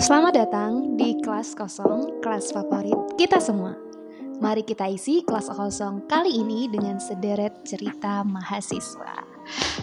Selamat 0.00 0.32
datang 0.32 0.96
di 0.96 1.12
kelas 1.20 1.52
kosong, 1.52 2.24
kelas 2.24 2.56
favorit 2.56 2.96
kita 3.20 3.36
semua. 3.36 3.76
Mari 4.40 4.64
kita 4.64 4.88
isi 4.88 5.20
kelas 5.20 5.52
kosong 5.52 6.08
kali 6.08 6.40
ini 6.40 6.72
dengan 6.72 6.96
sederet 6.96 7.52
cerita 7.68 8.24
mahasiswa. 8.24 9.20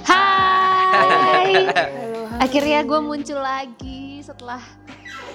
Hai, 0.10 1.70
akhirnya 2.42 2.82
gue 2.82 2.98
muncul 2.98 3.38
lagi 3.38 4.26
setelah 4.26 4.66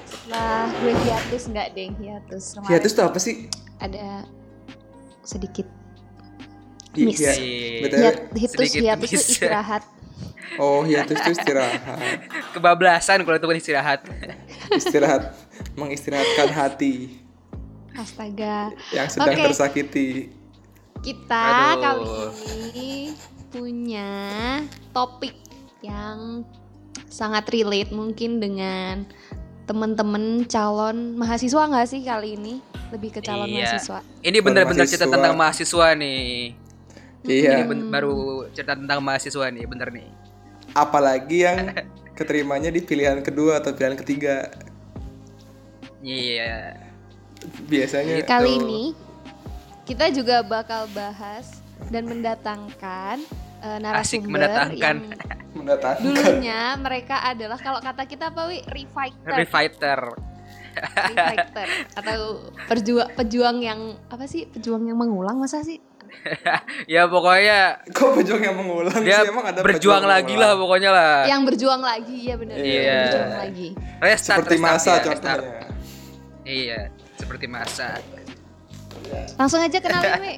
setelah 0.03 0.67
gue 0.83 0.93
hiatus 1.07 1.43
nggak 1.47 1.69
deng 1.79 1.95
hiatus. 2.03 2.45
Kemarin 2.59 2.71
Hiatus 2.75 2.93
tuh 2.99 3.05
apa 3.07 3.19
sih? 3.23 3.47
Ada 3.79 4.27
sedikit 5.23 5.71
Hi- 6.99 7.07
Miss. 7.07 7.23
Iya. 7.23 7.33
betul. 7.87 7.99
hiat, 8.03 8.17
hiatus 8.35 8.59
sedikit 8.59 8.83
hiatus 8.83 9.09
tuh 9.09 9.15
miss. 9.15 9.31
istirahat. 9.31 9.83
Oh, 10.57 10.83
hiatus 10.83 11.17
tuh 11.19 11.33
istirahat. 11.33 11.81
Kebablasan 12.53 13.23
kalau 13.23 13.37
itu 13.37 13.47
kan 13.47 13.57
istirahat. 13.57 14.01
Istirahat 14.71 15.33
mengistirahatkan 15.75 16.49
hati 16.49 17.21
Astaga. 17.93 18.73
yang 18.91 19.09
sedang 19.09 19.33
Oke. 19.33 19.45
tersakiti. 19.47 20.09
Kita 21.01 21.45
Aduh. 21.75 21.81
kali 21.81 22.07
ini 22.71 22.91
punya 23.49 24.11
topik 24.91 25.35
yang 25.81 26.45
sangat 27.07 27.49
relate 27.51 27.91
mungkin 27.91 28.39
dengan 28.39 29.05
temen-temen 29.63 30.45
calon 30.47 31.15
mahasiswa 31.15 31.69
nggak 31.69 31.87
sih 31.87 32.01
kali 32.03 32.35
ini 32.35 32.55
lebih 32.91 33.13
ke 33.13 33.21
calon 33.21 33.47
Iya. 33.47 33.73
mahasiswa 33.73 33.99
Ini 34.21 34.39
bener-bener 34.41 34.85
cerita 34.85 35.07
tentang 35.07 35.35
mahasiswa 35.35 35.87
nih. 35.95 36.55
Iya. 37.23 37.51
Ini 37.55 37.63
ben- 37.67 37.89
baru 37.89 38.17
cerita 38.51 38.75
tentang 38.75 38.99
mahasiswa 39.01 39.47
nih, 39.49 39.65
bener 39.65 39.89
nih. 39.91 40.09
Apalagi 40.73 41.39
yang 41.43 41.73
keterimanya 42.19 42.69
di 42.69 42.81
pilihan 42.81 43.21
kedua 43.21 43.59
atau 43.59 43.73
pilihan 43.73 43.97
ketiga. 43.97 44.49
Iya. 45.99 46.77
Biasanya 47.65 48.23
kali 48.23 48.53
tuh- 48.53 48.61
ini 48.61 48.83
kita 49.83 50.11
juga 50.11 50.41
bakal 50.41 50.87
bahas 50.89 51.59
dan 51.91 52.07
mendatangkan 52.07 53.19
eh, 53.61 53.79
Asik 53.93 54.23
narasumber 54.23 54.31
mendatangkan. 54.31 54.79
yang 54.79 54.99
mendatangkan 55.59 56.03
dulunya 56.03 56.61
mereka 56.77 57.21
adalah 57.21 57.59
kalau 57.59 57.79
kata 57.79 58.07
kita 58.07 58.31
apa 58.31 58.47
wi 58.47 58.63
refighter 58.65 59.35
Refighter. 59.35 60.01
refighter 60.73 61.69
atau 61.99 62.19
perjuang 62.65 63.11
pejuang 63.13 63.59
yang 63.61 63.81
apa 64.09 64.25
sih 64.25 64.47
pejuang 64.47 64.87
yang 64.87 64.97
mengulang 64.97 65.37
masa 65.37 65.61
sih 65.61 65.77
ya 66.95 67.03
pokoknya 67.05 67.83
Kok 67.89 68.11
pejuang 68.15 68.43
yang 68.43 68.55
mengulang 68.55 68.95
dia 69.01 69.21
sih? 69.21 69.29
Emang 69.29 69.45
ada 69.45 69.59
berjuang 69.59 69.75
pejuang 69.99 70.05
lagi 70.05 70.35
lah 70.35 70.53
pokoknya 70.55 70.91
lah. 70.91 71.17
yang 71.25 71.43
berjuang 71.43 71.81
lagi 71.81 72.17
ya 72.23 72.35
benar 72.37 72.57
Iya. 72.57 73.01
berjuang 73.03 73.35
lagi 73.39 73.69
Restart, 73.99 74.39
Seperti 74.39 74.57
restart 74.57 74.73
masa 74.73 74.91
ya, 74.91 74.97
restart. 75.03 75.43
contohnya. 75.43 75.67
Iya, 76.43 76.81
seperti 77.15 77.47
masa. 77.47 77.89
langsung 79.35 79.61
aja 79.61 79.77
kenalin 79.77 80.15
wi 80.25 80.35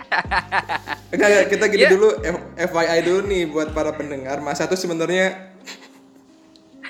Enggak, 1.09 1.29
enggak, 1.29 1.47
kita 1.49 1.65
gini 1.69 1.81
Iya. 1.81 1.91
dulu 1.91 2.09
F- 2.19 2.45
FYI 2.67 2.99
dulu 3.03 3.21
nih 3.25 3.43
buat 3.47 3.69
para 3.71 3.93
pendengar. 3.93 4.41
Mas 4.41 4.59
satu 4.59 4.75
sebenarnya 4.75 5.53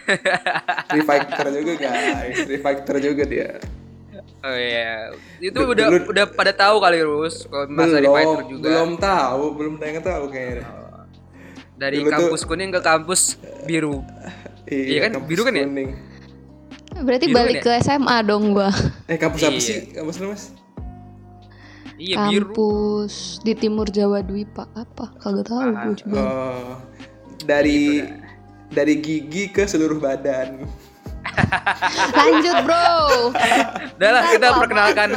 refighter 0.91 1.47
juga 1.51 1.73
guys, 1.79 2.37
refighter 2.45 2.97
juga 3.01 3.25
dia. 3.25 3.51
Oh 4.41 4.53
iya, 4.53 5.09
itu 5.41 5.57
udah 5.57 5.87
dulu- 5.89 6.09
udah 6.11 6.25
pada 6.29 6.53
tahu 6.53 6.77
kali 6.77 7.01
Rus 7.01 7.45
kalau 7.45 7.65
masa 7.67 7.97
refighter 7.97 8.39
belum, 8.39 8.51
juga. 8.51 8.65
belum 8.67 8.91
tahu, 8.95 9.45
belum 9.57 9.75
tanya 9.77 10.01
tahu 10.01 10.25
kayaknya. 10.29 10.69
Dari 11.75 11.97
dulu 11.99 12.07
tuh- 12.07 12.17
kampus 12.29 12.41
kuning 12.45 12.71
ke 12.71 12.81
kampus 12.81 13.21
biru. 13.65 14.05
Iya 14.67 14.99
kan? 15.03 15.11
kampus 15.17 15.29
Biru 15.29 15.43
kan 15.43 15.55
ya? 15.55 15.65
kuning. 15.65 15.91
berarti 16.95 17.27
Biru 17.27 17.35
balik 17.35 17.57
kan 17.59 17.65
ke 17.67 17.83
SMA 17.83 18.17
dong 18.23 18.53
gua 18.53 18.71
Eh 19.05 19.17
kampus 19.17 19.43
apa 19.43 19.51
Iya. 19.51 19.61
sih? 19.61 19.79
Kampus 19.91 20.17
lu 20.17 20.27
mas? 20.29 20.45
Iya 21.97 22.17
biru. 22.29 22.47
kampus 22.51 23.15
di 23.41 23.53
timur 23.55 23.89
Jawa 23.89 24.21
Dwipa 24.21 24.69
apa 24.73 25.09
kagak 25.17 25.47
tahu 25.47 25.59
Ah, 25.59 25.73
gua 25.73 25.95
juga 25.95 26.19
Oh, 26.19 26.73
dari 27.41 28.03
dari 28.69 28.95
gigi 28.97 29.49
ke 29.49 29.65
seluruh 29.65 29.97
badan. 29.97 30.69
lanjut 32.19 32.57
bro. 32.63 32.89
Udah 33.97 34.11
lah 34.11 34.25
kita 34.31 34.49
perkenalkan 34.59 35.09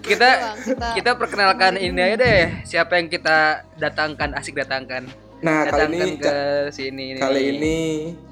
kita 0.00 0.28
doang, 0.30 0.94
kita- 0.96 1.16
perkenalkan 1.18 1.72
ini 1.76 2.00
aja 2.00 2.16
deh. 2.16 2.42
Siapa 2.64 2.98
yang 2.98 3.08
kita 3.08 3.66
datangkan 3.76 4.34
asik 4.36 4.58
datangkan. 4.58 5.06
Nah 5.40 5.64
kali 5.68 5.72
datangkan 5.72 6.08
ini 6.08 6.10
ke 6.20 6.36
sini 6.68 7.04
kali 7.16 7.42
ini 7.56 7.76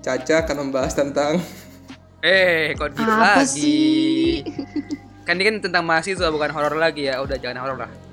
Caca 0.04 0.44
akan 0.44 0.56
membahas 0.68 0.92
tentang 0.92 1.40
eh 2.20 2.76
kok 2.76 2.92
gitu 2.92 3.08
lagi? 3.08 3.46
sih? 3.48 4.28
kan 5.24 5.36
ini 5.36 5.44
kan 5.44 5.56
tentang 5.60 5.84
mahasiswa 5.84 6.28
bukan 6.28 6.50
horor 6.52 6.76
lagi 6.76 7.08
ya. 7.08 7.20
Udah 7.20 7.36
jangan 7.36 7.64
horor 7.64 7.78
lah 7.84 8.07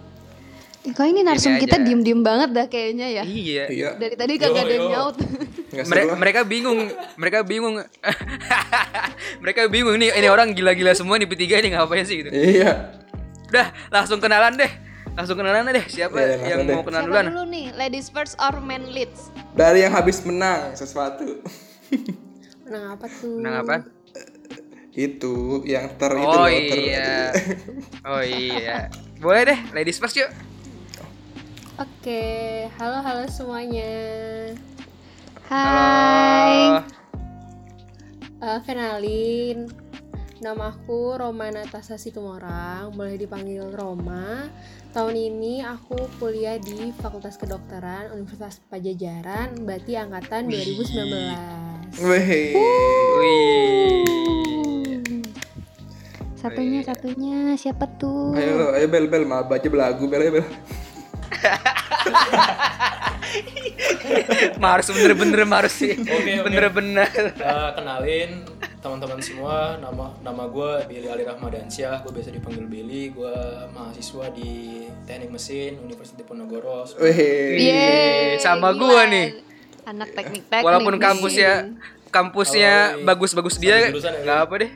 kok 0.88 1.01
ini 1.01 1.22
narsum 1.22 1.56
kita 1.56 1.78
diem-diem 1.78 2.22
banget 2.22 2.50
dah 2.51 2.66
kayaknya 2.66 3.07
ya 3.12 3.23
iya 3.23 3.66
iya 3.68 3.90
dari 3.94 4.13
tadi 4.13 4.34
kagak 4.35 4.62
ada 4.62 4.72
yang 4.72 4.88
nyaut 4.88 5.16
Mere- 5.84 6.13
mereka 6.13 6.41
bingung 6.44 6.79
mereka 7.16 7.40
bingung 7.41 7.81
mereka 9.44 9.62
bingung 9.66 9.95
nih 9.95 10.13
ini 10.13 10.28
orang 10.28 10.51
gila-gila 10.51 10.91
semua 10.91 11.16
nih 11.16 11.25
bertiga 11.25 11.57
ini 11.57 11.72
ngapain 11.72 12.03
sih 12.03 12.19
gitu 12.19 12.29
Iya. 12.29 12.94
udah 13.47 13.68
langsung 13.90 14.19
kenalan 14.19 14.53
deh 14.53 14.72
langsung 15.12 15.35
kenalan 15.35 15.66
deh 15.66 15.85
siapa 15.85 16.16
Iya, 16.16 16.53
yang 16.53 16.59
deh. 16.62 16.75
mau 16.75 16.84
kenalan 16.84 17.01
Siapa 17.01 17.09
duluan 17.09 17.25
dulu 17.28 17.44
nih 17.47 17.66
ladies 17.74 18.07
first 18.07 18.35
or 18.38 18.53
men 18.59 18.85
leads 18.90 19.31
Dari 19.51 19.81
yang 19.81 19.94
habis 19.94 20.19
menang 20.22 20.75
sesuatu. 20.75 21.40
Menang 22.66 22.85
apa 22.91 23.07
tuh? 23.07 23.40
Menang 23.40 23.56
apa? 23.62 23.75
itu 24.91 25.35
yang 25.63 25.91
ter 25.94 26.12
itu 26.13 26.24
Oh 26.25 26.44
loh, 26.44 26.51
ter- 26.51 26.81
iya. 26.81 27.16
Oh 28.01 28.19
iya. 28.19 28.88
Boleh 29.18 29.41
deh, 29.45 29.59
ladies 29.72 29.95
first 29.95 30.16
yuk. 30.16 30.28
Oke, 31.75 32.72
halo 32.80 33.03
halo 33.03 33.28
semuanya. 33.28 33.91
Hai 35.44 36.72
Halo. 36.72 36.88
Eh, 38.40 38.59
kenalin, 38.63 39.68
namaku 40.40 41.19
Roma 41.19 41.52
Natasha 41.52 42.00
Situmorang, 42.00 42.96
boleh 42.96 43.19
dipanggil 43.19 43.68
Roma. 43.75 44.47
Tahun 44.96 45.12
ini 45.19 45.68
aku 45.68 46.00
kuliah 46.16 46.56
di 46.56 46.96
Fakultas 46.96 47.36
Kedokteran 47.36 48.16
Universitas 48.16 48.63
Pajajaran, 48.72 49.68
berarti 49.68 50.00
angkatan 50.00 50.47
2019. 50.47 52.00
Weh. 52.07 52.56
Wih. 53.19 54.07
satunya 56.46 56.86
satunya 56.86 57.57
siapa 57.57 57.90
tuh 57.97 58.38
Ayo, 58.38 58.69
ayo 58.78 58.86
bel 58.86 59.09
bel 59.09 59.25
mal 59.25 59.50
baca 59.50 59.66
belagu 59.66 60.06
bel 60.06 60.30
bel. 60.30 60.46
Marus 64.64 64.88
bener-bener 64.92 65.46
Marus 65.46 65.74
sih. 65.76 65.96
Bener-bener. 66.46 67.09
Eh, 67.36 67.70
kenalin 67.76 68.31
teman-teman 68.80 69.18
semua, 69.18 69.81
nama 69.81 70.14
nama 70.22 70.44
gue 70.46 70.86
Billy 70.86 71.09
Ali 71.09 71.25
Rahmadansyah, 71.25 72.06
gue 72.06 72.12
biasa 72.14 72.30
dipanggil 72.30 72.70
Billy, 72.70 73.09
gue 73.09 73.34
mahasiswa 73.74 74.30
di 74.30 74.86
Teknik 75.09 75.34
Mesin 75.34 75.81
Universitas 75.81 76.22
Diponegoro. 76.22 76.86
Sama 76.86 77.02
gila. 78.74 78.80
gua 78.80 79.02
nih. 79.09 79.28
anak 79.86 80.18
teknik 80.18 80.50
teknik 80.50 80.66
Walaupun 80.66 80.98
nih. 80.98 81.02
kampusnya 81.02 81.52
kampusnya 82.09 82.98
ini 82.98 83.06
bagus-bagus 83.06 83.62
dia 83.62 83.86
ya, 83.86 83.90
nggak 83.94 84.40
apa 84.50 84.54
deh. 84.66 84.72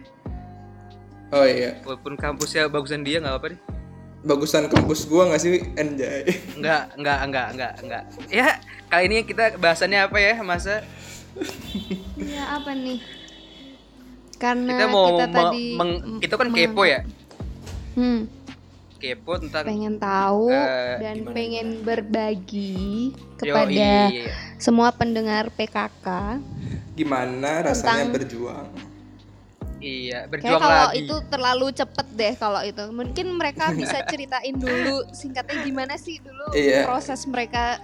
Oh 1.34 1.46
iya. 1.46 1.82
Walaupun 1.86 2.14
kampusnya 2.18 2.70
bagusan 2.70 3.02
dia 3.02 3.18
nggak 3.18 3.36
apa 3.38 3.46
deh. 3.54 3.60
Bagusan 4.20 4.68
kampus 4.68 5.06
gua 5.06 5.28
nggak 5.28 5.40
sih 5.40 5.52
anjay. 5.74 6.28
Enggak, 6.54 6.92
enggak, 6.94 7.20
enggak, 7.24 7.48
enggak, 7.50 7.74
enggak. 7.80 8.04
Ya, 8.28 8.60
kali 8.88 9.04
ini 9.06 9.18
kita 9.24 9.56
bahasannya 9.56 10.00
apa 10.02 10.18
ya, 10.18 10.34
Masa? 10.42 10.84
ya 12.18 12.44
apa 12.54 12.74
nih 12.74 13.00
karena 14.36 14.72
Kita 14.74 14.86
mau 14.88 15.06
kita 15.14 15.26
me- 15.26 15.36
tadi 15.38 15.66
meng- 15.74 16.02
itu 16.20 16.32
kan 16.34 16.48
kepo 16.50 16.84
ya. 16.84 17.00
hmm, 17.94 18.22
Kepo 18.98 19.32
tentang 19.38 19.64
pengen 19.64 19.96
tahu 19.96 20.48
Eh, 20.50 20.96
dan 21.00 21.16
gimana, 21.18 21.32
pengen 21.32 21.68
berbagi 21.80 23.14
Yoi. 23.14 23.38
kepada 23.38 23.92
semua 24.58 24.92
pendengar 24.92 25.48
PKK 25.50 26.08
Gimana 26.94 27.64
rasanya 27.64 28.04
Tentang- 28.04 28.12
berjuang? 28.12 28.68
Iya, 29.80 30.20
Kayak 30.20 30.30
berjuang 30.30 30.60
kalau 30.60 30.84
lagi. 30.86 31.00
itu 31.00 31.16
terlalu 31.26 31.68
cepet 31.72 32.08
deh 32.12 32.34
kalau 32.36 32.62
itu. 32.62 32.84
Mungkin 32.90 33.26
mereka 33.34 33.72
bisa 33.72 34.04
ceritain 34.06 34.52
dulu 34.54 35.08
singkatnya 35.10 35.64
gimana 35.64 35.96
sih 35.96 36.20
dulu 36.20 36.52
Iya. 36.52 36.84
proses 36.84 37.24
mereka 37.26 37.80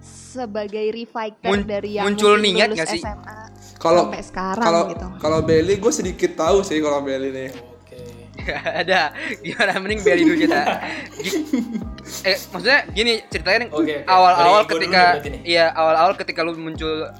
sebagai 0.00 0.86
refighter 0.88 1.44
Mun- 1.44 1.66
dari 1.66 1.90
yang 1.92 2.08
muncul 2.08 2.38
niat 2.38 2.66
lulus 2.66 2.78
nggak 2.78 2.88
sih? 2.88 3.02
SMA 3.02 3.38
Kalau 3.76 4.02
sampai 4.06 4.22
sekarang 4.22 4.64
kalau 4.64 4.82
gitu. 4.88 5.08
kalau 5.18 5.38
Belly 5.40 5.74
gue 5.76 5.92
sedikit 5.92 6.32
tahu 6.34 6.62
sih 6.62 6.78
kalau 6.78 7.02
Belly 7.02 7.28
nih. 7.28 7.50
Oke. 7.52 8.00
ada 8.80 9.12
gimana 9.38 9.76
mending 9.76 10.00
biarin 10.00 10.24
dulu 10.24 10.38
kita 10.40 10.60
eh 12.24 12.36
maksudnya 12.48 12.80
gini 12.88 13.20
oke. 13.68 13.94
awal-awal 14.02 14.62
ketika 14.64 15.20
iya 15.44 15.70
awal-awal 15.70 16.16
ketika 16.16 16.40
lu 16.40 16.56
muncul 16.56 17.12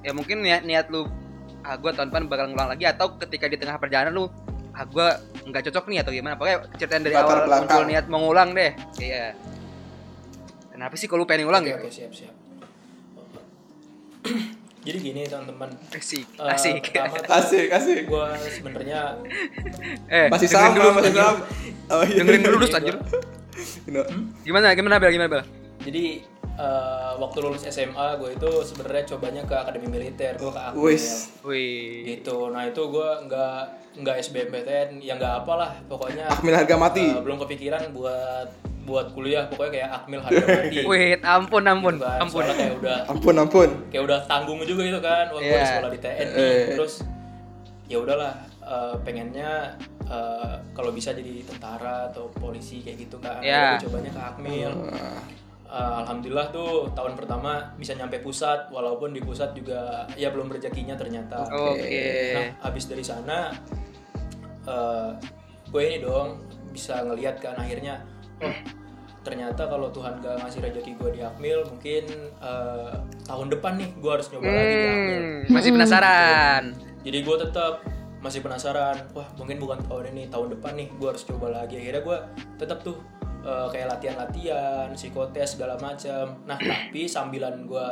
ya 0.00 0.12
mungkin 0.12 0.40
niat 0.40 0.62
niat 0.62 0.86
lu 0.88 1.04
ah 1.70 1.78
gue 1.78 1.90
tahun 1.94 2.10
depan 2.10 2.26
bakal 2.26 2.50
ngulang 2.50 2.66
lagi 2.68 2.82
atau 2.82 3.14
ketika 3.14 3.46
di 3.46 3.54
tengah 3.54 3.78
perjalanan 3.78 4.10
lu 4.10 4.26
ah 4.70 4.82
gue 4.82 5.06
nggak 5.46 5.62
cocok 5.70 5.84
nih 5.86 5.98
atau 6.02 6.10
gimana 6.10 6.34
pokoknya 6.34 6.58
ceritain 6.74 6.98
dari 7.00 7.14
Latar 7.14 7.30
awal 7.36 7.46
belakang. 7.46 7.62
muncul 7.62 7.82
niat 7.86 8.04
mau 8.06 8.18
ngulang 8.20 8.50
deh 8.50 8.70
iya 8.98 9.38
kenapa 10.68 10.94
sih 10.94 11.06
kalau 11.06 11.22
lu 11.22 11.26
pengen 11.26 11.46
ngulang 11.46 11.62
Oke, 11.62 11.70
gitu 11.70 11.78
oke, 11.80 11.90
siap, 11.92 12.12
siap. 12.12 12.34
Jadi 14.80 14.96
gini 14.98 15.28
teman-teman. 15.28 15.68
asik 15.92 16.24
Eh, 16.40 16.50
asik 16.50 16.80
pertama 16.88 17.20
Asik, 17.38 17.68
asik. 17.68 18.08
gue 18.08 18.26
sebenarnya 18.50 19.00
eh 20.16 20.26
Masih 20.32 20.48
dengerin 20.48 20.72
sama, 20.72 20.74
dulu, 20.74 20.88
masih 20.96 21.12
sama. 21.12 21.38
Oh 21.92 22.02
iya. 22.02 22.16
dengerin 22.18 22.42
dulu 22.42 22.56
dus 22.58 22.72
anjir 22.72 22.96
Ino. 23.88 24.02
gimana 24.40 24.72
gimana 24.72 24.96
bel 24.96 25.12
gimana 25.12 25.28
bel 25.28 25.42
jadi 25.80 26.24
eh, 26.60 27.10
waktu 27.16 27.38
lulus 27.40 27.64
SMA 27.64 28.06
gue 28.16 28.30
itu 28.32 28.50
sebenarnya 28.62 29.04
cobanya 29.06 29.42
ke 29.42 29.54
akademi 29.54 29.88
militer 29.88 30.36
gue 30.36 30.48
ke 30.48 30.60
Akmil 30.60 31.00
gitu 32.06 32.36
nah 32.48 32.62
itu 32.62 32.82
gue 32.86 33.08
nggak 33.24 33.58
nggak 33.98 34.16
SBMPTN 34.20 34.88
ya 34.98 35.14
nggak 35.14 35.34
apalah 35.40 35.72
pokoknya 35.84 36.28
Akmil 36.28 36.54
harga 36.54 36.76
mati. 36.76 37.06
eh, 37.06 37.18
belum 37.18 37.40
kepikiran 37.40 37.90
buat 37.90 38.48
buat 38.80 39.12
kuliah 39.12 39.44
pokoknya 39.46 39.72
kayak 39.74 39.88
Akmil 39.94 40.20
harga 40.20 40.44
mati 40.46 40.76
wait 40.90 41.20
ampun 41.22 41.62
ampun 41.64 41.94
Gitu 41.94 42.04
kan. 42.04 42.18
ampun 42.20 42.42
Soalnya 42.42 42.56
kayak 42.56 42.74
udah 42.76 42.98
Ampun, 43.06 43.34
ampun. 43.36 43.68
kayak 43.88 44.04
udah 44.04 44.18
tanggung 44.26 44.58
juga 44.60 44.82
gitu 44.84 45.00
kan 45.00 45.24
gue 45.28 45.40
Iya. 45.40 45.52
di 45.54 45.66
sekolah 45.66 45.90
di 45.90 45.98
TNI 45.98 46.24
Eh. 46.36 46.64
terus 46.76 46.94
ya 47.86 47.98
udahlah 47.98 48.32
eh, 48.62 48.94
pengennya 49.02 49.50
eh, 50.06 50.54
kalau 50.70 50.90
bisa 50.90 51.10
jadi 51.10 51.42
tentara 51.44 52.08
atau 52.08 52.30
polisi 52.32 52.80
kayak 52.80 52.98
gitu 53.00 53.16
kan. 53.18 53.38
Gue 53.40 53.84
cobanya 53.84 54.10
ke 54.10 54.20
Akmil 54.24 54.70
Wah. 54.70 55.22
Eh, 55.70 55.92
alhamdulillah 56.02 56.50
tuh 56.50 56.90
tahun 56.98 57.14
pertama 57.14 57.62
bisa 57.78 57.94
nyampe 57.94 58.18
pusat 58.18 58.66
walaupun 58.74 59.14
di 59.14 59.22
pusat 59.22 59.54
juga 59.54 60.02
ya 60.18 60.34
belum 60.34 60.50
rezekinya 60.50 60.98
ternyata. 60.98 61.46
Oke. 61.46 62.34
Nah 62.34 62.46
habis 62.66 62.90
dari 62.90 63.06
sana 63.06 63.54
eh 64.66 65.10
gue 65.70 65.82
ini 65.86 66.02
dong 66.02 66.42
bisa 66.74 67.06
ngelihat 67.06 67.38
kan 67.38 67.54
akhirnya 67.54 68.02
oh 68.42 68.50
ternyata 69.20 69.68
kalau 69.68 69.92
Tuhan 69.92 70.18
gak 70.18 70.42
ngasih 70.42 70.64
rezeki 70.64 70.96
gue 70.96 71.10
di 71.14 71.20
Akmil 71.22 71.62
mungkin 71.70 72.04
eh, 72.42 72.94
tahun 73.30 73.54
depan 73.54 73.78
nih 73.78 73.90
gue 73.94 74.10
harus 74.10 74.26
nyoba 74.34 74.50
lagi 74.50 74.74
di 74.74 74.88
Akmil. 74.90 75.20
Hmm, 75.22 75.40
masih 75.54 75.70
penasaran. 75.70 76.62
Jadi 77.06 77.18
gue 77.22 77.36
tetap 77.46 77.72
masih 78.18 78.40
penasaran 78.42 78.96
wah 79.14 79.28
mungkin 79.38 79.62
bukan 79.62 79.78
tahun 79.86 80.18
ini 80.18 80.34
tahun 80.34 80.58
depan 80.58 80.72
nih 80.74 80.88
gue 80.98 81.08
harus 81.14 81.22
coba 81.22 81.62
lagi. 81.62 81.78
Akhirnya 81.78 82.02
gue 82.02 82.18
tetap 82.58 82.82
tuh 82.82 82.98
eh, 83.40 83.66
kayak 83.68 83.86
latihan-latihan 83.90 84.86
psikotes 84.92 85.54
segala 85.54 85.74
macam 85.76 86.38
nah 86.44 86.56
tapi 86.90 87.04
sambilan 87.04 87.64
gue 87.64 87.86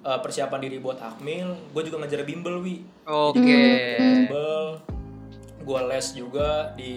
eh, 0.00 0.18
persiapan 0.18 0.60
diri 0.60 0.78
buat 0.78 0.98
akmil 0.98 1.54
gue 1.70 1.82
juga 1.84 1.96
ngejar 1.98 2.22
bimbel 2.22 2.58
wi 2.58 2.82
oke 3.04 3.38
bimbel 3.96 4.80
gue 5.60 5.80
les 5.86 6.06
juga 6.10 6.72
di 6.72 6.94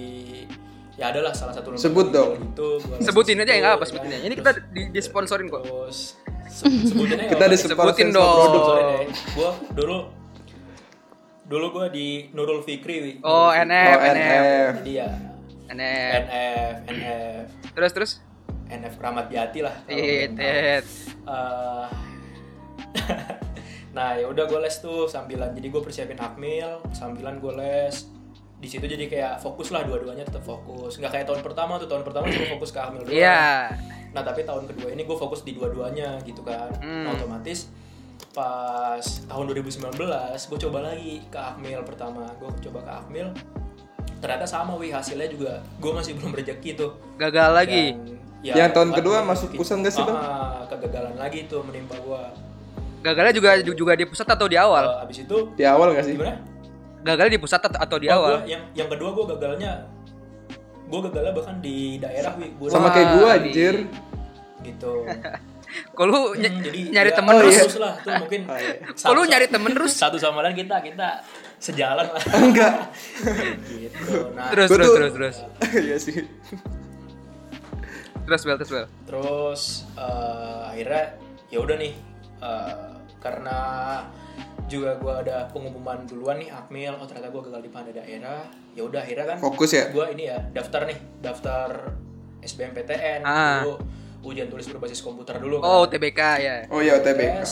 ya 0.94 1.10
adalah 1.10 1.34
salah 1.34 1.52
satu 1.52 1.74
Sebut 1.74 2.14
dong. 2.14 2.38
Gua 2.54 2.78
les 2.96 3.02
sebutin 3.02 3.42
aja 3.42 3.50
ya 3.50 3.60
nggak 3.60 3.74
apa 3.76 3.84
sebutin 3.84 4.10
aja 4.10 4.24
ini 4.24 4.36
kita 4.36 4.52
di, 4.70 4.82
disponsorin 4.90 5.50
kok 5.50 5.66
terus 5.66 6.16
se- 6.46 6.70
sebutin 6.86 7.18
aja 7.18 7.30
Kita 7.34 7.44
nggak 7.44 7.50
di 7.50 7.66
apa-apa. 7.68 7.92
Sebutin 7.92 8.08
sama 8.08 8.16
dong. 8.16 8.30
produk. 8.46 8.62
Sorry 8.64 8.84
deh, 8.86 9.04
gue 9.34 9.50
dulu 9.74 9.98
dulu 11.44 11.66
gue 11.72 11.86
di 11.90 12.08
Nurul 12.32 12.62
Fikri 12.62 12.96
wi. 13.00 13.12
oh. 13.22 13.50
NF 13.50 13.90
Oh, 13.90 14.00
NF 14.00 14.16
NF. 14.16 14.72
Jadi 14.80 14.92
ya 14.94 15.10
NF 15.68 16.14
NF 16.24 16.74
NF 16.88 17.46
terus 17.74 17.92
terus 17.94 18.12
NF 18.70 18.98
Keramat 18.98 19.30
Jati 19.30 19.60
lah. 19.62 19.76
kalian 19.86 20.34
tahu. 20.34 20.42
tit. 20.42 20.86
Eh, 21.30 21.88
nah 23.98 24.18
ya 24.18 24.26
udah 24.26 24.50
gue 24.50 24.60
les 24.62 24.76
tuh 24.82 25.06
sambilan 25.06 25.54
jadi 25.54 25.68
gue 25.70 25.82
persiapin 25.82 26.18
akmil 26.18 26.82
sambilan 26.98 27.38
gue 27.38 27.54
les 27.54 28.10
di 28.58 28.66
situ 28.66 28.86
jadi 28.90 29.06
kayak 29.06 29.34
fokus 29.44 29.70
lah 29.70 29.86
dua-duanya 29.86 30.26
tetap 30.26 30.42
fokus 30.42 30.98
nggak 30.98 31.12
kayak 31.14 31.26
tahun 31.30 31.46
pertama 31.46 31.78
tuh 31.78 31.86
tahun 31.86 32.02
pertama 32.02 32.26
cuma 32.32 32.48
fokus 32.58 32.74
ke 32.74 32.80
akmil 32.82 33.06
doang 33.06 33.14
iya 33.14 33.70
Nah 34.14 34.22
tapi 34.22 34.46
tahun 34.46 34.70
kedua 34.70 34.94
ini 34.94 35.04
gue 35.04 35.18
fokus 35.18 35.42
di 35.42 35.58
dua-duanya 35.58 36.22
gitu 36.24 36.46
kan. 36.46 36.70
Hmm. 36.80 37.10
Nah, 37.10 37.18
otomatis 37.18 37.68
pas 38.34 39.02
tahun 39.30 39.46
2019 39.50 39.94
gue 40.50 40.60
coba 40.70 40.80
lagi 40.86 41.22
ke 41.28 41.38
Akmil 41.38 41.82
pertama. 41.82 42.30
Gue 42.38 42.50
coba 42.70 42.80
ke 42.86 42.92
Akmil. 42.94 43.28
Ternyata 44.24 44.46
sama 44.46 44.72
wih 44.74 44.88
hasilnya 44.90 45.28
juga 45.28 45.52
gue 45.60 45.92
masih 45.92 46.16
belum 46.16 46.32
rezeki 46.32 46.70
tuh. 46.74 46.96
gagal 47.14 47.50
lagi 47.52 47.86
Dan, 48.42 48.56
Yang 48.58 48.70
tahun 48.74 48.90
kedua 48.94 49.18
masuk 49.22 49.52
pusat 49.54 49.78
nggak 49.78 49.94
sih, 49.94 50.00
Bang? 50.02 50.16
Ah, 50.16 50.64
kegagalan 50.66 51.16
lagi 51.16 51.44
tuh 51.46 51.60
menimpa 51.62 51.96
gue. 51.98 52.22
gagalnya 53.02 53.32
juga 53.32 53.50
juga 53.62 53.94
di 53.94 54.06
pusat 54.06 54.24
atau 54.26 54.48
di 54.48 54.56
awal 54.56 55.04
abis 55.04 55.22
itu 55.22 55.38
Di 55.54 55.64
awal 55.66 55.92
nggak 55.92 56.06
sih? 56.06 56.16
gimana? 56.16 56.40
gagalnya 57.02 57.36
di 57.36 57.42
pusat 57.42 57.60
atau 57.62 57.76
atau 57.78 57.98
di 57.98 58.08
Oh, 58.08 58.16
awal 58.18 58.34
gua- 58.34 58.48
yang 58.48 58.64
yang 58.74 58.88
kedua 58.88 59.10
gue 59.12 59.26
gagalnya 59.30 59.72
gue 60.86 61.00
gagalnya 61.02 61.34
bahkan 61.34 61.56
di 61.60 61.76
daerah 61.98 62.32
wih. 62.34 62.52
Gua 62.56 62.68
Sama 62.70 62.88
kayak 62.90 63.08
gua 63.14 63.32
di- 63.34 63.52
anjir. 63.52 63.76
gitu. 64.62 64.92
kalau 65.98 66.08
lu 66.08 66.20
ny- 66.38 66.48
Hmm, 66.48 66.62
jadi 66.62 66.80
nyari 66.92 67.10
ya, 67.10 67.16
temen 67.18 67.34
oh, 67.34 67.40
terus 67.42 67.54
iya. 67.54 67.62
terus 67.62 67.78
lah 67.78 67.94
tuh 67.98 68.12
mungkin 68.18 68.42
Oh, 68.46 68.56
iya. 68.56 68.74
kalau 68.96 69.14
lu 69.14 69.24
nyari 69.26 69.48
temen 69.50 69.72
terus 69.74 69.94
satu 69.94 70.16
sama 70.16 70.40
lain 70.40 70.54
kita 70.54 70.76
kita 70.80 71.08
sejalan 71.64 72.04
lah 72.06 72.24
Enggak. 72.44 72.76
gitu 73.66 74.36
nah 74.36 74.52
terus 74.52 74.68
terus 74.68 74.84
tuh- 74.84 74.96
terus 74.98 75.14
terus 75.14 75.38
Iya 75.88 75.96
sih. 75.98 76.28
terus 78.24 78.42
bel 78.42 78.56
terus 78.58 78.72
bel 78.72 78.88
terus 79.06 79.62
eh, 79.96 80.62
akhirnya 80.70 81.04
ya 81.48 81.60
udah 81.60 81.76
nih 81.76 81.94
eh, 82.40 82.92
karena 83.18 83.58
juga 84.66 84.96
gue 84.96 85.14
ada 85.22 85.48
pengumuman 85.50 86.04
duluan 86.04 86.36
nih 86.38 86.50
Akmil 86.50 86.94
oh 86.94 87.06
ternyata 87.06 87.30
gue 87.30 87.42
gagal 87.42 87.62
di 87.62 87.70
Panda 87.70 87.92
daerah 87.92 88.48
ya 88.74 88.82
udah 88.82 89.00
akhirnya 89.00 89.26
kan 89.26 89.38
Fokus 89.40 89.72
ya? 89.72 89.88
gue 89.88 90.06
ini 90.12 90.24
ya 90.26 90.40
daftar 90.50 90.84
nih 90.84 90.98
daftar 91.20 91.70
SBMPTN 92.42 93.22
Ah. 93.22 93.62
dulu 93.62 93.76
ujian 94.26 94.48
tulis 94.48 94.64
berbasis 94.66 95.00
komputer 95.00 95.36
dulu 95.36 95.60
kan. 95.60 95.68
oh 95.70 95.84
TBK 95.86 96.20
ya 96.40 96.56
Oh 96.70 96.80
iya 96.80 96.96
UTBK. 96.96 97.28
tes 97.40 97.50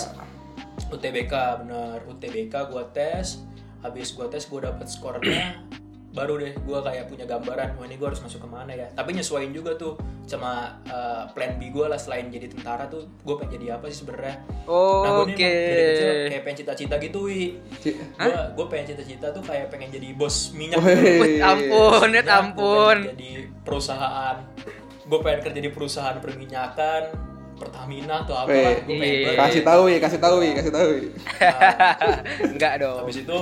UTBK 0.88 1.34
bener 1.62 2.00
UTBK 2.06 2.54
gua 2.66 2.84
tes 2.90 3.44
habis 3.82 4.14
gua 4.14 4.30
tes 4.30 4.46
gua 4.46 4.70
dapet 4.70 4.88
skornya 4.88 5.58
baru 6.18 6.36
deh 6.38 6.52
gua 6.68 6.84
kayak 6.84 7.08
punya 7.08 7.24
gambaran 7.24 7.80
wah 7.80 7.88
ini 7.88 7.96
gua 7.96 8.12
harus 8.12 8.20
masuk 8.20 8.44
ke 8.44 8.50
mana 8.52 8.76
ya. 8.76 8.88
Tapi 8.92 9.16
nyesuaiin 9.16 9.56
juga 9.56 9.80
tuh 9.80 9.96
sama 10.28 10.76
uh, 10.86 11.24
plan 11.32 11.56
B 11.56 11.72
gua 11.72 11.88
lah 11.88 11.96
selain 11.96 12.28
jadi 12.28 12.52
tentara 12.52 12.84
tuh 12.86 13.08
gua 13.24 13.40
pengen 13.40 13.56
jadi 13.56 13.80
apa 13.80 13.88
sih 13.88 14.04
sebenarnya? 14.04 14.44
Nah 14.68 15.12
gua 15.16 15.24
oke. 15.24 15.40
Nih 15.40 15.48
emang 15.48 15.72
dari 15.72 15.84
kecil 15.88 16.10
kayak 16.28 16.44
pengen 16.44 16.58
cita-cita 16.60 16.96
gitu 17.00 17.20
wi. 17.26 17.56
Gua 18.20 18.40
gua 18.54 18.66
pengen 18.68 18.86
cita-cita 18.92 19.32
tuh 19.32 19.40
kayak 19.40 19.72
pengen 19.72 19.88
jadi 19.88 20.12
bos 20.12 20.52
minyak. 20.52 20.84
Wih, 20.84 21.40
ampun 21.40 22.08
net 22.12 22.28
Ya, 22.28 22.28
gua 22.28 22.36
ampun. 22.44 22.98
jadi 23.08 23.30
perusahaan. 23.64 24.36
Gue 25.02 25.20
pengen 25.20 25.42
kerja 25.44 25.60
di 25.60 25.72
perusahaan 25.72 26.16
perminyakan 26.20 27.04
Pertamina 27.56 28.24
atau 28.24 28.36
apa 28.36 28.50
lah 28.50 28.74
Wih, 28.74 28.84
gue 28.88 28.96
pengen 28.96 29.16
iya. 29.22 29.32
Kasih 29.38 29.62
tahu 29.62 29.84
ya, 29.86 29.98
kasih 30.00 30.20
tahu 30.20 30.38
ya, 30.40 30.52
kasih 30.56 30.72
tahu. 30.72 30.90
ya. 30.92 31.04
enggak 32.56 32.74
dong. 32.80 32.98
habis 33.04 33.18
itu 33.22 33.40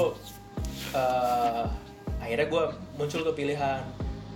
eh, 0.92 1.64
akhirnya 2.20 2.48
gue 2.48 2.64
muncul 2.96 3.22
ke 3.24 3.34
pilihan 3.36 3.82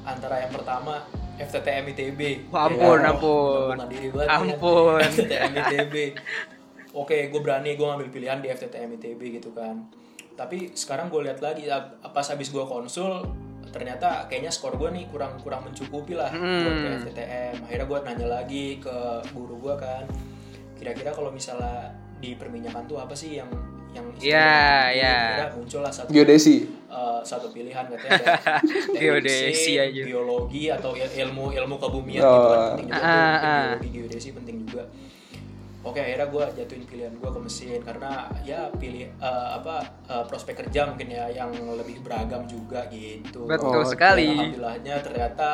antara 0.04 0.40
yang 0.40 0.52
pertama 0.52 1.04
FTTM 1.34 1.90
ITB 1.90 2.20
Wah, 2.48 2.68
ampun, 2.68 2.98
Ya, 2.98 3.10
ampun. 3.10 3.74
menentukan 3.74 3.90
diri 3.90 4.08
banget 4.10 4.28
ya. 4.28 4.38
Ampun. 4.38 5.00
FTTM 5.02 5.52
ITB 5.56 5.96
oke 6.94 7.18
gue 7.28 7.42
berani 7.42 7.74
gue 7.74 7.82
ngambil 7.84 8.10
pilihan 8.10 8.38
di 8.38 8.48
FTTM 8.48 8.90
ITB 8.98 9.22
gitu 9.34 9.50
kan 9.52 9.90
tapi 10.34 10.74
sekarang 10.74 11.10
gue 11.10 11.22
lihat 11.22 11.40
lagi 11.40 11.66
pas 12.04 12.26
habis 12.26 12.50
gue 12.50 12.62
konsul 12.64 13.22
ternyata 13.70 14.26
kayaknya 14.28 14.50
skor 14.50 14.76
gue 14.76 14.90
nih 14.92 15.06
kurang 15.08 15.38
kurang 15.40 15.62
mencukupi 15.64 16.14
lah 16.14 16.30
buat 16.30 16.38
ke 16.76 16.86
Hmm. 16.86 17.00
FTTM 17.02 17.56
akhirnya 17.64 17.88
gue 17.88 18.00
nanya 18.04 18.28
lagi 18.32 18.66
ke 18.78 18.96
guru 19.30 19.58
gue 19.60 19.76
kan 19.76 20.06
kira-kira 20.76 21.10
kalau 21.10 21.30
misalnya 21.30 21.90
di 22.18 22.34
perminyakan 22.34 22.86
tuh 22.86 22.98
apa 22.98 23.14
sih 23.14 23.42
yang 23.42 23.50
yang 23.94 24.06
Iya, 24.16 24.54
iya. 24.92 25.16
Akhirnya 25.40 25.50
muncul 25.54 25.80
lah 25.80 25.90
satu 25.90 26.10
Geodesi. 26.10 26.56
eh, 26.88 27.20
satu 27.24 27.48
pilihan 27.50 27.86
katanya 27.86 28.26
Geodesi 28.94 29.74
aja. 29.76 30.02
biologi 30.04 30.68
atau 30.68 30.94
il- 30.94 31.14
ilmu 31.20 31.50
ilmu 31.52 31.76
kebumian 31.78 32.22
Oh. 32.22 32.30
gitu 32.30 32.48
kan 32.48 32.62
penting 32.70 32.88
juga 32.88 33.02
mungkin 33.02 33.46
ah. 33.46 33.62
biologi 33.72 33.90
geodesi 33.92 34.30
penting 34.32 34.58
juga 34.62 34.84
oke 35.84 35.98
akhirnya 35.98 36.28
gue 36.28 36.46
jatuhin 36.56 36.84
pilihan 36.86 37.14
gue 37.14 37.28
ke 37.28 37.40
mesin 37.40 37.80
karena 37.82 38.12
ya 38.42 38.60
pilih 38.72 39.04
eh, 39.12 39.48
apa 39.54 39.76
eh, 40.06 40.24
prospek 40.24 40.54
kerja 40.60 40.88
mungkin 40.88 41.08
ya 41.08 41.26
yang 41.30 41.50
lebih 41.52 42.00
beragam 42.00 42.46
juga 42.46 42.86
gitu 42.88 43.46
betul 43.46 43.74
Oh, 43.74 43.84
sekali 43.84 44.30
alhamdulillahnya 44.30 44.96
ternyata 45.02 45.50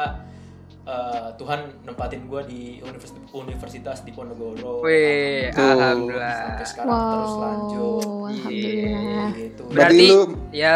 eh, 0.81 1.29
Tuhan 1.35 1.59
nempatin 1.81 2.25
gue 2.25 2.41
di 2.45 2.61
universitas, 2.79 3.19
universitas 3.31 3.97
di 4.01 4.11
Ponorogo 4.11 4.81
wih 4.81 5.49
Tuh. 5.49 5.63
alhamdulillah 5.69 6.35
sampai 6.35 6.65
sekarang 6.65 6.97
terus 7.09 7.33
lanjut 7.35 8.05
Wow, 8.05 8.27
alhamdulillah. 8.27 9.27
gitu 9.33 9.61
Berarti 9.65 9.75
berarti 9.75 10.05
lu- 10.07 10.37
ya 10.51 10.73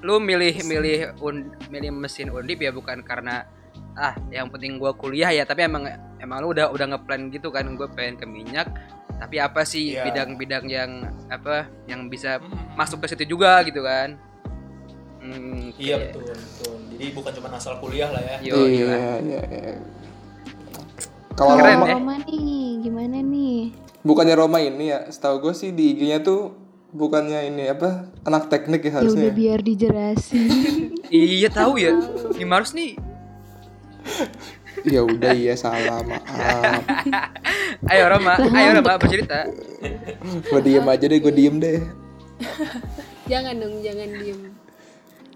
lu 0.00 0.18
milih 0.18 0.54
milih 0.62 0.98
un, 1.18 1.36
milih 1.66 1.90
mesin 1.90 2.28
undip 2.28 2.58
ya 2.58 2.70
bukan 2.70 3.00
karena 3.00 3.48
ah 3.94 4.12
yang 4.28 4.46
penting 4.46 4.76
gua 4.76 4.92
kuliah 4.92 5.30
ya 5.30 5.42
tapi 5.42 5.64
emang 5.64 5.88
emang 6.18 6.38
lu 6.38 6.52
udah 6.52 6.68
udah 6.68 6.86
ngeplan 6.86 7.28
gitu 7.28 7.48
kan 7.48 7.64
gue 7.70 7.88
pengen 7.88 8.14
ke 8.14 8.24
minyak 8.24 8.68
tapi 9.16 9.36
apa 9.38 9.64
sih 9.64 9.96
Iya. 9.96 10.04
bidang-bidang 10.04 10.64
yang 10.66 10.90
apa 11.26 11.64
yang 11.86 12.04
bisa 12.06 12.36
Mm-mm. 12.36 12.76
masuk 12.76 13.00
ke 13.00 13.08
situ 13.08 13.24
juga 13.26 13.60
gitu 13.62 13.80
kan 13.80 14.20
Hmm. 15.16 15.72
Iya 15.74 15.96
betul 16.06 16.22
betul. 16.28 16.76
Jadi 16.96 17.12
bukan 17.12 17.32
cuma 17.36 17.48
asal 17.52 17.76
kuliah 17.76 18.08
lah 18.08 18.24
ya. 18.24 18.36
Yo, 18.40 18.56
iya, 18.64 19.20
iya, 19.20 19.40
iya. 19.44 19.74
Kalau 21.36 21.60
Roma, 21.60 21.84
ya. 21.84 21.92
Roma 21.92 22.14
nih, 22.24 22.80
gimana 22.80 23.20
nih? 23.20 23.76
bukannya 24.00 24.32
Roma 24.32 24.62
ini 24.62 24.88
ya, 24.88 25.04
setahu 25.10 25.42
gue 25.42 25.52
sih 25.52 25.74
di 25.74 25.92
IG-nya 25.92 26.22
tuh 26.22 26.54
bukannya 26.88 27.50
ini 27.50 27.68
apa 27.68 28.08
anak 28.22 28.48
teknik 28.48 28.80
ya 28.80 28.88
Ya 28.88 28.90
udah 28.94 28.98
harusnya. 29.04 29.30
biar 29.30 29.60
dijelasin. 29.60 30.48
Iya 31.06 31.52
tahu 31.52 31.78
ya. 31.78 31.92
Gimarus 32.34 32.72
nih. 32.72 32.96
Ya 34.82 35.02
udah 35.02 35.36
iya 35.36 35.54
salah 35.54 36.02
maaf. 36.02 36.82
Ayo 37.92 38.04
Roma, 38.08 38.34
ayo 38.34 38.74
Roma 38.74 38.98
bercerita. 38.98 39.46
Gue 40.48 40.60
diem 40.64 40.82
aja 40.82 41.04
deh, 41.04 41.18
gue 41.20 41.30
diem 41.30 41.60
deh. 41.60 41.78
Jangan 43.30 43.54
dong, 43.58 43.82
jangan 43.82 44.08
diem. 44.18 44.40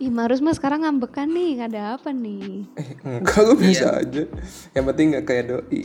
Ih, 0.01 0.09
Marus 0.09 0.41
mah 0.41 0.57
sekarang 0.57 0.81
ngambekan 0.81 1.29
nih, 1.29 1.61
ada 1.61 2.01
apa 2.01 2.09
nih? 2.09 2.65
Eh, 2.73 3.21
enggak 3.21 3.37
gue 3.45 3.57
biasa 3.61 4.01
aja. 4.01 4.25
Yang 4.73 4.85
penting 4.89 5.07
nggak 5.13 5.25
kayak 5.29 5.45
doi. 5.45 5.81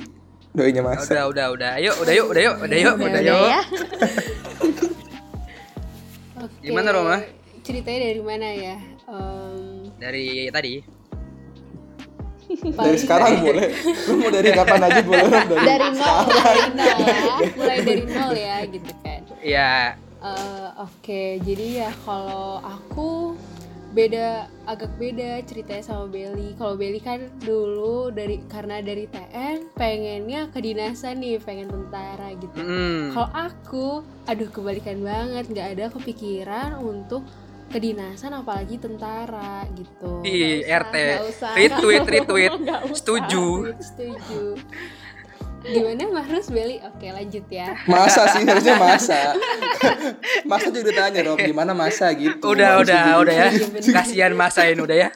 Doinya 0.55 0.87
masa. 0.87 1.27
Udah, 1.27 1.27
udah, 1.27 1.45
udah. 1.51 1.71
Ayo, 1.75 1.91
udah 1.99 2.13
yuk, 2.15 2.27
udah 2.31 2.41
yuk, 2.47 2.55
udah 2.63 2.77
yuk, 2.79 2.95
udah 2.95 3.21
yuk. 3.21 3.43
ya. 3.43 3.61
Gimana, 6.63 6.95
Roma? 6.95 7.17
Ceritanya 7.59 7.99
dari 8.07 8.21
mana 8.23 8.47
ya? 8.55 8.75
Em, 9.03 9.91
Dari 9.99 10.47
tadi. 10.47 10.73
Dari 12.71 12.97
sekarang 13.03 13.43
boleh. 13.43 13.67
Lu 14.07 14.13
mau 14.15 14.31
dari 14.31 14.49
kapan 14.55 14.79
aja 14.79 15.01
boleh. 15.03 15.27
Dari, 15.27 15.59
Dari 15.59 15.87
nol. 15.91 16.23
dari 16.31 16.63
nol 16.71 16.97
ya, 17.03 17.19
mulai 17.51 17.77
dari 17.83 18.03
nol 18.07 18.31
ya 18.31 18.57
gitu 18.63 18.91
kan. 19.03 19.21
Iya. 19.43 19.71
Eh, 20.23 20.67
Oke, 20.79 21.37
jadi 21.43 21.65
ya 21.83 21.89
kalau 22.07 22.63
aku 22.63 23.35
beda 23.95 24.51
agak 24.67 24.91
beda 24.99 25.39
ceritanya 25.47 25.83
sama 25.87 26.11
Belly. 26.11 26.51
Kalau 26.59 26.75
Belly 26.75 26.99
kan 26.99 27.31
dulu 27.39 28.11
dari 28.11 28.43
karena 28.51 28.83
dari 28.83 29.07
TN 29.07 29.71
pengennya 29.71 30.51
kedinasan 30.51 31.23
nih, 31.23 31.39
pengen 31.39 31.71
tentara 31.71 32.35
gitu. 32.35 32.59
Mm. 32.59 33.15
Kalau 33.15 33.29
aku, 33.31 33.87
aduh 34.27 34.51
kebalikan 34.51 34.99
banget, 34.99 35.47
nggak 35.47 35.67
ada 35.79 35.85
kepikiran 35.95 36.75
untuk 36.83 37.23
kedinasan 37.71 38.35
apalagi 38.35 38.77
tentara 38.77 39.63
gitu. 39.73 40.21
Usah, 40.21 40.79
RT. 40.85 40.95
usah. 41.31 41.53
Retweet, 41.55 42.05
retweet. 42.05 42.51
Setuju. 42.99 43.73
Setuju. 43.79 44.43
Gimana 45.65 46.03
Mahrus 46.13 46.47
Belly? 46.53 46.77
Oke 46.85 47.09
lanjut 47.09 47.45
ya. 47.49 47.73
Masa 47.89 48.29
sih 48.29 48.45
harusnya 48.45 48.77
masa. 48.77 49.33
masa 50.45 50.67
juga 50.69 50.91
tanya 50.93 51.25
Rob 51.25 51.41
gimana 51.41 51.73
masa 51.73 52.13
gitu. 52.13 52.53
Udah, 52.53 52.77
Harus 52.77 52.85
udah, 52.89 53.01
gitu. 53.01 53.21
udah 53.25 53.33
ya. 53.35 53.47
Iya. 53.49 53.91
Kasihan 53.97 54.33
masain 54.37 54.77
udah 54.77 54.97
ya. 54.97 55.09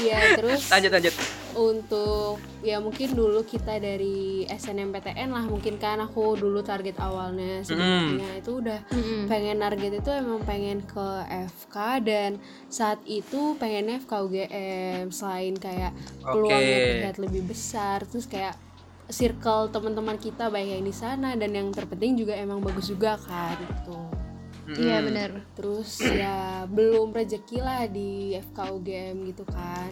Iya 0.00 0.18
terus 0.38 0.70
Lanjut, 0.70 0.90
lanjut. 0.94 1.14
Untuk 1.62 2.36
ya 2.60 2.76
mungkin 2.76 3.12
dulu 3.12 3.42
kita 3.42 3.76
dari 3.76 4.42
SNMPTN 4.46 5.28
lah 5.28 5.44
mungkin 5.44 5.76
kan 5.76 6.00
aku 6.00 6.34
dulu 6.34 6.60
target 6.60 6.96
awalnya 6.96 7.60
sebenarnya 7.60 8.38
itu 8.38 8.50
udah 8.56 8.80
Mm-mm. 8.88 9.24
pengen 9.26 9.58
target 9.58 9.92
itu 9.98 10.10
emang 10.10 10.40
pengen 10.42 10.80
ke 10.82 11.06
FK 11.28 11.76
dan 12.00 12.30
saat 12.66 12.96
itu 13.04 13.54
pengennya 13.54 14.00
FK 14.00 14.12
UGM 14.22 15.04
selain 15.10 15.52
kayak 15.54 15.92
peluangnya 16.20 16.56
Oke. 16.74 16.88
terlihat 16.88 17.16
lebih 17.18 17.42
besar 17.44 18.02
terus 18.02 18.24
kayak 18.24 18.56
circle 19.06 19.68
teman-teman 19.68 20.16
kita 20.16 20.48
baik 20.48 20.70
yang 20.72 20.82
di 20.82 20.94
sana 20.94 21.34
dan 21.34 21.50
yang 21.50 21.68
terpenting 21.70 22.14
juga 22.14 22.32
emang 22.32 22.58
bagus 22.58 22.88
juga 22.88 23.20
kan 23.20 23.54
gitu 23.58 24.00
Iya 24.70 25.02
Mm. 25.02 25.06
benar. 25.10 25.30
terus 25.52 25.98
ya 25.98 26.62
belum 26.64 27.10
rezeki 27.10 27.58
lah 27.58 27.90
di 27.90 28.38
FK 28.38 28.70
UGM 28.70 29.26
gitu 29.26 29.42
kan 29.42 29.90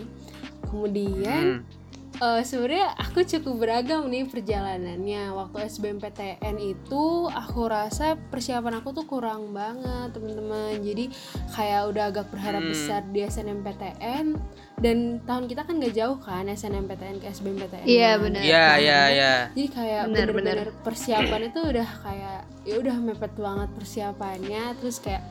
kemudian 0.68 1.64
Mm. 1.64 1.86
Eh, 2.18 2.42
sebenarnya 2.42 2.98
aku 2.98 3.22
cukup 3.22 3.62
beragam 3.62 4.10
nih 4.10 4.26
perjalanannya. 4.26 5.30
Waktu 5.38 5.70
SBMPTN 5.70 6.58
itu 6.58 7.30
aku 7.30 7.70
rasa 7.70 8.18
persiapan 8.18 8.82
aku 8.82 8.90
tuh 8.90 9.06
kurang 9.06 9.54
banget, 9.54 10.18
teman-teman. 10.18 10.82
Jadi 10.82 11.14
kayak 11.54 11.94
udah 11.94 12.10
agak 12.10 12.26
berharap 12.34 12.66
Hmm. 12.66 12.74
besar 12.74 13.06
di 13.06 13.22
SNMPTN 13.22 14.34
dan 14.82 15.22
tahun 15.22 15.46
kita 15.46 15.62
kan 15.62 15.78
gak 15.78 15.94
jauh 15.94 16.18
kan 16.18 16.50
SNMPTN 16.50 17.22
ke 17.22 17.30
SBMPTN. 17.30 17.86
Iya, 17.86 18.10
benar. 18.18 18.42
Iya, 18.42 18.66
iya, 18.82 19.00
iya. 19.14 19.34
Jadi 19.54 19.68
kayak 19.70 20.02
bener-bener 20.10 20.58
persiapan 20.82 21.54
itu 21.54 21.60
udah 21.62 21.88
kayak 22.02 22.40
ya 22.66 22.74
udah 22.82 22.96
mepet 22.98 23.30
banget 23.38 23.70
persiapannya. 23.78 24.74
Terus 24.82 24.98
kayak 24.98 25.22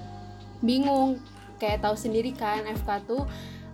bingung, 0.63 1.20
kayak 1.60 1.84
tahu 1.84 2.00
sendiri 2.00 2.32
kan 2.32 2.63
FK 2.63 2.89
tuh 3.03 3.27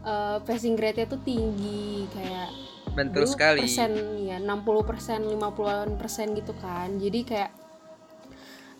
eh, 0.03 0.37
passing 0.43 0.75
grade-nya 0.75 1.07
tuh 1.07 1.21
tinggi 1.23 2.05
kayak 2.11 2.49
dulu 2.93 3.25
sekali. 3.25 3.65
persen 3.65 3.91
ya 4.21 4.37
60 4.37 4.85
persen 4.85 5.19
50 5.25 5.97
persen 5.97 6.27
gitu 6.37 6.53
kan. 6.61 6.93
Jadi 7.01 7.19
kayak 7.25 7.51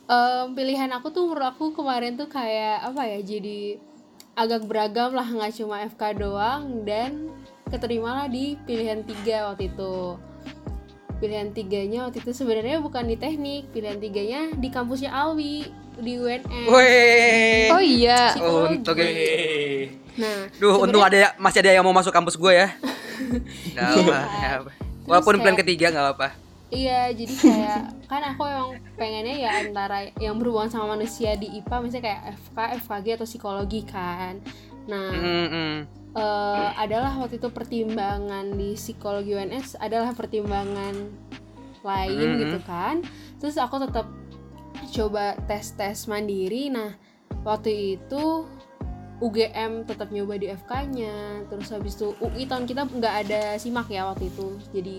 em, 0.05 0.53
pilihan 0.53 0.91
aku 0.93 1.09
tuh 1.09 1.25
menurut 1.25 1.49
aku 1.49 1.73
kemarin 1.73 2.13
tuh 2.13 2.29
kayak 2.29 2.85
apa 2.85 3.01
ya 3.09 3.19
jadi 3.25 3.81
agak 4.33 4.65
beragam 4.65 5.13
lah 5.13 5.25
nggak 5.25 5.53
cuma 5.57 5.85
FK 5.89 6.01
doang 6.17 6.85
dan 6.85 7.29
keterimalah 7.69 8.29
di 8.29 8.57
pilihan 8.69 9.01
tiga 9.01 9.49
waktu 9.49 9.73
itu. 9.73 10.17
Pilihan 11.17 11.55
tiganya 11.55 12.05
waktu 12.09 12.19
itu 12.19 12.35
sebenarnya 12.35 12.83
bukan 12.83 13.07
di 13.07 13.15
teknik 13.15 13.71
pilihan 13.71 13.97
tiganya 13.97 14.41
di 14.59 14.67
kampusnya 14.67 15.09
Alwi 15.09 15.71
di 15.95 16.13
UNS 16.15 16.45
Weh. 16.65 17.67
Oh 17.69 17.81
iya. 17.81 18.31
Psikologi. 18.31 18.75
Untuk 18.75 18.95
Hei. 18.95 19.89
nah 20.13 20.45
Duh, 20.55 20.77
untung 20.79 21.01
ada 21.01 21.33
masih 21.35 21.59
ada 21.59 21.71
yang 21.71 21.81
mau 21.81 21.91
masuk 21.91 22.09
kampus 22.09 22.35
gue 22.35 22.53
ya. 22.55 22.69
Gak 23.73 23.87
apa, 23.99 24.17
apa. 24.61 24.71
Walaupun 25.03 25.35
plan 25.37 25.51
kayak- 25.51 25.61
ketiga 25.61 25.85
nggak 25.89 26.07
apa. 26.11 26.29
Iya, 26.69 27.13
jadi 27.13 27.33
kayak 27.35 27.79
kan 28.07 28.21
aku 28.25 28.41
emang 28.43 28.69
pengennya 28.95 29.35
ya 29.37 29.51
antara 29.61 30.09
yang 30.17 30.37
berhubungan 30.37 30.69
sama 30.69 30.97
manusia 30.97 31.33
di 31.33 31.45
IPA 31.53 31.75
misalnya 31.79 32.03
kayak 32.03 32.21
FK, 32.35 32.57
FKG 32.81 33.07
atau 33.13 33.27
psikologi 33.27 33.81
kan. 33.83 34.41
Nah, 34.83 35.13
Mm, 35.13 35.47
mm. 35.47 35.75
eh, 36.13 36.69
adalah 36.75 37.13
waktu 37.15 37.37
itu 37.37 37.47
pertimbangan 37.47 38.49
di 38.51 38.73
psikologi 38.73 39.31
UNS 39.31 39.77
adalah 39.77 40.11
pertimbangan 40.11 40.97
lain 41.83 42.27
Mhm. 42.27 42.39
gitu 42.39 42.59
kan. 42.63 43.05
Terus 43.37 43.53
aku 43.55 43.77
tetap 43.77 44.09
coba 44.93 45.33
tes-tes 45.49 46.05
mandiri. 46.05 46.69
Nah, 46.69 46.93
waktu 47.41 47.97
itu 47.97 48.45
UGM 49.17 49.87
tetap 49.87 50.13
nyoba 50.13 50.37
di 50.37 50.51
FK-nya. 50.51 51.47
Terus 51.49 51.67
habis 51.73 51.97
itu 51.97 52.13
UI 52.19 52.45
tahun 52.45 52.69
kita 52.69 52.85
nggak 52.85 53.15
ada 53.25 53.41
simak 53.57 53.89
ya 53.89 54.05
waktu 54.05 54.29
itu. 54.29 54.47
Jadi 54.69 54.97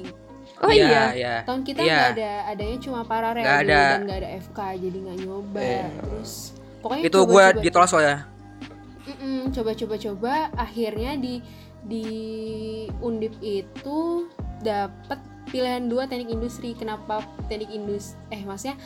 Oh 0.60 0.68
iya. 0.68 1.08
iya. 1.16 1.34
tahun 1.48 1.64
kita 1.64 1.80
Iya. 1.80 1.88
nggak 1.88 2.10
ada 2.20 2.30
adanya 2.52 2.76
cuma 2.78 3.00
paralel 3.00 3.42
dulu 3.42 3.64
ada. 3.64 3.80
dan 3.96 4.00
nggak 4.04 4.18
ada 4.20 4.30
FK 4.44 4.58
jadi 4.76 4.98
nggak 5.00 5.18
nyoba 5.24 5.60
Iya. 5.64 5.86
terus 6.04 6.30
pokoknya 6.84 7.02
Itu 7.08 7.18
gue 7.24 7.44
ditolak 7.64 7.88
soalnya. 7.88 8.18
Mm-mm, 9.04 9.52
coba 9.56 9.72
coba 9.72 9.94
coba 9.96 10.32
akhirnya 10.54 11.16
di 11.16 11.40
di 11.80 12.06
undip 13.00 13.32
itu 13.40 14.28
dapet 14.60 15.20
pilihan 15.48 15.84
dua 15.84 16.04
teknik 16.04 16.32
industri 16.32 16.72
kenapa 16.72 17.20
teknik 17.48 17.72
industri 17.72 18.16
eh 18.28 18.44
maksudnya 18.44 18.76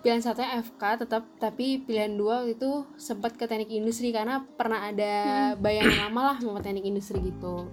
pilihan 0.00 0.18
satunya 0.18 0.58
FK 0.58 0.82
tetap 0.98 1.28
tapi 1.36 1.78
pilihan 1.78 2.12
dua 2.12 2.44
itu 2.44 2.84
sempat 2.96 3.34
ke 3.34 3.44
teknik 3.44 3.68
industri 3.70 4.10
karena 4.10 4.40
pernah 4.50 4.80
ada 4.82 5.12
bayangan 5.54 6.08
lama 6.08 6.20
lah 6.26 6.36
mau 6.40 6.56
ke 6.56 6.64
teknik 6.64 6.86
industri 6.86 7.20
gitu 7.20 7.68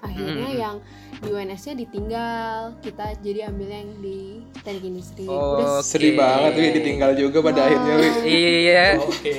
akhirnya 0.00 0.48
Hmm. 0.48 0.56
yang 0.58 0.76
di 1.16 1.28
UNS 1.28 1.62
nya 1.62 1.74
ditinggal 1.76 2.52
kita 2.80 3.12
jadi 3.20 3.48
ambil 3.48 3.68
yang 3.68 3.88
di 4.00 4.40
teknik 4.58 4.84
industri 4.86 5.24
Oh, 5.24 5.60
udah 5.60 5.80
Sedih 5.80 6.12
Oke. 6.12 6.18
banget 6.18 6.52
Wi 6.54 6.68
ditinggal 6.74 7.10
juga 7.14 7.38
pada 7.42 7.60
akhirnya 7.62 7.94
Wi. 7.94 8.08
Iya. 8.24 8.84
Oke. 8.98 9.34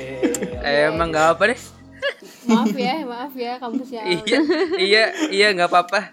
Emang 0.62 1.10
nggak 1.10 1.28
apa 1.34 1.42
deh. 1.50 1.60
maaf 2.42 2.74
ya 2.74 2.94
maaf 3.04 3.30
ya 3.32 3.52
kampusnya 3.56 4.02
Iya, 4.04 4.38
iya, 4.76 5.04
iya 5.30 5.46
nggak 5.50 5.66
apa-apa. 5.68 6.10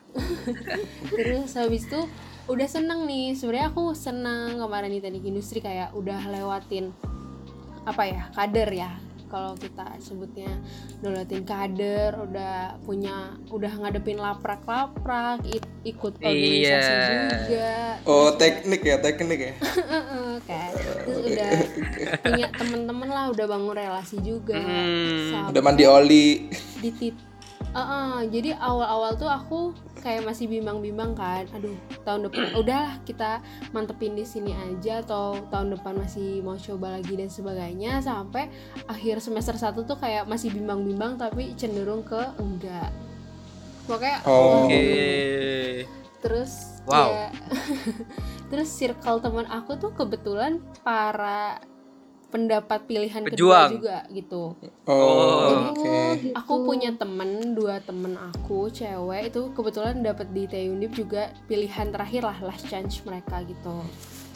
terus 1.10 1.50
habis 1.54 1.86
itu 1.86 2.02
udah 2.50 2.68
seneng 2.68 3.06
nih 3.06 3.34
sebenarnya 3.34 3.70
aku 3.70 3.94
seneng 3.94 4.58
kemarin 4.58 4.90
di 4.90 5.00
teknik 5.00 5.22
industri 5.24 5.60
kayak 5.60 5.94
udah 5.94 6.18
lewatin 6.28 6.90
apa 7.84 8.04
ya 8.04 8.24
kader 8.32 8.70
ya 8.72 8.92
kalau 9.30 9.54
kita 9.54 9.86
sebutnya 10.00 10.50
udah 11.00 11.10
lewatin 11.14 11.44
kader 11.44 12.18
udah 12.20 12.56
punya 12.82 13.16
udah 13.48 13.70
ngadepin 13.76 14.18
laprak-laprak 14.18 15.46
ik- 15.46 15.62
ikut 15.86 16.18
organisasi 16.18 16.90
Iya. 16.90 17.06
juga 17.46 17.74
Oh 18.04 18.34
teknik 18.34 18.82
ya 18.82 18.98
teknik 18.98 19.40
ya. 19.40 19.54
Heeh, 19.94 20.34
kan 20.44 20.70
terus 20.74 21.18
udah 21.24 21.52
punya 22.20 22.48
temen-temen 22.52 23.08
lah 23.08 23.26
udah 23.30 23.46
bangun 23.46 23.76
relasi 23.76 24.18
juga 24.20 24.58
Hmm. 24.58 25.48
Udah 25.48 25.62
mandi 25.62 25.86
oli. 25.86 26.50
di 26.76 26.90
tit 26.92 27.16
Eh, 27.70 27.78
eh, 27.78 28.20
jadi 28.34 28.58
awal-awal 28.58 29.14
tuh 29.14 29.30
aku 29.30 29.78
kayak 30.02 30.26
masih 30.26 30.50
bimbang-bimbang 30.50 31.14
kan 31.14 31.46
aduh 31.54 31.76
tahun 32.02 32.26
depan 32.26 32.50
udahlah 32.66 32.98
kita 33.06 33.46
mantepin 33.70 34.18
di 34.18 34.26
sini 34.26 34.58
aja 34.58 35.06
atau 35.06 35.38
tahun 35.54 35.78
depan 35.78 36.02
masih 36.02 36.42
mau 36.42 36.58
coba 36.58 36.98
lagi 36.98 37.14
dan 37.14 37.30
sebagainya 37.30 38.02
sampai 38.02 38.50
akhir 38.90 39.22
semester 39.22 39.54
1 39.54 39.86
tuh 39.86 39.98
kayak 40.02 40.26
masih 40.26 40.50
bimbang-bimbang 40.50 41.22
tapi 41.22 41.54
cenderung 41.54 42.02
ke 42.02 42.18
enggak 42.42 42.90
pokoknya 43.86 44.18
Oh. 44.26 44.66
Oke. 44.66 45.86
terus 46.26 46.82
Wow. 46.90 47.14
ya 47.14 47.30
terus 48.50 48.66
circle 48.74 49.22
teman 49.22 49.46
aku 49.46 49.78
tuh 49.78 49.94
kebetulan 49.94 50.58
para 50.82 51.62
pendapat 52.30 52.86
pilihan 52.86 53.22
kedua 53.24 53.36
Pejuang. 53.66 53.70
juga 53.76 53.98
gitu 54.10 54.44
Oh, 54.86 55.50
Jadi, 55.50 55.58
oke. 55.68 55.98
aku 56.36 56.54
punya 56.64 56.94
temen 56.94 57.30
dua 57.52 57.78
temen 57.80 58.14
aku 58.16 58.70
cewek 58.70 59.30
itu 59.30 59.50
kebetulan 59.52 60.00
dapat 60.00 60.30
di 60.30 60.46
TU 60.46 60.72
Undip 60.72 60.94
juga 60.94 61.30
pilihan 61.46 61.90
terakhir 61.90 62.22
lah 62.24 62.38
last 62.42 62.66
chance 62.66 63.02
mereka 63.02 63.42
gitu 63.44 63.82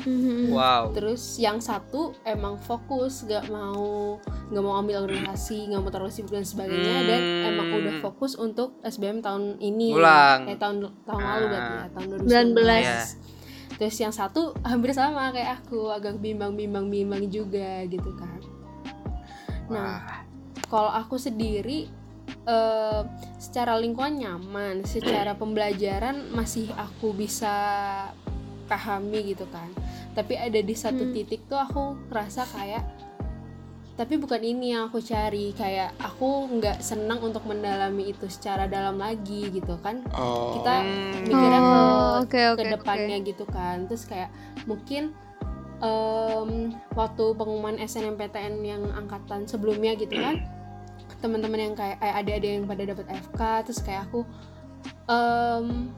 Mhm. 0.03 0.51
Wow. 0.51 0.91
terus 0.91 1.37
yang 1.37 1.57
satu 1.57 2.11
emang 2.23 2.57
fokus 2.57 3.23
gak 3.23 3.47
mau 3.47 4.19
nggak 4.49 4.59
mau 4.59 4.75
ambil 4.75 4.99
organisasi 5.01 5.69
nggak 5.69 5.79
mau 5.79 5.89
terlalu 5.89 6.11
sibuk 6.11 6.33
dan 6.33 6.43
sebagainya 6.43 6.97
dan 7.05 7.21
Hmm. 7.21 7.47
emang 7.47 7.67
udah 7.73 7.95
fokus 8.01 8.35
untuk 8.35 8.75
SBM 8.81 9.21
tahun 9.21 9.57
ini 9.59 9.93
Ulang. 9.93 10.45
eh 10.45 10.57
tahun 10.57 10.75
tahun 10.99 11.21
lalu 11.23 11.45
berarti 11.47 11.73
ya 11.73 11.85
tahun 11.89 12.07
19. 12.19 12.19
2019 12.19 12.83
Iya. 12.83 12.99
Terus 13.77 13.97
yang 13.99 14.13
satu 14.13 14.53
hampir 14.61 14.93
sama 14.93 15.33
kayak 15.33 15.63
aku 15.63 15.89
agak 15.89 16.19
bimbang-bimbang 16.21 16.87
bimbang 16.89 17.27
juga 17.29 17.83
gitu 17.89 18.11
kan 18.17 18.39
nah 19.71 20.23
kalau 20.69 20.89
aku 20.89 21.21
sendiri 21.21 21.85
eh, 22.47 23.01
secara 23.39 23.77
lingkungan 23.77 24.15
nyaman, 24.19 24.83
secara 24.87 25.35
pembelajaran 25.37 26.33
masih 26.33 26.71
aku 26.75 27.13
bisa 27.13 27.53
pahami 28.67 29.35
gitu 29.35 29.45
kan. 29.53 29.69
Tapi 30.17 30.33
ada 30.39 30.59
di 30.59 30.75
satu 30.75 31.03
Hmm. 31.07 31.13
titik 31.13 31.45
tuh 31.45 31.59
aku 31.59 31.95
ngerasa 32.09 32.47
kayak 32.55 32.83
tapi 33.93 34.17
bukan 34.17 34.41
ini 34.41 34.73
yang 34.73 34.89
aku 34.89 34.97
cari 34.99 35.53
kayak 35.53 35.93
aku 36.01 36.49
nggak 36.49 36.81
senang 36.81 37.21
untuk 37.21 37.45
mendalami 37.45 38.09
itu 38.09 38.25
secara 38.25 38.65
dalam 38.65 38.97
lagi 38.97 39.53
gitu 39.53 39.77
kan 39.79 40.01
Oh. 40.11 40.57
kita 40.57 40.73
mikirnya 41.23 41.59
ke 41.59 41.77
Oh, 41.77 42.11
oke 42.19 42.41
oke. 42.51 42.57
ke 42.57 42.63
depannya 42.73 43.17
gitu 43.21 43.45
kan 43.45 43.85
terus 43.85 44.03
kayak 44.03 44.33
mungkin 44.65 45.13
em, 45.77 46.49
waktu 46.91 47.25
pengumuman 47.33 47.77
SNMPTN 47.77 48.55
yang 48.61 48.81
angkatan 48.93 49.45
sebelumnya 49.45 49.93
gitu 49.93 50.17
kan 50.17 50.41
teman-teman 51.21 51.71
yang 51.71 51.75
kayak 51.77 52.01
eh, 52.01 52.13
ada-ada 52.13 52.47
yang 52.49 52.65
pada 52.65 52.83
dapat 52.83 53.05
FK 53.07 53.39
terus 53.63 53.79
kayak 53.79 54.09
aku 54.09 54.25
em, 55.05 55.93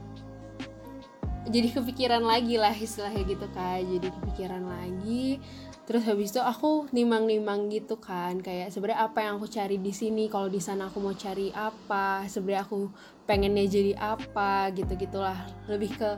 jadi 1.46 1.72
kepikiran 1.72 2.20
lagi 2.20 2.58
lah 2.58 2.74
istilahnya 2.74 3.22
gitu 3.24 3.46
kan 3.50 3.78
jadi 3.80 4.08
kepikiran 4.12 4.62
lagi 4.66 5.38
terus 5.86 6.02
habis 6.02 6.34
itu 6.34 6.42
aku 6.42 6.90
nimang-nimang 6.90 7.70
gitu 7.70 7.94
kan 8.02 8.42
kayak 8.42 8.74
sebenarnya 8.74 9.06
apa 9.06 9.18
yang 9.22 9.38
aku 9.38 9.46
cari 9.46 9.78
di 9.78 9.94
sini 9.94 10.26
kalau 10.26 10.50
di 10.50 10.58
sana 10.58 10.90
aku 10.90 10.98
mau 10.98 11.14
cari 11.14 11.54
apa 11.54 12.26
sebenarnya 12.26 12.66
aku 12.66 12.90
pengennya 13.22 13.64
jadi 13.70 13.92
apa 13.94 14.74
gitu 14.74 14.98
gitulah 14.98 15.46
lebih 15.70 15.94
ke 15.94 16.10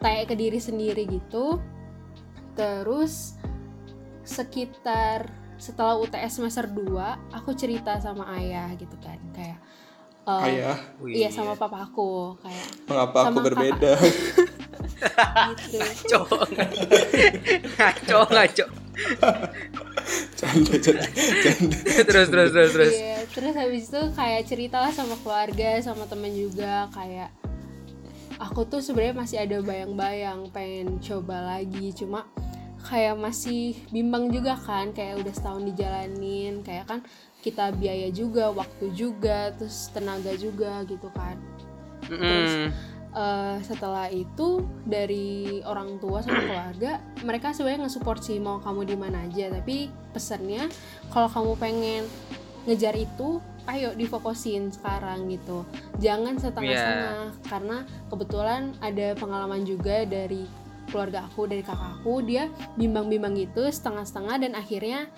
tanya 0.00 0.24
ke 0.24 0.32
diri 0.32 0.56
sendiri 0.56 1.04
gitu 1.04 1.60
terus 2.56 3.36
sekitar 4.24 5.28
setelah 5.60 6.00
UTS 6.00 6.40
semester 6.40 6.64
2 6.72 7.36
aku 7.36 7.52
cerita 7.52 8.00
sama 8.00 8.32
ayah 8.40 8.72
gitu 8.80 8.96
kan 9.04 9.20
kayak 9.36 9.60
eh, 10.24 10.46
Ayah, 10.56 10.78
Wih. 11.04 11.20
iya 11.20 11.28
sama 11.28 11.52
papaku 11.52 12.40
kayak 12.40 12.66
mengapa 12.88 13.18
aku 13.28 13.38
berbeda? 13.44 13.92
gitu 15.52 15.76
Ngaco. 15.78 16.20
ngaco, 17.76 18.18
ngaco. 18.32 18.81
Canda, 20.36 20.74
canda, 20.78 21.06
canda. 21.42 21.76
terus 22.08 22.26
terus 22.28 22.50
terus 22.52 22.70
terus. 22.76 22.94
Iya, 22.94 23.18
terus 23.32 23.54
habis 23.56 23.84
itu 23.88 24.00
kayak 24.12 24.42
ceritalah 24.44 24.92
sama 24.92 25.16
keluarga, 25.24 25.80
sama 25.80 26.04
temen 26.04 26.32
juga 26.36 26.88
kayak 26.92 27.30
aku 28.42 28.66
tuh 28.66 28.80
sebenarnya 28.82 29.16
masih 29.16 29.38
ada 29.40 29.58
bayang-bayang 29.62 30.50
pengen 30.50 30.98
coba 30.98 31.56
lagi, 31.56 31.94
cuma 31.94 32.26
kayak 32.82 33.14
masih 33.14 33.78
bimbang 33.94 34.28
juga 34.34 34.58
kan, 34.58 34.90
kayak 34.90 35.22
udah 35.22 35.32
setahun 35.32 35.62
dijalanin, 35.72 36.60
kayak 36.66 36.84
kan 36.90 37.00
kita 37.42 37.70
biaya 37.74 38.10
juga, 38.10 38.50
waktu 38.50 38.90
juga, 38.94 39.54
terus 39.54 39.90
tenaga 39.94 40.34
juga 40.34 40.82
gitu 40.86 41.08
kan. 41.14 41.38
Mm-mm. 42.10 42.74
Eh, 43.12 43.58
setelah 43.60 44.08
itu 44.08 44.64
dari 44.88 45.60
orang 45.68 46.00
tua 46.00 46.24
sama 46.24 46.40
keluarga 46.48 46.96
mereka 47.20 47.52
sebenarnya 47.52 47.84
nge-support 47.84 48.24
sih 48.24 48.40
mau 48.40 48.56
kamu 48.64 48.88
di 48.88 48.96
mana 48.96 49.28
aja. 49.28 49.52
Tapi 49.52 49.92
pesannya 50.16 50.72
kalau 51.12 51.28
kamu 51.28 51.52
pengen 51.60 52.02
ngejar 52.64 52.96
itu 52.96 53.36
ayo 53.68 53.92
difokusin 53.92 54.72
sekarang 54.72 55.28
gitu. 55.28 55.68
Jangan 56.00 56.40
setengah-setengah 56.40 57.28
karena 57.52 57.78
kebetulan 58.08 58.62
ada 58.80 59.12
pengalaman 59.20 59.62
juga 59.68 60.08
dari 60.08 60.48
keluarga 60.88 61.28
aku 61.28 61.48
dari 61.48 61.60
kakakku 61.60 62.24
dia 62.24 62.48
bimbang-bimbang 62.80 63.36
gitu 63.36 63.64
setengah-setengah 63.64 64.36
dan 64.44 64.52
akhirnya 64.56 65.08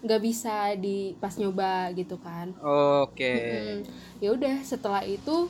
nggak 0.00 0.22
bisa 0.22 0.74
di 0.74 1.14
pas 1.22 1.36
nyoba 1.38 1.94
gitu 1.94 2.18
kan. 2.18 2.50
Oke. 3.06 3.32
Mm, 3.38 3.78
ya 4.18 4.28
udah 4.34 4.56
setelah 4.66 5.06
itu 5.06 5.46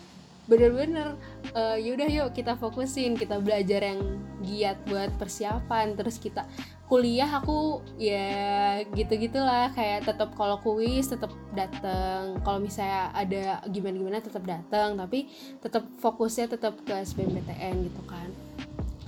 bener-bener 0.51 1.15
eh, 1.55 1.79
yaudah 1.79 2.11
yuk 2.11 2.35
kita 2.35 2.59
fokusin 2.59 3.15
kita 3.15 3.39
belajar 3.39 3.87
yang 3.87 4.19
giat 4.43 4.83
buat 4.91 5.15
persiapan 5.15 5.95
terus 5.95 6.19
kita 6.19 6.43
kuliah 6.91 7.31
aku 7.31 7.87
ya 8.03 8.83
gitu 8.99 9.15
gitulah 9.15 9.71
kayak 9.79 10.11
tetap 10.11 10.35
kalau 10.35 10.59
kuis 10.59 11.07
tetap 11.07 11.31
datang 11.55 12.43
kalau 12.43 12.59
misalnya 12.59 13.15
ada 13.15 13.63
gimana 13.71 13.95
gimana 13.95 14.19
tetap 14.19 14.43
datang 14.43 14.99
tapi 14.99 15.31
tetap 15.63 15.87
fokusnya 16.03 16.51
tetap 16.51 16.75
ke 16.83 16.91
SBMPTN 16.91 17.87
gitu 17.87 18.03
kan 18.11 18.27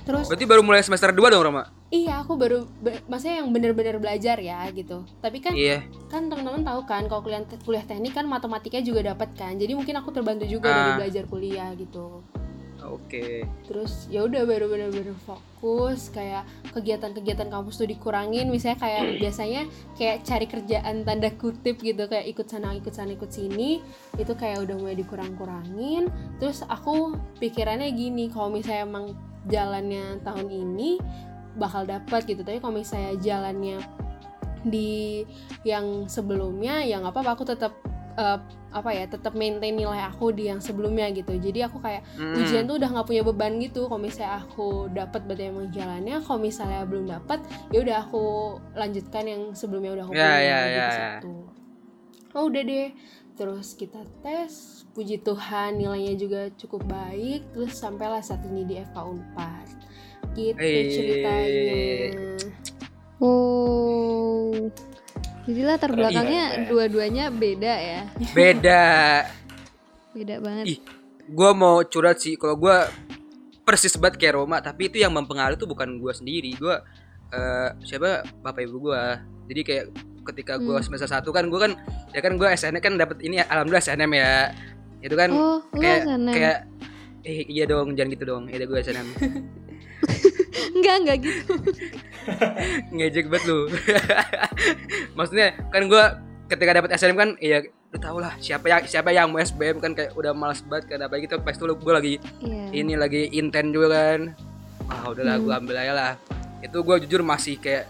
terus 0.03 0.27
Berarti 0.27 0.45
baru 0.45 0.61
mulai 0.61 0.81
semester 0.81 1.11
2 1.11 1.23
dong, 1.29 1.43
Roma? 1.43 1.65
iya 1.89 2.19
aku 2.19 2.35
baru 2.35 2.65
be- 2.77 3.05
maksudnya 3.05 3.39
yang 3.39 3.49
bener-bener 3.49 3.97
belajar 3.97 4.37
ya 4.37 4.65
gitu 4.71 5.05
tapi 5.19 5.39
kan 5.39 5.53
Iya. 5.53 5.85
kan 6.09 6.25
teman-teman 6.25 6.63
tahu 6.63 6.81
kan 6.83 7.05
kalau 7.05 7.21
kuliah 7.21 7.45
kuliah 7.61 7.85
teknik 7.85 8.13
kan 8.13 8.25
matematikanya 8.25 8.81
juga 8.83 9.01
dapat 9.07 9.29
kan 9.33 9.53
jadi 9.55 9.73
mungkin 9.73 9.95
aku 9.95 10.09
terbantu 10.09 10.45
juga 10.45 10.67
Ah. 10.67 10.75
dari 10.75 10.93
belajar 10.99 11.25
kuliah 11.27 11.69
gitu 11.75 12.25
Oke. 12.89 13.47
terus 13.69 14.11
ya 14.11 14.27
udah 14.27 14.43
baru 14.43 14.67
bener-bener 14.67 15.15
fokus 15.23 16.11
kayak 16.11 16.43
kegiatan-kegiatan 16.75 17.47
kampus 17.47 17.79
tuh 17.79 17.87
dikurangin. 17.87 18.51
Misalnya 18.51 18.79
kayak 18.83 19.03
biasanya 19.23 19.63
kayak 19.95 20.27
cari 20.27 20.47
kerjaan 20.51 21.07
tanda 21.07 21.31
kutip 21.39 21.79
gitu 21.79 22.11
kayak 22.11 22.27
ikut 22.27 22.47
sana 22.51 22.75
ikut 22.75 22.91
sana 22.91 23.15
ikut 23.15 23.31
sini. 23.31 23.79
Itu 24.19 24.35
kayak 24.35 24.67
udah 24.67 24.77
mulai 24.79 24.97
dikurang-kurangin. 24.99 26.11
Terus 26.43 26.67
aku 26.67 27.15
pikirannya 27.39 27.95
gini 27.95 28.27
kalau 28.33 28.51
misalnya 28.51 28.83
emang 28.89 29.07
jalannya 29.47 30.19
tahun 30.27 30.49
ini 30.51 30.99
bakal 31.57 31.87
dapat 31.87 32.27
gitu. 32.27 32.43
Tapi 32.43 32.59
kalau 32.59 32.75
misalnya 32.75 33.15
jalannya 33.23 33.79
di 34.63 35.23
yang 35.67 36.07
sebelumnya 36.07 36.87
ya 36.87 37.03
nggak 37.03 37.15
apa-apa 37.15 37.31
aku 37.35 37.45
tetap 37.47 37.75
eh, 38.15 38.39
apa 38.73 38.91
ya 38.91 39.05
tetap 39.05 39.37
maintain 39.37 39.77
nilai 39.77 40.01
aku 40.09 40.33
di 40.33 40.49
yang 40.49 40.57
sebelumnya 40.59 41.13
gitu 41.13 41.37
jadi 41.37 41.69
aku 41.69 41.77
kayak 41.79 42.09
Mm-mm. 42.17 42.41
ujian 42.41 42.65
tuh 42.65 42.81
udah 42.81 42.89
nggak 42.89 43.05
punya 43.07 43.23
beban 43.23 43.61
gitu 43.61 43.85
kalau 43.85 44.01
misalnya 44.01 44.41
aku 44.41 44.89
dapat 44.89 45.21
berarti 45.29 45.45
emang 45.53 45.69
jalannya 45.69 46.17
kalau 46.25 46.41
misalnya 46.41 46.81
belum 46.89 47.05
dapat 47.05 47.45
ya 47.69 47.85
udah 47.85 47.97
aku 48.01 48.23
lanjutkan 48.73 49.25
yang 49.29 49.43
sebelumnya 49.53 49.93
udah 49.93 50.05
aku 50.09 50.15
Ya, 50.17 50.25
punya 50.25 50.41
ya, 50.41 50.57
gitu 50.57 50.73
ya, 50.73 50.81
ya. 50.81 50.91
satu. 50.97 51.35
oh 52.33 52.45
udah 52.49 52.63
deh 52.65 52.89
terus 53.33 53.69
kita 53.73 54.01
tes 54.21 54.53
puji 54.93 55.21
Tuhan 55.21 55.77
nilainya 55.77 56.15
juga 56.17 56.41
cukup 56.53 56.85
baik 56.85 57.49
terus 57.53 57.77
sampailah 57.77 58.21
saat 58.21 58.41
ini 58.45 58.65
di 58.65 58.81
FK 58.81 58.97
Unpad 58.99 59.69
gitu 60.33 60.57
ceritanya 60.89 62.13
Oh. 63.23 64.51
Jadi 65.43 65.61
latar 65.61 65.91
belakangnya 65.91 66.45
Iya. 66.55 66.67
dua-duanya 66.67 67.25
beda 67.29 67.75
ya. 67.75 68.01
Beda. 68.31 68.83
Beda 70.13 70.35
banget. 70.39 70.65
Ih, 70.69 70.79
gua 71.27 71.51
mau 71.51 71.83
curhat 71.83 72.19
sih 72.19 72.35
kalau 72.35 72.55
gua 72.55 72.87
persis 73.63 73.95
banget 73.95 74.19
kayak 74.19 74.35
Roma, 74.37 74.59
tapi 74.59 74.87
itu 74.87 74.99
yang 74.99 75.11
mempengaruhi 75.11 75.57
tuh 75.57 75.67
bukan 75.67 75.99
gua 75.99 76.13
sendiri. 76.13 76.55
Gua 76.55 76.79
eh, 77.29 77.69
siapa 77.81 78.23
bapak 78.39 78.63
ibu 78.63 78.87
gua. 78.87 79.19
Jadi 79.45 79.61
kayak 79.63 79.85
ketika 80.25 80.55
gua 80.57 80.79
Hmm. 80.79 80.85
semester 80.85 81.09
1 81.09 81.33
kan 81.33 81.45
gua 81.47 81.61
kan 81.61 81.73
ya 82.11 82.21
kan 82.21 82.37
gua 82.37 82.53
SNM 82.53 82.79
kan 82.79 82.95
dapat 82.95 83.19
ini 83.21 83.41
alhamdulillah 83.41 83.83
SNM 83.83 84.13
ya. 84.13 84.53
Itu 85.01 85.15
kan 85.15 85.31
Oh, 85.33 85.59
kayak 85.73 86.07
SNM? 86.07 86.31
kayak 86.31 86.59
eh 87.23 87.47
iya 87.49 87.65
dong, 87.65 87.95
jangan 87.95 88.11
gitu 88.13 88.25
dong. 88.25 88.47
Ya 88.47 88.63
gua 88.63 88.79
SNM. 88.79 89.09
Enggak, 90.73 90.97
enggak 90.99 91.19
gitu. 91.23 91.53
ngejek 92.95 93.27
banget 93.29 93.45
lu. 93.47 93.59
Maksudnya 95.19 95.59
kan 95.69 95.83
gua 95.87 96.05
ketika 96.49 96.73
dapat 96.75 96.91
SNM 96.95 97.17
kan 97.17 97.31
iya 97.39 97.65
lu 97.65 97.97
tau 97.97 98.17
lah 98.17 98.33
siapa 98.39 98.69
yang 98.69 98.83
siapa 98.83 99.09
yang 99.09 99.29
mau 99.29 99.37
SBM 99.39 99.77
kan 99.77 99.93
kayak 99.93 100.13
udah 100.13 100.33
malas 100.33 100.61
banget 100.63 100.97
kan 100.97 101.01
apalagi 101.03 101.25
tuh 101.27 101.41
pas 101.41 101.53
dulu 101.53 101.77
gue 101.77 101.93
lagi 101.93 102.15
Iya. 102.41 102.65
ini 102.75 102.93
lagi 102.95 103.29
inten 103.31 103.69
juga 103.69 103.89
kan. 103.93 104.21
Ah 104.87 105.09
udahlah 105.09 105.37
gue 105.37 105.53
ambil 105.55 105.77
aja 105.77 105.93
lah. 105.93 106.13
Itu 106.61 106.81
gue 106.81 107.05
jujur 107.05 107.21
masih 107.21 107.57
kayak 107.57 107.85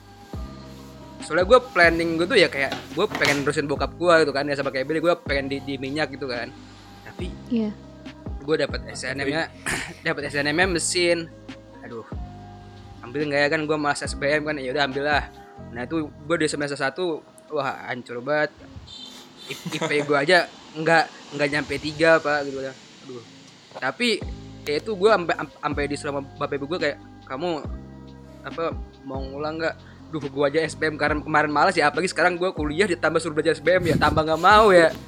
soalnya 1.23 1.47
gue 1.47 1.59
planning 1.71 2.18
gue 2.18 2.27
tuh 2.27 2.35
ya 2.35 2.51
kayak 2.51 2.75
gue 2.99 3.05
pengen 3.14 3.47
nerusin 3.47 3.71
bokap 3.71 3.95
gue 3.95 4.14
gitu 4.21 4.33
kan 4.33 4.42
ya 4.42 4.59
sama 4.59 4.75
kayak 4.75 4.90
Billy 4.90 4.99
gue 4.99 5.14
pengen 5.23 5.47
di, 5.47 5.62
di 5.62 5.75
minyak 5.77 6.11
gitu 6.11 6.27
kan. 6.27 6.51
Tapi 7.05 7.31
Iya. 7.49 7.71
gue 8.42 8.57
dapat 8.59 8.83
SNM 8.90 9.23
nya 9.25 9.47
dapat 10.03 10.27
SNM 10.29 10.51
nya 10.53 10.66
mesin. 10.68 11.18
Aduh 11.81 12.03
ambil 13.12 13.29
nggak 13.29 13.40
ya? 13.44 13.48
Kan 13.53 13.61
gue 13.68 13.77
malas 13.77 14.01
SBM 14.01 14.48
kan 14.48 14.57
ya 14.57 14.72
udah 14.72 14.85
ambil 14.88 15.05
lah. 15.05 15.29
Nah 15.77 15.85
itu 15.85 16.09
gue 16.09 16.37
di 16.40 16.48
semester 16.48 16.81
satu 16.81 17.20
wah 17.53 17.92
hancur 17.92 18.25
banget. 18.25 18.48
IP 19.53 20.09
gue 20.09 20.16
aja 20.16 20.48
nggak 20.72 21.37
nggak 21.37 21.48
nyampe 21.53 21.77
tiga 21.77 22.16
pak 22.16 22.48
gitu 22.48 22.64
kan. 22.64 22.75
Aduh. 23.05 23.22
Tapi 23.77 24.09
ya 24.64 24.81
itu 24.81 24.96
gue 24.96 25.11
sampai 25.12 25.35
sampai 25.37 25.83
disuruh 25.85 26.16
sama 26.16 26.25
bapak 26.40 26.57
ibu 26.57 26.66
gue 26.72 26.79
kayak 26.88 26.98
kamu 27.29 27.61
apa 28.48 28.72
mau 29.05 29.20
ngulang 29.20 29.61
nggak? 29.61 29.77
Duh 30.09 30.25
gue 30.25 30.44
aja 30.48 30.64
SBM 30.64 30.96
karena 30.96 31.20
kemarin 31.20 31.53
malas 31.53 31.77
ya 31.77 31.92
apalagi 31.92 32.09
sekarang 32.09 32.40
gue 32.40 32.48
kuliah 32.57 32.88
ditambah 32.88 33.20
suruh 33.20 33.37
belajar 33.37 33.61
SBM 33.61 33.92
ya 33.92 33.96
tambah 34.01 34.25
nggak 34.25 34.40
mau 34.40 34.72
ya. 34.72 34.88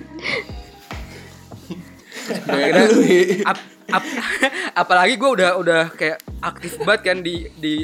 Akhirnya, 2.25 2.89
ap- 3.45 3.74
ap- 3.95 4.15
apalagi 4.83 5.15
gue 5.15 5.31
udah 5.33 5.51
udah 5.57 5.83
kayak 5.93 6.19
aktif 6.41 6.77
banget 6.81 7.01
kan 7.05 7.17
di 7.21 7.47
di 7.55 7.75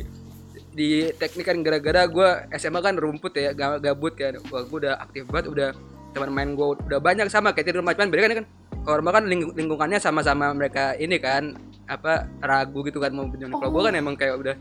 di 0.71 0.89
teknik 1.13 1.45
kan 1.45 1.59
gara-gara 1.61 2.07
gue 2.07 2.29
SMA 2.55 2.79
kan 2.79 2.95
rumput 2.95 3.35
ya 3.35 3.51
ga- 3.51 3.79
gabut 3.79 4.15
kan. 4.15 4.39
Gue 4.39 4.79
udah 4.79 4.99
aktif 4.99 5.27
banget 5.27 5.47
udah 5.49 5.69
teman 6.11 6.31
main 6.31 6.51
gue 6.53 6.67
udah 6.87 6.99
banyak 6.99 7.27
sama 7.27 7.51
kayak 7.51 7.71
di 7.71 7.79
rumah 7.79 7.95
cuman 7.95 8.11
beda 8.11 8.23
kan 8.23 8.33
kan? 8.43 8.47
Kalau 8.81 8.97
rumah 8.99 9.13
kan 9.13 9.25
ling- 9.25 9.53
lingkungannya 9.53 9.99
sama-sama 9.99 10.51
mereka 10.51 10.97
ini 10.97 11.17
kan 11.17 11.55
apa 11.85 12.31
ragu 12.39 12.83
gitu 12.83 12.99
kan 12.99 13.11
mau 13.11 13.27
punya 13.27 13.51
kalau 13.51 13.67
gue 13.69 13.83
kan 13.83 13.95
emang 13.95 14.15
kayak 14.15 14.39
udah 14.39 14.55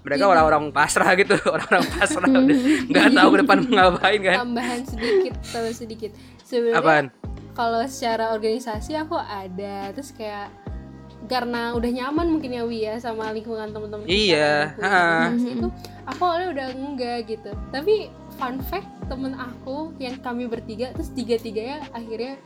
mereka 0.00 0.24
orang-orang 0.24 0.70
pasrah 0.70 1.12
gitu 1.12 1.34
orang-orang 1.54 1.84
pasrah 1.92 2.30
udah 2.30 2.56
nggak 2.90 3.06
tahu 3.10 3.28
ke 3.28 3.38
depan 3.42 3.56
mau 3.60 3.72
ngapain 3.90 4.20
kan. 4.22 4.36
Tambahan 4.40 4.80
sedikit 4.86 5.34
tambah 5.50 5.72
sedikit. 5.74 6.10
Sebenarnya 6.40 6.78
apaan? 6.78 7.06
kalau 7.50 7.82
secara 7.84 8.32
organisasi 8.32 8.96
aku 8.96 9.18
ada 9.18 9.90
terus 9.92 10.14
kayak 10.14 10.48
karena 11.28 11.76
udah 11.76 11.90
nyaman 11.90 12.26
mungkin 12.32 12.50
ya 12.50 12.62
Wi 12.64 12.78
ya 12.82 12.94
sama 12.96 13.28
lingkungan 13.30 13.70
teman-teman 13.70 14.06
Iya, 14.08 14.72
ha. 14.80 15.28
itu 15.30 15.68
aku 16.04 16.20
awalnya 16.24 16.48
udah 16.54 16.66
enggak 16.72 17.18
gitu. 17.28 17.50
Tapi 17.70 18.08
fun 18.34 18.56
fact 18.64 18.88
temen 19.06 19.36
aku 19.36 19.92
yang 19.98 20.16
kami 20.18 20.48
bertiga 20.48 20.90
terus 20.96 21.12
tiga 21.12 21.36
tiganya 21.36 21.84
akhirnya 21.92 22.40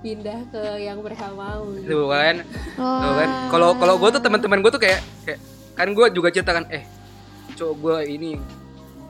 pindah 0.00 0.48
ke 0.48 0.62
yang 0.80 1.02
mereka 1.02 1.28
mau 1.34 1.68
gitu. 1.74 1.90
Tuh 1.90 2.06
kan? 2.08 2.36
Oh. 2.78 3.00
Tuh 3.02 3.12
kan? 3.18 3.28
Kalau 3.50 3.68
kalau 3.76 3.94
gue 3.98 4.08
tuh 4.14 4.22
teman-teman 4.22 4.58
gue 4.62 4.72
tuh 4.72 4.82
kayak 4.82 5.00
kayak 5.26 5.40
kan 5.74 5.88
gue 5.90 6.06
juga 6.12 6.28
cerita 6.30 6.52
kan 6.54 6.64
eh 6.70 6.84
cowok 7.56 7.74
gue 7.76 7.96
ini 8.08 8.30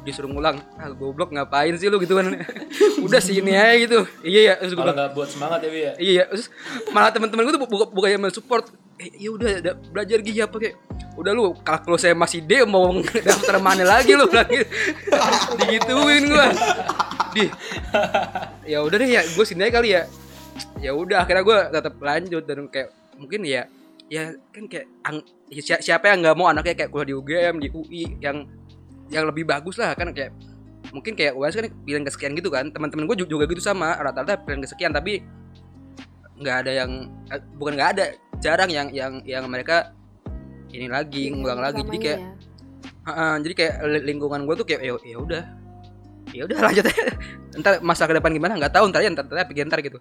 disuruh 0.00 0.32
ngulang. 0.32 0.58
Ah 0.74 0.90
goblok 0.90 1.30
ngapain 1.30 1.76
sih 1.76 1.86
lu? 1.86 2.00
Gitu 2.02 2.16
kan. 2.18 2.34
Udah 3.06 3.20
sini 3.22 3.54
aja 3.54 3.76
gitu. 3.78 4.00
Iya 4.24 4.40
ya 4.42 4.54
terus 4.58 4.74
gue 4.74 4.82
bilang 4.82 4.96
nggak 4.98 5.12
buat 5.14 5.28
semangat 5.30 5.60
ya 5.62 5.70
Wi 5.70 5.80
ya. 5.84 5.92
iya 6.00 6.22
terus 6.26 6.50
malah 6.90 7.12
teman-teman 7.14 7.46
gue 7.46 7.54
tuh 7.54 7.62
buka 7.62 7.86
buka 7.86 8.06
yang 8.10 8.22
support 8.34 8.66
eh 9.00 9.08
ya 9.16 9.28
udah 9.32 9.50
ada- 9.64 9.78
belajar 9.88 10.20
gigi 10.20 10.44
apa 10.44 10.56
kayak 10.60 10.76
udah 11.16 11.32
lu 11.32 11.56
kalau 11.64 11.96
saya 11.96 12.12
masih 12.12 12.44
D 12.44 12.62
mau 12.64 12.92
daftar 13.00 13.56
mana 13.56 13.82
lagi 13.82 14.12
lu 14.12 14.28
gitu 14.28 14.64
digituin 15.58 16.28
gue 16.28 16.46
di 17.32 17.44
ya 18.68 18.84
udah 18.84 18.96
deh 18.96 19.08
ya 19.08 19.22
gue 19.24 19.44
sini 19.44 19.64
aja 19.64 19.80
kali 19.80 19.96
ya. 19.96 20.02
Ya 20.80 20.92
udah 20.92 21.24
akhirnya 21.24 21.44
gue 21.44 21.58
tetap 21.72 21.94
lanjut 21.96 22.44
dan 22.44 22.68
kayak 22.68 22.88
mungkin 23.16 23.40
ya 23.44 23.64
ya 24.10 24.34
kan 24.52 24.64
kayak 24.66 24.86
ang- 25.06 25.24
ya 25.48 25.62
si- 25.62 25.82
siapa 25.82 26.10
yang 26.12 26.20
nggak 26.20 26.36
mau 26.36 26.48
anaknya 26.48 26.76
kayak 26.76 26.90
kuliah 26.92 27.08
di 27.08 27.14
UGM 27.16 27.54
di 27.60 27.68
UI 27.70 28.02
yang 28.20 28.44
yang 29.08 29.24
lebih 29.24 29.48
bagus 29.48 29.80
lah 29.80 29.96
kan 29.96 30.12
kayak 30.12 30.32
mungkin 30.90 31.14
kayak 31.14 31.32
UAS 31.32 31.54
kan 31.54 31.68
pilihan 31.84 32.04
kesekian 32.04 32.32
gitu 32.34 32.50
kan. 32.50 32.68
Teman-teman 32.68 33.06
gue 33.06 33.16
juga 33.22 33.44
gitu 33.46 33.62
sama 33.62 33.96
rata-rata 33.96 34.40
pilihan 34.40 34.60
kesekian 34.64 34.92
tapi 34.92 35.24
nggak 36.40 36.56
ada 36.66 36.72
yang 36.72 36.90
eh, 37.28 37.40
bukan 37.56 37.72
nggak 37.76 37.90
ada 37.96 38.04
jarang 38.40 38.70
yang 38.72 38.88
yang 38.90 39.20
yang 39.24 39.44
mereka 39.46 39.92
ini 40.70 40.86
lagi 40.88 41.30
ngulang 41.30 41.60
lagi. 41.60 41.82
Jadi 41.84 41.98
kayak 42.00 42.20
Utamanya. 42.20 42.48
Heeh, 43.00 43.34
jadi 43.42 43.54
kayak 43.56 43.74
li- 43.88 44.04
lingkungan 44.12 44.40
gue 44.44 44.54
tuh 44.60 44.66
kayak 44.68 44.80
ya 44.84 44.94
ya 45.04 45.16
udah. 45.18 45.42
Ya 46.30 46.42
udah 46.46 46.58
lanjut 46.68 46.84
aja. 46.86 47.04
Ntar 47.58 47.72
masa 47.82 48.06
ke 48.06 48.14
depan 48.14 48.30
gimana? 48.30 48.54
Nggak 48.60 48.74
tahu 48.76 48.84
ntar 48.92 49.02
ya 49.02 49.10
ntar 49.10 49.26
ntar 49.26 49.46
pikir 49.48 49.66
ntar 49.66 49.80
gitu. 49.82 49.98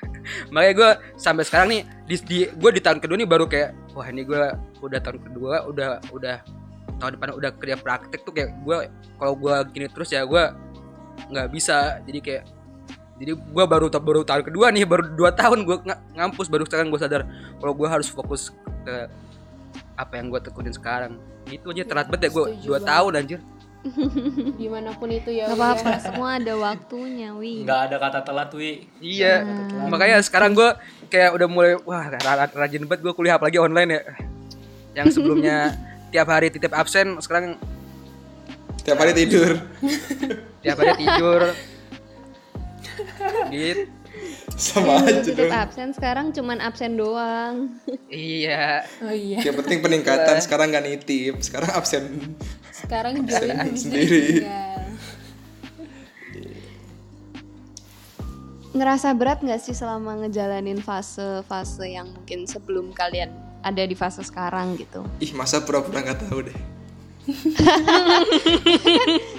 Makanya 0.52 0.74
gue 0.74 0.90
sampai 1.20 1.44
sekarang 1.46 1.68
nih 1.70 1.82
di, 2.08 2.16
di 2.26 2.38
gue 2.50 2.70
di 2.74 2.80
tahun 2.82 2.98
kedua 2.98 3.16
nih 3.20 3.28
baru 3.28 3.44
kayak 3.46 3.94
wah 3.94 4.06
ini 4.10 4.26
gue 4.26 4.42
udah 4.82 5.00
tahun 5.00 5.18
kedua 5.22 5.54
udah 5.70 5.88
udah 6.10 6.36
tahun 6.98 7.10
depan 7.14 7.28
udah 7.38 7.50
kerja 7.62 7.76
praktek 7.78 8.20
tuh 8.26 8.34
kayak 8.34 8.50
gue 8.66 8.90
kalau 9.22 9.34
gue 9.38 9.54
gini 9.70 9.86
terus 9.86 10.10
ya 10.10 10.26
gue 10.26 10.42
nggak 11.30 11.48
bisa. 11.54 12.02
Jadi 12.02 12.18
kayak 12.18 12.44
jadi 13.18 13.34
gue 13.34 13.64
baru 13.66 13.86
baru 13.90 14.22
tahun 14.22 14.42
kedua 14.44 14.70
nih 14.70 14.82
baru 14.82 15.10
dua 15.10 15.30
tahun 15.30 15.62
gue 15.62 15.76
ngampus 16.14 16.46
baru 16.46 16.62
sekarang 16.64 16.88
gue 16.88 16.98
sadar 16.98 17.26
kalau 17.58 17.74
gue 17.74 17.88
harus 17.88 18.06
fokus 18.06 18.54
ke 18.82 18.94
apa 19.94 20.12
yang 20.14 20.30
gue 20.30 20.40
tekunin 20.40 20.70
sekarang 20.70 21.18
itu 21.48 21.66
aja 21.68 21.82
telat 21.84 22.06
banget 22.06 22.28
ya 22.28 22.30
gue 22.30 22.44
dua 22.62 22.78
banget. 22.78 22.86
tahun 22.86 23.12
anjir 23.14 23.40
di 24.60 24.66
mana 24.66 24.90
pun 24.92 25.06
itu 25.08 25.30
ya 25.30 25.46
Gak 25.46 25.54
apa-apa, 25.54 25.88
ya. 25.88 25.98
semua 26.02 26.28
ada 26.34 26.54
waktunya, 26.58 27.30
Wi. 27.30 27.62
Nggak 27.62 27.80
ada 27.88 27.96
kata 27.96 28.18
telat 28.26 28.50
Wi. 28.50 28.90
Iya, 28.98 29.46
makanya 29.86 30.18
sekarang 30.18 30.50
gue 30.50 30.66
kayak 31.06 31.30
udah 31.30 31.46
mulai 31.46 31.72
wah 31.86 32.10
ra- 32.10 32.50
rajin 32.52 32.82
banget 32.84 33.06
gue 33.06 33.14
kuliah 33.14 33.38
apalagi 33.38 33.56
online 33.56 33.90
ya. 33.94 34.02
Yang 34.98 35.14
sebelumnya 35.14 35.78
tiap 36.12 36.26
hari 36.26 36.50
titip 36.50 36.74
absen, 36.74 37.22
sekarang 37.22 37.54
Tiap 38.82 38.98
hari 38.98 39.14
tidur. 39.14 39.62
tiap 40.58 40.76
hari 40.76 40.92
tidur. 40.98 41.40
gitu. 43.50 43.82
Sama 44.58 44.98
aja 45.00 45.22
Titip 45.22 45.46
dong. 45.46 45.54
absen 45.54 45.88
sekarang 45.92 46.26
cuman 46.32 46.58
absen 46.58 46.96
doang. 46.96 47.78
Iya. 48.08 48.82
oh 49.00 49.12
iya 49.12 49.38
Yang 49.38 49.56
penting 49.62 49.78
peningkatan 49.78 50.36
sekarang 50.40 50.72
gak 50.72 50.82
nitip, 50.82 51.38
sekarang 51.38 51.70
absen. 51.72 52.04
sekarang 52.72 53.22
join 53.22 53.74
sendiri. 53.74 54.42
ditinggal. 54.42 54.82
Ngerasa 58.70 59.10
berat 59.12 59.40
nggak 59.40 59.58
sih 59.58 59.72
selama 59.72 60.14
ngejalanin 60.22 60.78
fase-fase 60.78 61.88
yang 61.88 62.12
mungkin 62.12 62.44
sebelum 62.44 62.92
kalian 62.92 63.32
ada 63.60 63.82
di 63.82 63.94
fase 63.94 64.22
sekarang 64.22 64.76
gitu? 64.76 65.02
Ih, 65.18 65.32
masa 65.32 65.58
pura-pura 65.58 66.04
gak 66.04 66.20
tahu 66.24 66.46
deh. 66.46 66.58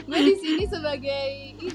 Gue 0.06 0.19
di 0.21 0.36
sini 0.38 0.63
sebagai 0.65 1.25
ini 1.56 1.69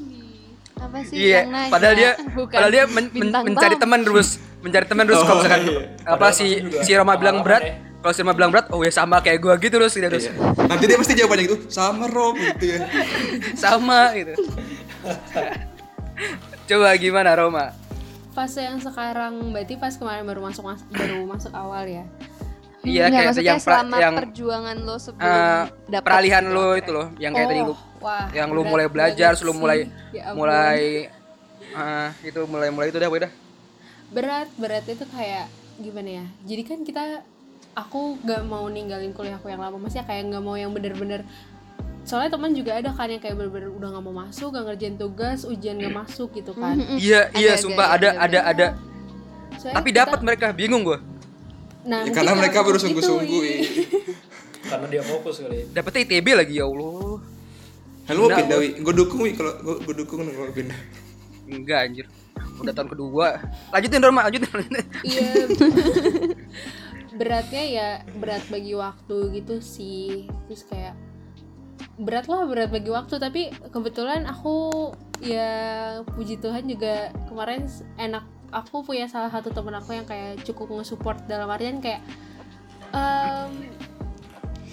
apa 0.76 0.98
sih 1.02 1.16
Iya, 1.16 1.38
yang 1.38 1.50
nanya? 1.50 1.70
padahal 1.70 1.94
dia 1.94 2.10
Bukan 2.36 2.52
padahal 2.52 2.72
dia 2.72 2.84
men- 2.86 3.12
men- 3.12 3.32
mencari 3.46 3.76
teman 3.76 4.00
terus, 4.00 4.28
mencari 4.60 4.84
teman 4.84 5.04
terus 5.04 5.18
kalau 5.18 5.30
Oh, 5.30 5.38
misalkan 5.38 5.60
iya. 5.62 5.80
apa 6.04 6.26
si 6.30 6.46
si 6.80 6.90
Roma 6.92 7.14
bilang 7.14 7.38
pengalaman 7.38 7.44
berat, 7.44 7.62
kalau 7.98 8.12
si 8.12 8.20
Roma 8.20 8.32
bilang 8.32 8.50
berat, 8.50 8.66
oh 8.68 8.80
ya 8.80 8.90
sama 8.90 9.16
kayak 9.18 9.38
gua 9.38 9.54
gitu 9.56 9.74
terus 9.74 9.92
gitu 9.92 10.04
terus. 10.04 10.26
Iya. 10.26 10.34
Nanti 10.64 10.84
dia 10.84 10.96
pasti 10.96 11.14
jawabannya 11.14 11.44
gitu, 11.44 11.56
sama 11.68 12.04
Rob 12.06 12.34
gitu 12.34 12.64
ya. 12.66 12.78
Sama 13.62 14.12
gitu. 14.12 14.32
Coba 16.64 16.88
gimana 16.96 17.30
Roma? 17.34 17.66
fase 18.30 18.60
yang 18.60 18.82
sekarang 18.82 19.54
berarti 19.54 19.78
pas 19.78 19.94
kemarin 19.94 20.26
baru 20.26 20.42
masuk 20.42 20.66
mas- 20.66 20.82
baru 20.88 21.22
masuk 21.22 21.54
awal 21.54 21.86
ya 21.86 22.02
Iya 22.82 23.06
kayak 23.06 23.38
yang 23.38 23.62
yang 23.94 24.12
perjuangan 24.12 24.76
lo 24.76 24.98
sebelum 24.98 25.22
eh, 25.24 25.62
dapet 25.88 26.02
peralihan 26.02 26.42
gitu. 26.42 26.52
lo 26.52 26.66
itu 26.74 26.90
loh 26.90 27.06
yang 27.16 27.30
kayak 27.30 27.46
tadi 27.46 27.62
lu 27.62 27.70
Oh, 27.70 27.78
wah, 28.04 28.28
yang 28.30 28.52
lu 28.52 28.62
mulai 28.62 28.84
belajar 28.86 29.32
lu 29.40 29.52
mulai 29.52 29.88
Ya 30.12 30.28
ampun. 30.28 30.44
mulai 30.44 31.08
eh, 31.64 32.08
itu 32.22 32.40
mulai 32.44 32.68
mulai 32.68 32.88
itu 32.88 32.98
dah 32.98 33.08
udah 33.08 33.32
berat 34.12 34.46
berat 34.54 34.84
itu 34.84 35.02
kayak 35.08 35.48
gimana 35.76 36.22
ya? 36.22 36.24
Jadi 36.44 36.62
kan 36.62 36.78
kita 36.80 37.24
aku 37.74 38.20
gak 38.22 38.44
mau 38.44 38.68
ninggalin 38.68 39.10
kuliah 39.10 39.34
aku 39.34 39.48
yang 39.48 39.58
lama. 39.58 39.74
Maksudnya 39.76 40.04
kayak 40.04 40.30
gak 40.30 40.38
mau 40.40 40.54
yang 40.54 40.70
bener-bener 40.70 41.26
soalnya 42.04 42.30
teman 42.30 42.52
juga 42.52 42.76
ada 42.76 42.92
kan 42.92 43.08
yang 43.08 43.18
kayak 43.18 43.34
bener-bener 43.34 43.72
udah 43.72 43.88
gak 43.90 44.04
mau 44.04 44.14
masuk 44.14 44.52
gak 44.52 44.68
ngerjain 44.68 44.94
tugas 44.94 45.42
ujian 45.42 45.74
gak 45.74 45.96
masuk 45.96 46.30
gitu 46.30 46.52
kan. 46.52 46.78
Iya 46.94 47.32
iya 47.34 47.56
Ada, 47.56 47.62
sumpah 47.64 47.86
ada, 47.90 48.08
ada 48.12 48.20
ada, 48.20 48.22
ada 48.22 48.40
ada. 48.46 48.66
Soalnya 49.56 49.74
tapi 49.74 49.88
dapat 49.90 50.18
mereka 50.20 50.46
bingung 50.52 50.84
gua. 50.84 51.00
Nah, 51.82 52.06
Ya, 52.06 52.12
karena 52.12 52.32
mereka 52.32 52.62
baru 52.62 52.78
sungguh-sungguh. 52.78 53.40
iya. 53.42 53.58
Karena 54.64 54.88
dia 54.88 55.04
fokus 55.04 55.36
kali. 55.36 55.68
dapetnya 55.70 56.00
ITB 56.08 56.26
lagi 56.32 56.54
ya 56.56 56.64
Allah 56.64 57.20
Halo 58.04 58.28
mau 58.28 58.30
Nah, 58.30 58.36
pindah 58.36 58.58
wi, 58.60 58.68
gue 58.84 58.94
dukung 58.94 59.20
wi 59.24 59.32
kalau 59.32 59.52
gue 59.80 59.94
dukung 59.96 60.28
kalau 60.28 60.52
pindah. 60.52 60.76
enggak 61.48 61.78
anjir. 61.88 62.06
Udah 62.60 62.72
tahun 62.76 62.90
kedua. 62.92 63.40
Lanjutin 63.72 64.00
Roma 64.04 64.28
lanjutin, 64.28 64.50
lanjutin. 64.52 64.86
iya. 65.04 65.28
Beratnya 67.18 67.62
ya 67.64 67.88
berat 68.20 68.44
bagi 68.52 68.76
waktu 68.76 69.16
gitu 69.40 69.64
sih. 69.64 70.28
Terus 70.50 70.62
kayak 70.68 70.94
berat 71.96 72.28
lah 72.28 72.44
berat 72.44 72.68
bagi 72.68 72.90
waktu. 72.92 73.16
Tapi 73.16 73.48
kebetulan 73.72 74.28
aku 74.28 74.92
ya 75.24 75.50
puji 76.04 76.36
Tuhan 76.44 76.68
juga 76.68 77.08
kemarin 77.30 77.64
enak 77.96 78.24
aku 78.52 78.84
punya 78.84 79.08
salah 79.08 79.32
satu 79.32 79.48
temen 79.50 79.74
aku 79.74 79.96
yang 79.96 80.04
kayak 80.04 80.44
cukup 80.44 80.70
nge-support 80.76 81.24
dalam 81.24 81.48
artian 81.48 81.80
kayak 81.80 82.04
em 82.94 83.50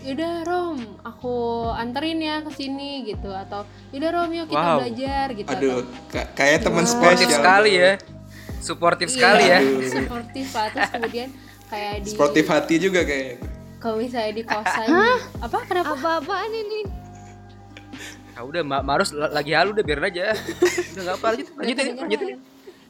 yaudah 0.01 0.33
Rom 0.43 0.77
aku 1.01 1.35
anterin 1.71 2.17
ya 2.17 2.41
ke 2.41 2.51
sini 2.51 3.05
gitu 3.05 3.29
atau 3.29 3.61
yaudah 3.89 4.11
Rom 4.11 4.31
yuk 4.31 4.47
kita 4.47 4.57
Wow. 4.67 4.77
belajar 4.79 5.25
gitu 5.31 5.47
Aduh, 5.47 5.77
atau 5.79 6.09
ka- 6.09 6.29
kayak 6.33 6.59
teman 6.61 6.83
Sportif 6.83 7.25
spesial. 7.25 7.37
sekali 7.37 7.71
ya. 7.75 7.91
Suportif 8.59 9.07
sekali 9.09 9.43
ya. 9.43 9.59
Iya, 9.59 9.89
sportif 9.99 10.47
lah 10.51 10.67
terus 10.69 10.89
kemudian 10.91 11.29
kayak 11.67 11.93
di 11.99 12.09
Sportif 12.09 12.45
hati 12.45 12.75
juga 12.77 13.01
kayaknya. 13.01 13.37
kalau 13.77 13.97
misalnya 13.97 14.31
di 14.31 14.43
kosan 14.43 14.87
apa 15.39 15.57
kenapa 15.63 15.93
Apa-apaan 15.95 16.51
ini? 16.51 16.81
Ya 18.31 18.41
udah, 18.41 18.61
Ma 18.61 18.79
Marus 18.79 19.09
la- 19.11 19.29
lagi 19.29 19.51
halu 19.51 19.71
udah 19.71 19.83
biarin 19.83 20.05
aja. 20.07 20.33
udah 20.33 20.99
enggak 20.99 21.15
apa 21.15 21.25
lanjut, 21.27 21.47
lanjutin, 21.55 21.85
lanjutin. 21.95 22.29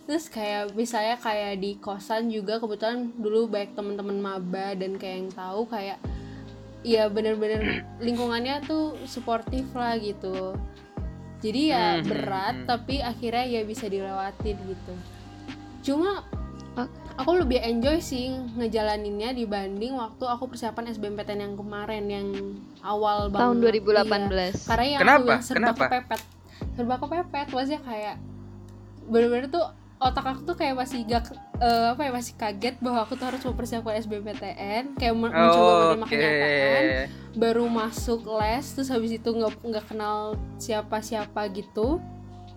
terus 0.01 0.25
kayak 0.27 0.73
misalnya 0.73 1.15
kayak 1.15 1.55
di 1.57 1.75
kosan 1.77 2.27
juga 2.27 2.57
kebetulan 2.57 3.11
dulu 3.13 3.47
banyak 3.47 3.71
teman-teman 3.71 4.17
maba 4.17 4.73
dan 4.73 4.95
kayak 4.95 5.17
yang 5.17 5.31
tahu 5.31 5.63
kayak 5.65 5.95
ya 6.81 7.07
bener-bener 7.07 7.85
lingkungannya 7.97 8.65
tuh 8.65 8.97
suportif 9.05 9.69
lah 9.73 9.95
gitu 9.97 10.57
jadi 11.41 11.61
ya 11.67 11.85
Hmm, 11.97 12.05
berat 12.05 12.55
hmm. 12.61 12.67
tapi 12.69 12.95
akhirnya 13.01 13.45
ya 13.45 13.61
bisa 13.63 13.85
dilewatin 13.85 14.57
gitu 14.57 14.93
cuma 15.81 16.25
aku 17.17 17.31
lebih 17.37 17.59
enjoy 17.59 17.99
sih 17.99 18.31
ngejalaninnya 18.55 19.35
dibanding 19.35 19.93
waktu 19.93 20.23
aku 20.23 20.49
persiapan 20.49 20.89
SBMPTN 20.89 21.39
yang 21.43 21.55
kemarin 21.55 22.05
yang 22.07 22.27
awal 22.81 23.27
Tahun 23.29 23.59
banget 23.59 23.83
2018. 23.83 24.31
Iya. 24.31 24.49
karena 24.65 24.85
yang 24.87 25.01
Kenapa? 25.01 25.19
aku 25.19 25.29
yang 25.29 25.43
serba 25.43 25.59
Kenapa? 25.59 25.83
kepepet 25.85 26.21
serba 26.71 26.95
kepepet 26.97 27.47
maksudnya 27.51 27.81
kayak 27.83 28.15
bener-bener 29.03 29.45
tuh 29.49 29.65
otak 30.01 30.25
aku 30.25 30.41
tuh 30.43 30.55
kayak 30.57 30.73
masih 30.73 31.05
gak 31.05 31.29
eh, 31.61 31.93
apa 31.93 32.01
ya 32.01 32.11
masih 32.11 32.33
kaget 32.33 32.75
bahwa 32.81 33.05
aku 33.05 33.13
tuh 33.13 33.29
harus 33.29 33.41
mempersiapkan 33.41 34.01
SBMPTN 34.01 34.97
kayak 34.97 35.13
men- 35.13 35.29
mencoba 35.29 35.71
menerima 35.77 36.01
Oke. 36.01 36.09
kenyataan 36.09 36.83
baru 37.31 37.65
masuk 37.69 38.25
les 38.41 38.65
terus 38.67 38.89
habis 38.89 39.13
itu 39.13 39.29
nggak 39.29 39.61
nggak 39.61 39.85
kenal 39.85 40.33
siapa-siapa 40.57 41.47
gitu 41.53 42.01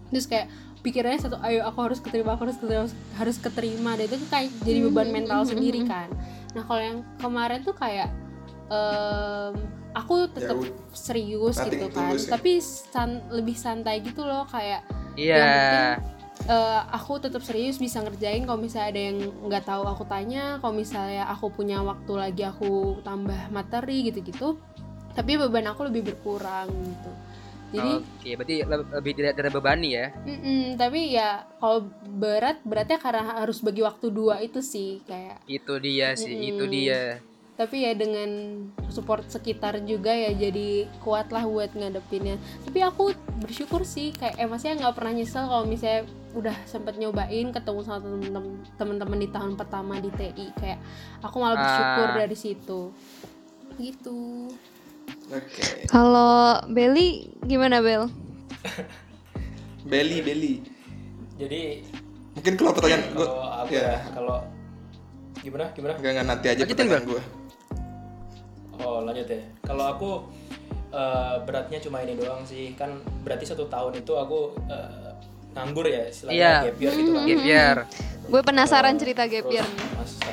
terus 0.08 0.24
kayak 0.24 0.48
pikirannya 0.80 1.20
satu 1.20 1.36
ayo 1.40 1.64
aku 1.64 1.78
harus 1.80 2.00
keterima 2.00 2.32
aku 2.32 2.48
harus 2.48 2.56
keterima 2.56 2.86
harus 3.14 3.36
keterima 3.36 3.90
dan 3.94 4.04
itu 4.04 4.16
tuh 4.18 4.28
kayak 4.28 4.48
jadi 4.64 4.78
beban 4.82 5.06
Hmm, 5.06 5.14
mental 5.14 5.40
hmm, 5.40 5.50
sendiri 5.52 5.80
hmm, 5.80 5.88
kan 5.88 6.08
nah 6.52 6.62
kalau 6.64 6.80
yang 6.80 6.98
kemarin 7.18 7.60
tuh 7.60 7.72
kayak 7.72 8.08
em, 8.68 9.52
aku 9.92 10.28
tetap 10.28 10.56
udah. 10.56 10.72
serius 10.90 11.56
gitu 11.60 11.86
kan 11.88 12.12
ya. 12.12 12.28
tapi 12.30 12.58
san- 12.58 13.24
lebih 13.28 13.54
santai 13.54 14.00
gitu 14.00 14.24
loh 14.24 14.48
kayak 14.48 14.80
Iya. 15.14 16.02
Eh, 16.44 16.80
aku 16.92 17.18
tetap 17.18 17.40
serius 17.40 17.80
bisa 17.80 18.04
ngerjain 18.04 18.44
kalau 18.44 18.60
misalnya 18.60 18.88
ada 18.92 19.02
yang 19.12 19.18
nggak 19.48 19.64
tahu 19.64 19.82
aku 19.88 20.04
tanya 20.04 20.58
kalau 20.60 20.74
misalnya 20.76 21.24
aku 21.28 21.48
punya 21.48 21.80
waktu 21.80 22.12
lagi 22.14 22.42
aku 22.44 23.00
tambah 23.00 23.48
materi 23.48 24.08
gitu-gitu 24.08 24.60
tapi 25.14 25.38
beban 25.38 25.64
aku 25.70 25.88
lebih 25.88 26.12
berkurang 26.12 26.68
gitu 26.68 27.10
jadi 27.74 27.90
Oke, 27.98 28.30
berarti 28.38 28.56
le- 28.62 28.86
lebih 28.94 29.12
tidak 29.18 29.34
terbebani 29.34 29.98
ya. 29.98 30.06
mm-mm, 30.14 30.78
tapi 30.78 31.10
ya 31.10 31.42
kalau 31.58 31.82
berat 32.06 32.62
beratnya 32.62 33.02
karena 33.02 33.42
harus 33.42 33.58
bagi 33.58 33.82
waktu 33.82 34.14
dua 34.14 34.38
itu 34.38 34.62
sih 34.62 35.02
kayak 35.02 35.42
Itu 35.50 35.82
dia 35.82 36.14
sih, 36.14 36.30
Mm-mm. 36.38 36.50
itu 36.54 36.64
dia. 36.70 37.18
tapi 37.54 37.86
ya 37.86 37.94
dengan 37.94 38.30
support 38.90 39.26
sekitar 39.30 39.78
juga 39.86 40.10
ya 40.10 40.34
jadi 40.34 40.90
kuat 41.02 41.30
lah 41.30 41.46
buat 41.46 41.70
ngadepinnya 41.70 42.34
tapi 42.66 42.82
aku 42.82 43.14
bersyukur 43.38 43.86
sih 43.86 44.10
kayak 44.10 44.38
eh 44.38 44.46
maksudnya 44.46 44.74
nggak 44.82 44.94
pernah 44.94 45.12
nyesel 45.14 45.46
kalau 45.46 45.62
misalnya 45.62 46.02
udah 46.34 46.56
sempet 46.64 46.94
nyobain 46.96 47.48
ketemu 47.48 47.80
sama 47.80 48.02
temen-temen 48.02 48.44
temen-temen 48.74 49.18
di 49.18 49.28
tahun 49.28 49.54
pertama 49.54 49.96
di 49.96 50.10
TI 50.10 50.50
kayak 50.52 50.82
aku 51.20 51.36
malah 51.38 51.54
bersyukur 51.56 52.06
Ah. 52.08 52.16
dari 52.18 52.36
situ 52.36 52.80
gitu 53.76 54.50
Oke. 55.26 55.84
Kalau 55.86 56.58
Belly 56.66 57.28
gimana 57.40 57.78
Bel? 57.78 58.08
Belly, 59.84 60.20
belly. 60.20 60.54
jadi 61.36 61.84
Mungkin 62.32 62.52
kalau 62.56 62.72
pertanyaan 62.72 63.04
gue, 63.12 63.28
ya. 63.70 63.82
ya 63.84 63.96
kalau 64.10 64.42
gimana 65.38 65.70
gimana 65.70 65.92
Enggak 65.94 66.10
enggak 66.10 66.26
nanti 66.26 66.46
aja 66.48 66.56
Lanjutin, 66.58 66.74
pertanyaan 66.82 67.04
gue. 67.06 67.22
Oh 68.76 68.98
lanjut 69.00 69.28
ya. 69.28 69.40
Kalau 69.60 69.84
aku 69.86 70.10
eh, 70.90 71.34
beratnya 71.44 71.78
cuma 71.78 72.00
ini 72.00 72.16
doang 72.16 72.42
sih. 72.42 72.72
Kan 72.74 72.96
berarti 73.22 73.44
satu 73.44 73.68
tahun 73.68 74.00
itu 74.00 74.12
aku 74.12 74.56
eh, 74.66 75.03
nganggur 75.54 75.86
ya 75.86 76.02
istilahnya 76.04 76.36
Iya. 76.36 76.54
gap 76.64 76.76
year 76.78 76.92
gitu 76.92 77.10
kan. 77.10 77.24
Gap 77.24 77.42
year. 77.44 77.76
Gue 78.24 78.40
penasaran 78.42 78.94
Eh, 78.94 79.00
cerita 79.00 79.22
gap 79.24 79.46
year. 79.48 79.66
masa. 79.94 80.32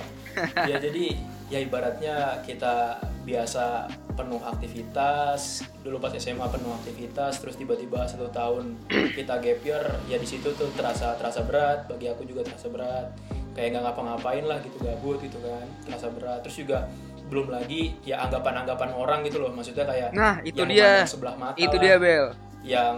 ya 0.63 0.77
jadi 0.77 1.05
ya 1.47 1.59
ibaratnya 1.59 2.15
kita 2.41 2.97
biasa 3.21 3.85
penuh 4.11 4.39
aktivitas 4.41 5.61
dulu 5.81 5.97
pas 5.97 6.11
SMA 6.11 6.47
penuh 6.47 6.71
aktivitas 6.73 7.37
terus 7.37 7.53
tiba-tiba 7.53 8.03
satu 8.03 8.27
tahun 8.29 8.79
kita 8.87 9.37
gap 9.37 9.59
year 9.61 9.83
ya 10.05 10.15
di 10.15 10.25
situ 10.25 10.49
tuh 10.51 10.71
terasa 10.71 11.13
terasa 11.15 11.41
berat 11.41 11.85
bagi 11.85 12.07
aku 12.07 12.23
juga 12.23 12.41
terasa 12.41 12.67
berat 12.67 13.11
kayak 13.51 13.75
nggak 13.75 13.83
ngapa-ngapain 13.85 14.43
lah 14.43 14.57
gitu 14.59 14.79
gabut 14.79 15.19
gitu 15.19 15.37
kan 15.37 15.67
terasa 15.83 16.07
berat 16.09 16.39
terus 16.41 16.57
juga 16.57 16.87
belum 17.27 17.47
lagi 17.49 17.95
ya 18.01 18.19
anggapan-anggapan 18.21 18.89
orang 18.89 19.19
gitu 19.21 19.37
loh 19.37 19.49
maksudnya 19.49 19.83
kayak 19.83 20.09
Nah, 20.11 20.39
itu 20.41 20.59
yang 20.61 20.69
dia. 20.69 21.03
sebelah 21.03 21.35
mata 21.35 21.55
Itu 21.55 21.75
lah 21.75 21.81
dia, 21.81 21.95
Bel. 21.97 22.25
yang 22.61 22.95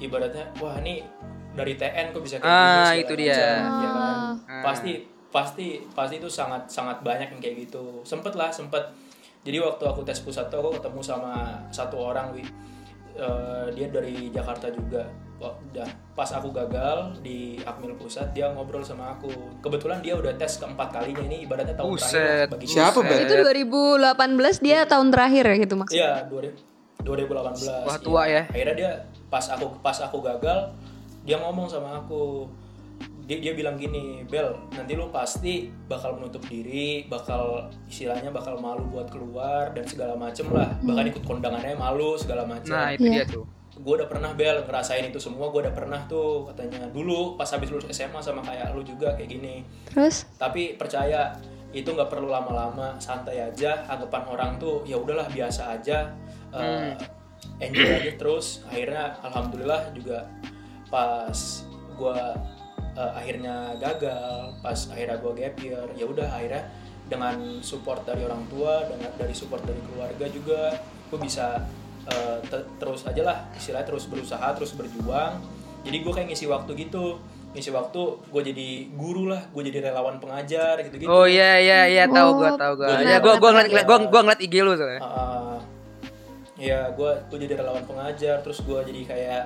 ibaratnya 0.00 0.48
wah 0.58 0.80
ini 0.80 1.04
dari 1.52 1.74
TN 1.74 2.10
kok 2.10 2.22
bisa 2.22 2.36
kayak 2.38 2.48
Ah, 2.48 2.90
gini 2.90 3.02
itu 3.02 3.14
dia. 3.18 3.34
macam, 3.34 3.60
ya 3.60 3.88
kan? 3.90 4.16
Ah. 4.48 4.62
pasti 4.64 4.92
pasti 5.30 5.66
pasti 5.92 6.14
itu 6.18 6.26
sangat 6.26 6.66
sangat 6.66 6.98
banyak 7.00 7.28
yang 7.28 7.40
kayak 7.40 7.56
gitu 7.64 8.02
sempet 8.02 8.34
lah 8.34 8.50
sempet 8.50 8.82
jadi 9.40 9.62
waktu 9.62 9.84
aku 9.84 10.02
tes 10.02 10.18
pusat 10.18 10.48
tuh 10.48 10.58
aku 10.58 10.80
ketemu 10.80 11.00
sama 11.00 11.32
satu 11.70 12.10
orang 12.10 12.32
wi 12.32 12.42
Eh, 13.10 13.66
dia 13.74 13.90
dari 13.90 14.30
Jakarta 14.30 14.70
juga 14.70 15.02
Wah, 15.36 15.50
udah 15.50 15.88
pas 16.12 16.28
aku 16.30 16.52
gagal 16.52 17.20
di 17.20 17.56
Akmil 17.58 17.92
pusat 17.96 18.28
dia 18.30 18.48
ngobrol 18.48 18.80
sama 18.80 19.12
aku 19.12 19.28
kebetulan 19.60 19.98
dia 19.98 20.12
udah 20.14 20.30
tes 20.36 20.56
keempat 20.56 20.88
kalinya 20.88 21.24
ini 21.24 21.44
ibaratnya 21.44 21.74
tahun 21.74 21.96
Buset. 21.96 22.12
terakhir 22.12 22.48
bagi 22.48 22.66
Siapa. 22.68 22.98
Bel? 23.00 23.20
Itu 23.24 23.34
2018 23.40 24.64
dia 24.64 24.78
tahun 24.84 25.08
terakhir 25.10 25.44
ya 25.44 25.56
gitu 25.58 25.74
maksudnya. 25.74 26.00
Iya, 26.00 26.12
2000 26.28 27.02
2018. 27.02 27.88
Wah, 27.88 27.98
tua 27.98 28.22
iya. 28.24 28.32
ya. 28.36 28.42
Akhirnya 28.46 28.74
dia 28.76 28.90
pas 29.30 29.46
aku 29.48 29.70
pas 29.78 29.94
aku 29.96 30.18
gagal, 30.20 30.74
dia 31.22 31.38
ngomong 31.38 31.64
sama 31.64 32.02
aku. 32.02 32.50
Dia, 33.24 33.38
dia 33.38 33.54
bilang 33.54 33.78
gini, 33.78 34.26
Bel, 34.26 34.58
nanti 34.74 34.98
lu 34.98 35.06
pasti 35.14 35.70
bakal 35.86 36.18
menutup 36.18 36.42
diri, 36.50 37.06
bakal 37.06 37.70
istilahnya 37.86 38.34
bakal 38.34 38.58
malu 38.58 38.82
buat 38.90 39.06
keluar 39.06 39.70
dan 39.70 39.86
segala 39.86 40.18
macem 40.18 40.50
lah. 40.50 40.66
Bahkan 40.82 41.14
ikut 41.14 41.22
kondangannya 41.22 41.78
malu 41.78 42.18
segala 42.18 42.42
macem. 42.42 42.74
Nah, 42.74 42.90
itu 42.90 43.06
Iya. 43.06 43.22
dia 43.22 43.26
tuh. 43.30 43.46
gue 43.80 43.94
udah 43.96 44.10
pernah 44.10 44.36
Bel 44.36 44.60
ngerasain 44.66 45.08
itu 45.08 45.16
semua, 45.16 45.48
gue 45.48 45.64
udah 45.64 45.72
pernah 45.72 46.04
tuh 46.04 46.44
katanya 46.52 46.84
dulu 46.92 47.38
pas 47.40 47.48
habis 47.48 47.72
lulus 47.72 47.88
SMA 47.88 48.20
sama 48.20 48.44
kayak 48.44 48.76
lu 48.76 48.84
juga 48.84 49.16
kayak 49.16 49.30
gini 49.30 49.64
Terus 49.88 50.28
tapi 50.36 50.76
percaya 50.76 51.32
itu 51.72 51.88
nggak 51.88 52.12
perlu 52.12 52.28
lama-lama 52.28 53.00
santai 53.00 53.40
aja 53.40 53.80
anggapan 53.88 54.22
orang 54.28 54.50
tuh 54.60 54.84
ya 54.84 55.00
udahlah 55.00 55.24
biasa 55.32 55.80
aja 55.80 56.12
eh, 56.52 56.92
enjoy 57.58 57.88
aja 57.90 58.12
terus. 58.14 58.60
Akhirnya 58.64 59.16
alhamdulillah 59.20 59.92
juga 59.92 60.26
pas 60.86 61.38
gua 61.94 62.34
eh, 62.92 63.12
akhirnya 63.14 63.56
gagal 63.76 64.30
pas 64.58 64.78
akhirnya 64.88 65.16
gua 65.16 65.32
gap 65.32 65.54
year 65.58 65.86
ya 65.92 66.04
udah 66.04 66.26
akhirnya 66.26 66.64
dengan 67.06 67.36
support 67.60 68.02
dari 68.02 68.22
orang 68.22 68.46
tua 68.46 68.86
dengan 68.86 69.10
dari 69.12 69.32
support 69.32 69.62
dari 69.62 69.82
keluarga 69.82 70.26
juga 70.26 70.78
gue 71.10 71.18
bisa 71.18 71.58
eh, 72.06 72.38
te- 72.44 72.66
terus 72.76 73.02
aja 73.02 73.18
lah 73.20 73.38
istilahnya 73.52 73.82
terus 73.84 74.06
berusaha 74.06 74.46
terus 74.52 74.72
berjuang. 74.72 75.42
Jadi 75.80 75.96
gue 75.98 76.12
kayak 76.12 76.28
ngisi 76.28 76.46
waktu 76.46 76.70
gitu. 76.78 77.18
Ngisi 77.50 77.70
waktu 77.70 77.98
gue 78.24 78.42
jadi 78.44 78.68
guru 78.94 79.26
lah 79.26 79.42
gue 79.44 79.62
jadi 79.64 79.82
relawan 79.84 80.18
pengajar 80.18 80.78
gitu 80.80 80.96
gitu 80.96 81.10
Oh 81.10 81.26
iya 81.26 81.58
iya 81.58 81.80
iya 81.88 82.04
tahu 82.06 82.38
gua 82.38 82.54
Oh, 82.54 82.54
tahu 82.54 82.72
gua. 82.78 82.94
benar, 82.94 83.02
Ya 83.04 83.18
gua 83.18 83.34
gua 83.34 83.50
benar, 83.50 83.64
ngeliat 83.66 83.84
gua 83.84 83.98
gua 84.06 84.20
ngeliat 84.22 84.40
IG 84.40 84.54
lu 84.60 84.72
soalnya. 84.72 85.02
Uh, 85.02 85.58
ya 86.60 86.92
gue 86.92 87.10
gue 87.26 87.38
jadi 87.40 87.56
relawan 87.56 87.82
pengajar 87.82 88.38
terus 88.40 88.60
gue 88.60 88.76
jadi 88.84 89.00
kayak 89.02 89.42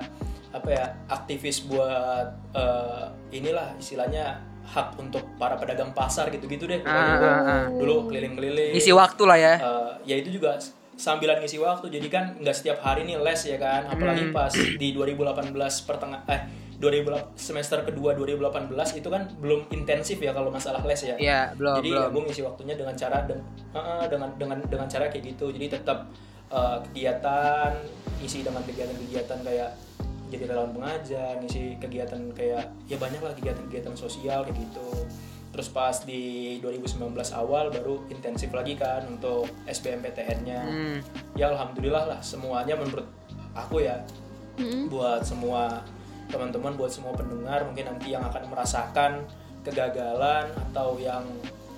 apa 0.51 0.69
ya 0.69 0.85
aktivis 1.07 1.63
buat 1.63 2.27
uh, 2.51 3.07
inilah 3.29 3.75
istilahnya 3.75 4.35
hak 4.65 4.97
untuk 4.97 5.21
para 5.35 5.55
pedagang 5.55 5.91
pasar 5.91 6.27
gitu-gitu 6.27 6.65
deh 6.65 6.81
Ah, 6.81 7.15
ah, 7.15 7.39
ah. 7.39 7.63
dulu 7.69 8.07
keliling-keliling 8.07 8.73
Ngisi 8.73 8.91
waktu 8.91 9.23
lah 9.23 9.37
ya. 9.37 9.53
Uh, 9.57 9.91
ya 10.03 10.15
itu 10.15 10.33
juga 10.33 10.57
sambilan 10.95 11.37
ngisi 11.37 11.55
waktu 11.57 11.87
jadi 11.89 12.07
kan 12.07 12.23
nggak 12.37 12.55
setiap 12.55 12.79
hari 12.79 13.03
nih 13.03 13.15
les 13.17 13.41
ya 13.41 13.57
kan 13.57 13.83
apalagi 13.85 14.25
Hmm. 14.25 14.33
pas 14.33 14.49
di 14.51 14.87
2018 14.91 15.51
pertengah 15.83 16.23
eh 16.25 16.41
2000 16.75 17.07
semester 17.35 17.83
kedua 17.83 18.11
2018 18.13 18.71
itu 18.95 19.07
kan 19.07 19.27
belum 19.37 19.67
intensif 19.69 20.17
ya 20.17 20.31
kalau 20.31 20.47
masalah 20.49 20.79
les 20.81 20.99
ya 21.01 21.15
Iya, 21.15 21.39
belum 21.53 21.75
jadi 21.77 21.89
belum. 21.89 22.01
ya 22.01 22.07
gue 22.09 22.21
ngisi 22.25 22.41
waktunya 22.41 22.75
dengan 22.75 22.95
cara 22.95 23.17
dan 23.23 23.39
dengan 24.05 24.29
dengan 24.33 24.57
dengan 24.65 24.87
cara 24.87 25.07
kayak 25.07 25.35
gitu 25.35 25.51
jadi 25.51 25.67
tetap 25.73 26.07
uh, 26.51 26.81
kegiatan 26.89 27.73
isi 28.21 28.41
dengan 28.41 28.63
kegiatan-kegiatan 28.65 29.39
kayak 29.45 29.71
jadi 30.33 30.43
relawan 30.49 30.73
pengajar 30.73 31.37
ngisi 31.39 31.77
kegiatan 31.77 32.33
kayak 32.33 32.73
ya 32.89 32.97
banyak 32.97 33.21
lah 33.21 33.33
kegiatan-kegiatan 33.37 33.93
sosial 33.93 34.41
kayak 34.43 34.57
gitu. 34.57 34.89
Terus 35.55 35.71
pas 35.71 35.95
di 36.03 36.57
2019 36.59 37.15
awal 37.31 37.71
baru 37.71 38.03
intensif 38.11 38.51
lagi 38.51 38.75
kan 38.75 39.07
untuk 39.07 39.47
SBMPTN-nya 39.63 40.61
Hmm. 40.67 40.97
ya 41.39 41.47
alhamdulillah 41.47 42.11
lah 42.11 42.19
semuanya 42.19 42.75
menurut 42.75 43.07
aku 43.55 43.79
ya 43.79 44.03
buat 44.91 45.23
semua 45.23 45.79
teman-teman 46.27 46.75
buat 46.75 46.91
semua 46.91 47.15
pendengar 47.15 47.63
mungkin 47.63 47.87
nanti 47.87 48.11
yang 48.11 48.23
akan 48.27 48.51
merasakan 48.51 49.23
kegagalan 49.63 50.51
atau 50.69 50.99
yang 50.99 51.23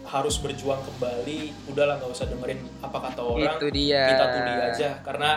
harus 0.08 0.40
berjuang 0.40 0.80
kembali 0.88 1.68
udahlah 1.68 2.00
nggak 2.00 2.12
usah 2.16 2.26
dengerin 2.32 2.64
apa 2.80 2.98
kata 3.12 3.22
orang. 3.22 3.60
Itu 3.60 3.68
dia. 3.76 4.08
kita 4.16 4.26
tuli 4.32 4.54
aja. 4.56 4.90
Karena 5.04 5.32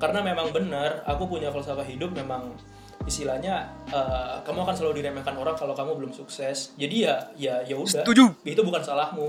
karena 0.00 0.20
memang 0.24 0.48
benar 0.56 1.04
aku 1.04 1.28
punya 1.28 1.52
falsafah 1.52 1.84
hidup 1.84 2.16
memang 2.16 2.56
istilahnya 3.04 3.68
eh, 3.92 4.40
kamu 4.40 4.64
akan 4.64 4.74
selalu 4.76 5.04
diremehkan 5.04 5.36
orang 5.36 5.52
kalau 5.52 5.76
kamu 5.76 6.00
belum 6.00 6.12
sukses. 6.16 6.72
Jadi 6.80 7.04
ya 7.04 7.20
ya 7.36 7.60
ya 7.60 7.76
udah. 7.76 8.04
Itu 8.42 8.60
bukan 8.64 8.80
salahmu. 8.80 9.28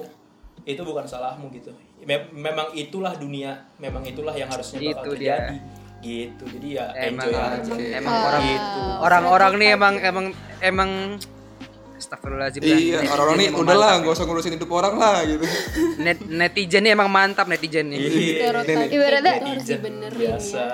Itu 0.64 0.82
bukan 0.88 1.04
salahmu 1.04 1.52
gitu. 1.52 1.76
Mem- 2.08 2.32
memang 2.34 2.72
itulah 2.74 3.14
dunia 3.20 3.68
memang 3.78 4.02
itulah 4.08 4.34
yang 4.34 4.50
harusnya 4.50 4.80
bakal 4.80 5.12
Itu 5.12 5.12
dia. 5.20 5.36
terjadi. 5.38 5.58
Gitu. 6.02 6.44
Jadi 6.58 6.68
ya 6.82 6.86
Emang 6.98 7.30
enjoy 7.30 7.38
aja 7.38 7.74
emang 8.02 8.16
orang 8.26 8.44
gitu. 8.48 8.82
Orang-orang 9.06 9.54
nih 9.62 9.70
emang 9.78 9.94
emang 10.02 10.26
emang 10.58 10.90
Astagfirullahaladzim. 12.02 12.62
Iya, 12.62 12.98
orang-orang 13.08 13.38
nih 13.38 13.50
udahlah 13.54 13.70
mantap 13.88 14.02
nggak 14.02 14.14
usah 14.14 14.26
ngurusin 14.26 14.54
hidup 14.58 14.70
orang 14.70 14.94
lah 14.96 15.18
gitu. 15.24 15.44
ya. 15.44 15.54
Net, 16.00 16.20
netizen 16.24 16.82
nih 16.82 16.92
emang 16.92 17.08
mantap 17.08 17.46
netizen 17.46 17.86
nih. 17.88 18.00
Iya. 18.00 18.34
Ibaratnya- 18.90 19.38
itu 19.38 19.48
harus 19.48 19.66
dibenerin 19.68 20.18
biasa 20.18 20.58
ya. 20.58 20.68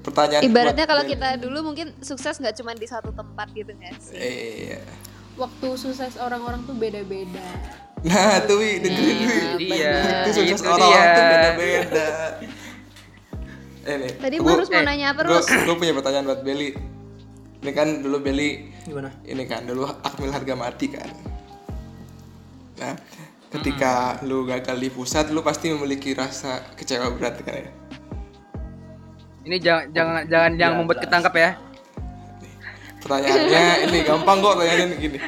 Pertanyaan 0.00 0.40
Ibaratnya 0.42 0.86
kalau 0.86 1.04
kita 1.04 1.28
dulu 1.36 1.58
mungkin 1.62 1.92
sukses 1.98 2.36
nggak 2.36 2.54
cuma 2.54 2.72
di 2.72 2.84
satu 2.84 3.10
tempat 3.10 3.48
gitu 3.50 3.68
nggak 3.70 3.94
sih? 3.98 4.16
Iya. 4.16 4.80
waktu 5.34 5.68
sukses 5.74 6.16
orang-orang 6.16 6.60
tuh 6.62 6.72
beda-beda 6.74 7.40
Nah, 8.02 8.40
tuh 8.44 8.60
Wi, 8.60 8.76
dengerin 8.76 9.16
Wi. 9.56 9.72
Iya. 9.72 10.24
Itu 10.24 10.30
sukses 10.34 10.56
Itu 10.58 10.68
orang-orang 10.68 11.08
tuh 11.10 11.24
beda-beda. 11.26 12.06
Eh 13.82 13.96
nih. 13.98 14.12
Tadi 14.14 14.36
gua- 14.36 14.52
Barus 14.54 14.68
mau 14.68 14.76
eh, 14.76 14.84
nanya 14.84 15.06
apa 15.10 15.20
Gue 15.22 15.32
Rus? 15.34 15.48
gue 15.48 15.74
punya 15.74 15.92
pertanyaan 15.92 16.24
buat 16.26 16.40
Beli. 16.40 16.70
Ini 17.60 17.70
kan 17.76 17.88
dulu 18.00 18.24
Beli 18.24 18.72
gimana 18.88 19.12
ini 19.28 19.44
kan 19.44 19.68
dulu 19.68 19.84
akmil 19.84 20.32
harga 20.32 20.56
mati 20.56 20.88
kan. 20.88 21.12
Nah, 22.80 22.96
ketika 23.52 24.16
lu 24.24 24.48
gagal 24.48 24.80
di 24.80 24.88
pusat, 24.88 25.28
lu 25.28 25.44
pasti 25.44 25.68
memiliki 25.68 26.16
rasa 26.16 26.64
kecewa 26.72 27.12
berat 27.12 27.36
kan 27.44 27.60
ya. 27.60 27.70
Ini 29.44 29.56
jangan 29.60 29.84
jangan 29.92 30.22
jangan 30.32 30.52
yang 30.56 30.72
membuat 30.80 31.04
ketangkap 31.04 31.34
ya. 31.36 31.50
Pertanyaannya 33.04 33.64
ini 33.88 33.98
gampang 34.08 34.36
kok 34.40 34.54
pertanyaannya 34.56 34.96
gini. 34.96 35.18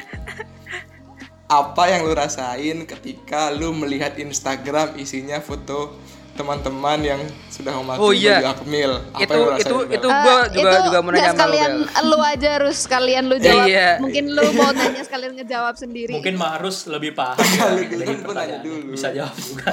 Apa 1.45 1.83
yang 1.85 2.09
lu 2.09 2.17
rasain 2.17 2.77
ketika 2.89 3.53
lu 3.53 3.77
melihat 3.77 4.17
Instagram 4.17 4.97
isinya 4.97 5.37
foto 5.37 6.01
teman-teman 6.33 6.97
yang 6.99 7.21
sudah 7.47 7.73
memakai 7.75 7.99
Oh, 7.99 8.09
iya. 8.09 8.37
baju 8.37 8.47
akmil? 8.51 8.91
Apa 9.07 9.21
Itu 9.21 9.33
yang 9.35 9.53
itu 9.55 9.75
itu 9.87 10.07
Eh, 10.07 10.17
gua 10.19 10.37
juga 10.47 10.69
itu 10.71 10.77
juga 10.83 10.97
mau 10.97 11.09
nggak 11.09 11.13
nanya 11.13 11.21
sama 11.21 11.29
lu, 11.29 11.37
sekalian 11.37 11.71
Bel. 11.71 12.03
lu 12.03 12.17
aja 12.19 12.49
harus 12.51 12.77
sekalian 12.79 13.23
lu 13.23 13.35
jawab. 13.45 13.65
Iya. 13.65 13.89
Mungkin 13.99 14.23
lu 14.29 14.43
mau 14.51 14.69
nanya 14.71 15.01
sekalian 15.01 15.33
ngejawab 15.35 15.75
sendiri. 15.75 16.11
mungkin 16.11 16.35
Mahrus 16.35 16.77
lebih 16.85 17.11
paham 17.13 17.37
ya, 17.37 17.69
dari 17.95 18.15
pertanyaan. 18.17 18.61
dulu. 18.61 18.91
bisa 18.91 19.07
jawab 19.09 19.35
juga 19.35 19.69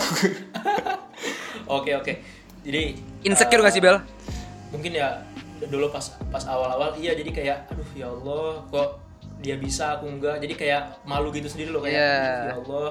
oke 1.70 1.90
oke 1.96 2.12
jadi 2.60 2.82
Insecure 3.22 3.60
gak 3.60 3.72
sih 3.72 3.80
Bel? 3.80 3.96
mungkin 4.68 4.92
ya 4.92 5.24
dulu 5.62 5.88
pas 5.88 6.02
pas 6.28 6.44
awal-awal 6.44 6.94
iya 6.94 7.12
jadi 7.12 7.30
kayak 7.30 7.58
aduh 7.68 7.88
ya 7.92 8.06
Allah 8.06 8.64
kok 8.66 8.88
dia 9.38 9.56
bisa 9.56 9.96
aku 9.96 10.08
enggak 10.08 10.36
jadi 10.38 10.54
kayak 10.54 10.82
malu 11.02 11.28
gitu 11.30 11.48
sendiri 11.48 11.68
loh 11.70 11.80
kayak. 11.80 11.96
"Aduh, 11.96 12.44
ya 12.46 12.56
Allah 12.58 12.88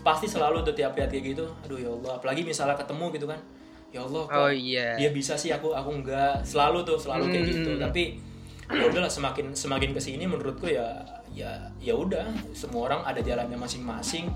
pasti 0.00 0.24
selalu 0.24 0.62
tuh 0.62 0.72
tiap 0.72 0.92
lihat 0.92 1.08
kayak 1.08 1.24
gitu 1.30 1.44
aduh 1.60 1.76
ya 1.76 1.90
Allah 1.90 2.16
apalagi 2.16 2.40
misalnya 2.42 2.72
ketemu 2.74 3.12
gitu 3.12 3.26
kan 3.26 3.40
ya 3.88 4.00
Allah 4.00 4.22
kok 4.24 4.38
Oh 4.38 4.48
iya. 4.48 4.96
dia 4.96 5.10
bisa 5.10 5.34
sih 5.34 5.50
aku 5.50 5.70
aku 5.70 5.92
enggak 5.94 6.40
selalu 6.42 6.80
tuh 6.82 6.96
selalu 6.96 7.28
kayak 7.28 7.42
Hmm. 7.42 7.52
gitu 7.52 7.70
tapi 7.76 8.02
ya 8.68 8.82
udahlah 8.82 9.10
semakin 9.10 9.52
semakin 9.52 9.90
ke 9.90 10.00
sini 10.00 10.24
menurutku 10.24 10.64
ya 10.66 10.96
ya 11.28 11.52
ya 11.76 11.92
udah 11.92 12.24
semua 12.50 12.86
orang 12.86 13.04
ada 13.04 13.20
jalannya 13.20 13.54
masing-masing 13.54 14.32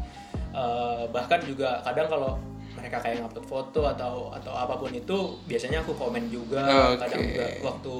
Eh, 0.50 1.04
bahkan 1.10 1.36
juga 1.38 1.76
kadang 1.82 2.08
kalau 2.08 2.32
mereka 2.72 2.96
kayak 2.96 3.20
ngupload 3.20 3.44
foto 3.44 3.84
atau 3.86 4.32
atau 4.32 4.48
apa 4.50 4.72
pun 4.74 4.88
itu 4.88 5.12
biasanya 5.44 5.80
aku 5.80 5.92
komen 5.92 6.28
juga 6.28 6.64
Oke. 6.88 6.96
kadang 6.98 7.20
juga 7.22 7.44
waktu 7.62 7.94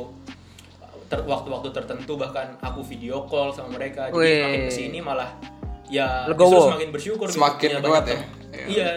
ter, 1.07 1.21
waktu-waktu 1.23 1.69
tertentu 1.71 2.17
bahkan 2.17 2.57
aku 2.59 2.81
video 2.81 3.21
call 3.23 3.53
sama 3.53 3.77
mereka 3.77 4.09
jadi 4.09 4.17
Wih. 4.17 4.37
semakin 4.39 4.61
ke 4.63 4.73
sini 4.75 4.99
malah 4.99 5.29
ya 5.89 6.27
Legowo. 6.27 6.69
semakin 6.69 6.91
bersyukur 6.91 7.27
gitu, 7.27 7.37
Semakin 7.37 7.69
punya 7.73 7.81
kuat 7.85 8.05
ya? 8.05 8.19
Iya, 8.49 8.65
iya 8.67 8.89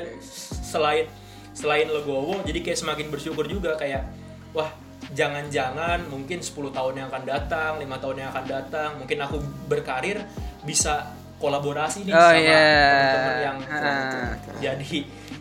selain 0.64 1.06
selain 1.52 1.88
legowo 1.88 2.40
jadi 2.42 2.60
kayak 2.62 2.78
semakin 2.78 3.08
bersyukur 3.10 3.46
juga 3.46 3.76
kayak 3.76 4.06
wah 4.52 4.70
jangan-jangan 5.10 6.08
mungkin 6.08 6.40
10 6.40 6.54
tahun 6.70 6.94
yang 6.96 7.08
akan 7.10 7.24
datang 7.24 7.72
lima 7.76 7.98
tahun 7.98 8.16
yang 8.20 8.30
akan 8.30 8.46
datang 8.46 8.90
mungkin 8.96 9.18
aku 9.20 9.38
berkarir 9.66 10.22
bisa 10.62 11.12
kolaborasi 11.36 12.04
nih 12.04 12.14
Oh, 12.14 12.20
sama 12.22 12.38
iya. 12.38 12.62
teman-teman 12.94 13.38
yang 13.42 13.58
Ah. 13.66 14.32
jadi 14.60 14.98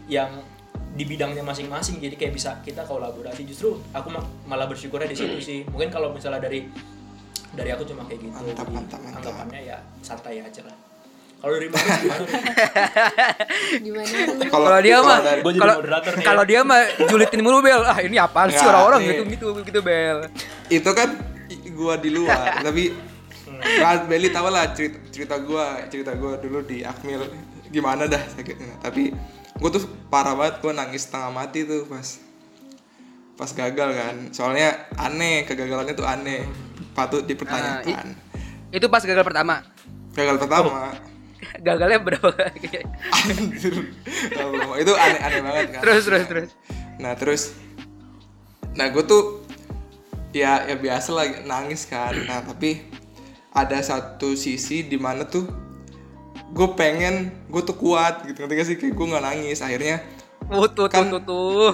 yang 0.08 0.30
di 0.90 1.04
bidangnya 1.04 1.42
masing-masing 1.42 1.98
jadi 1.98 2.16
kayak 2.16 2.32
bisa 2.32 2.58
kita 2.61 2.82
kolaborasi 2.82 3.44
justru 3.44 3.76
aku 3.92 4.08
ma- 4.08 4.24
malah 4.44 4.66
bersyukurnya 4.66 5.06
di 5.06 5.14
situ 5.14 5.38
sih 5.38 5.58
mungkin 5.64 5.88
kalau 5.88 6.11
misalnya 6.11 6.40
dari 6.40 6.66
dari 7.50 7.70
aku 7.70 7.84
cuma 7.84 8.02
kayak 8.02 8.24
gitu 8.24 8.34
Mantap, 8.34 8.66
mantap, 8.66 8.98
mantap. 8.98 9.18
anggapannya 9.22 9.61
ya 9.64 9.78
santai 10.00 10.40
aja 10.40 10.64
lah 10.64 10.74
kalau 11.38 11.55
dari 11.55 11.70
gimana? 13.87 14.11
Kalau 14.51 14.79
dia 14.83 14.98
mah 14.98 15.18
kalau 15.55 15.77
ya. 15.79 16.03
kalau 16.20 16.42
dia 16.42 16.61
mah 16.66 16.83
julitin 17.07 17.40
mulu 17.40 17.62
Bel. 17.62 17.87
Ah 17.87 18.03
ini 18.03 18.18
apaan 18.18 18.51
sih 18.51 18.59
orang-orang 18.59 19.07
gitu 19.07 19.22
gitu 19.27 19.46
gitu 19.62 19.81
Bel. 19.81 20.27
itu 20.68 20.90
kan 20.90 21.14
gua 21.72 21.96
di 21.96 22.11
luar 22.11 22.61
tapi 22.61 22.92
Nah, 23.59 24.07
Beli 24.07 24.31
tau 24.31 24.55
lah 24.55 24.70
cerita, 24.70 25.03
cerita 25.11 25.35
gua 25.42 25.83
cerita 25.90 26.14
gua 26.14 26.38
dulu 26.38 26.62
di 26.62 26.87
Akmil 26.87 27.27
gimana 27.68 28.07
dah 28.07 28.22
sakitnya 28.31 28.79
tapi 28.79 29.11
gua 29.59 29.74
tuh 29.74 29.83
parah 30.07 30.38
banget 30.38 30.62
gua 30.62 30.79
nangis 30.79 31.03
setengah 31.03 31.35
mati 31.35 31.66
tuh 31.66 31.83
pas 31.90 32.22
pas 33.35 33.51
gagal 33.51 33.98
kan 33.98 34.14
soalnya 34.31 34.87
aneh 34.94 35.42
kegagalannya 35.42 35.90
tuh 35.90 36.07
aneh 36.07 36.46
patut 36.94 37.27
dipertanyakan 37.27 38.14
Itu 38.70 38.87
pas 38.87 39.03
gagal 39.03 39.27
pertama. 39.27 39.66
gagal 40.14 40.38
pertama 40.38 40.94
Gagalnya 41.59 41.99
berapa 41.99 42.29
kali? 42.29 42.87
Anjir. 43.29 43.75
Itu 44.79 44.92
aneh-aneh 44.94 45.40
banget 45.42 45.66
kan 45.73 45.81
terus 45.83 46.03
terus 46.05 46.25
terus. 46.27 46.51
Nah 46.97 47.12
terus, 47.14 47.42
nah 48.73 48.87
gue 48.88 49.03
tuh 49.03 49.42
ya 50.31 50.64
ya 50.64 50.75
biasa 50.75 51.09
lah 51.11 51.27
nangis 51.44 51.85
kan. 51.85 52.14
Nah 52.25 52.42
tapi 52.42 52.87
ada 53.51 53.79
satu 53.79 54.35
sisi 54.35 54.83
di 54.83 54.94
mana 54.94 55.23
tuh 55.23 55.47
gue 56.49 56.68
pengen 56.73 57.29
gue 57.47 57.61
tuh 57.61 57.75
kuat 57.75 58.23
gitu 58.23 58.40
ngerti 58.40 58.55
gak 58.55 58.66
sih 58.66 58.77
kayak 58.77 58.94
gue 58.94 59.07
nggak 59.07 59.25
nangis 59.25 59.61
akhirnya 59.61 60.01
Oh, 60.49 60.64
tuh 60.64 60.87
tuh 60.87 60.94
Kan- 60.94 61.11
tuh 61.11 61.21
tuh. 61.21 61.73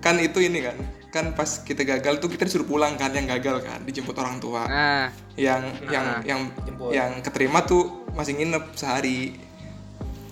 kan 0.00 0.18
itu 0.18 0.40
ini 0.40 0.58
kan 0.60 0.74
kan 1.16 1.32
pas 1.32 1.48
kita 1.64 1.80
gagal 1.88 2.20
tuh 2.20 2.28
kita 2.28 2.44
disuruh 2.44 2.68
pulang 2.68 2.92
kan 3.00 3.08
yang 3.16 3.24
gagal 3.24 3.64
kan 3.64 3.80
dijemput 3.88 4.12
orang 4.20 4.36
tua. 4.36 4.68
Nah, 4.68 5.08
yang 5.40 5.64
yang 5.88 6.06
yang 6.28 6.40
Jemput. 6.68 6.92
yang 6.92 7.10
keterima 7.24 7.64
tuh 7.64 8.04
masih 8.12 8.36
nginep 8.36 8.64
sehari. 8.76 9.40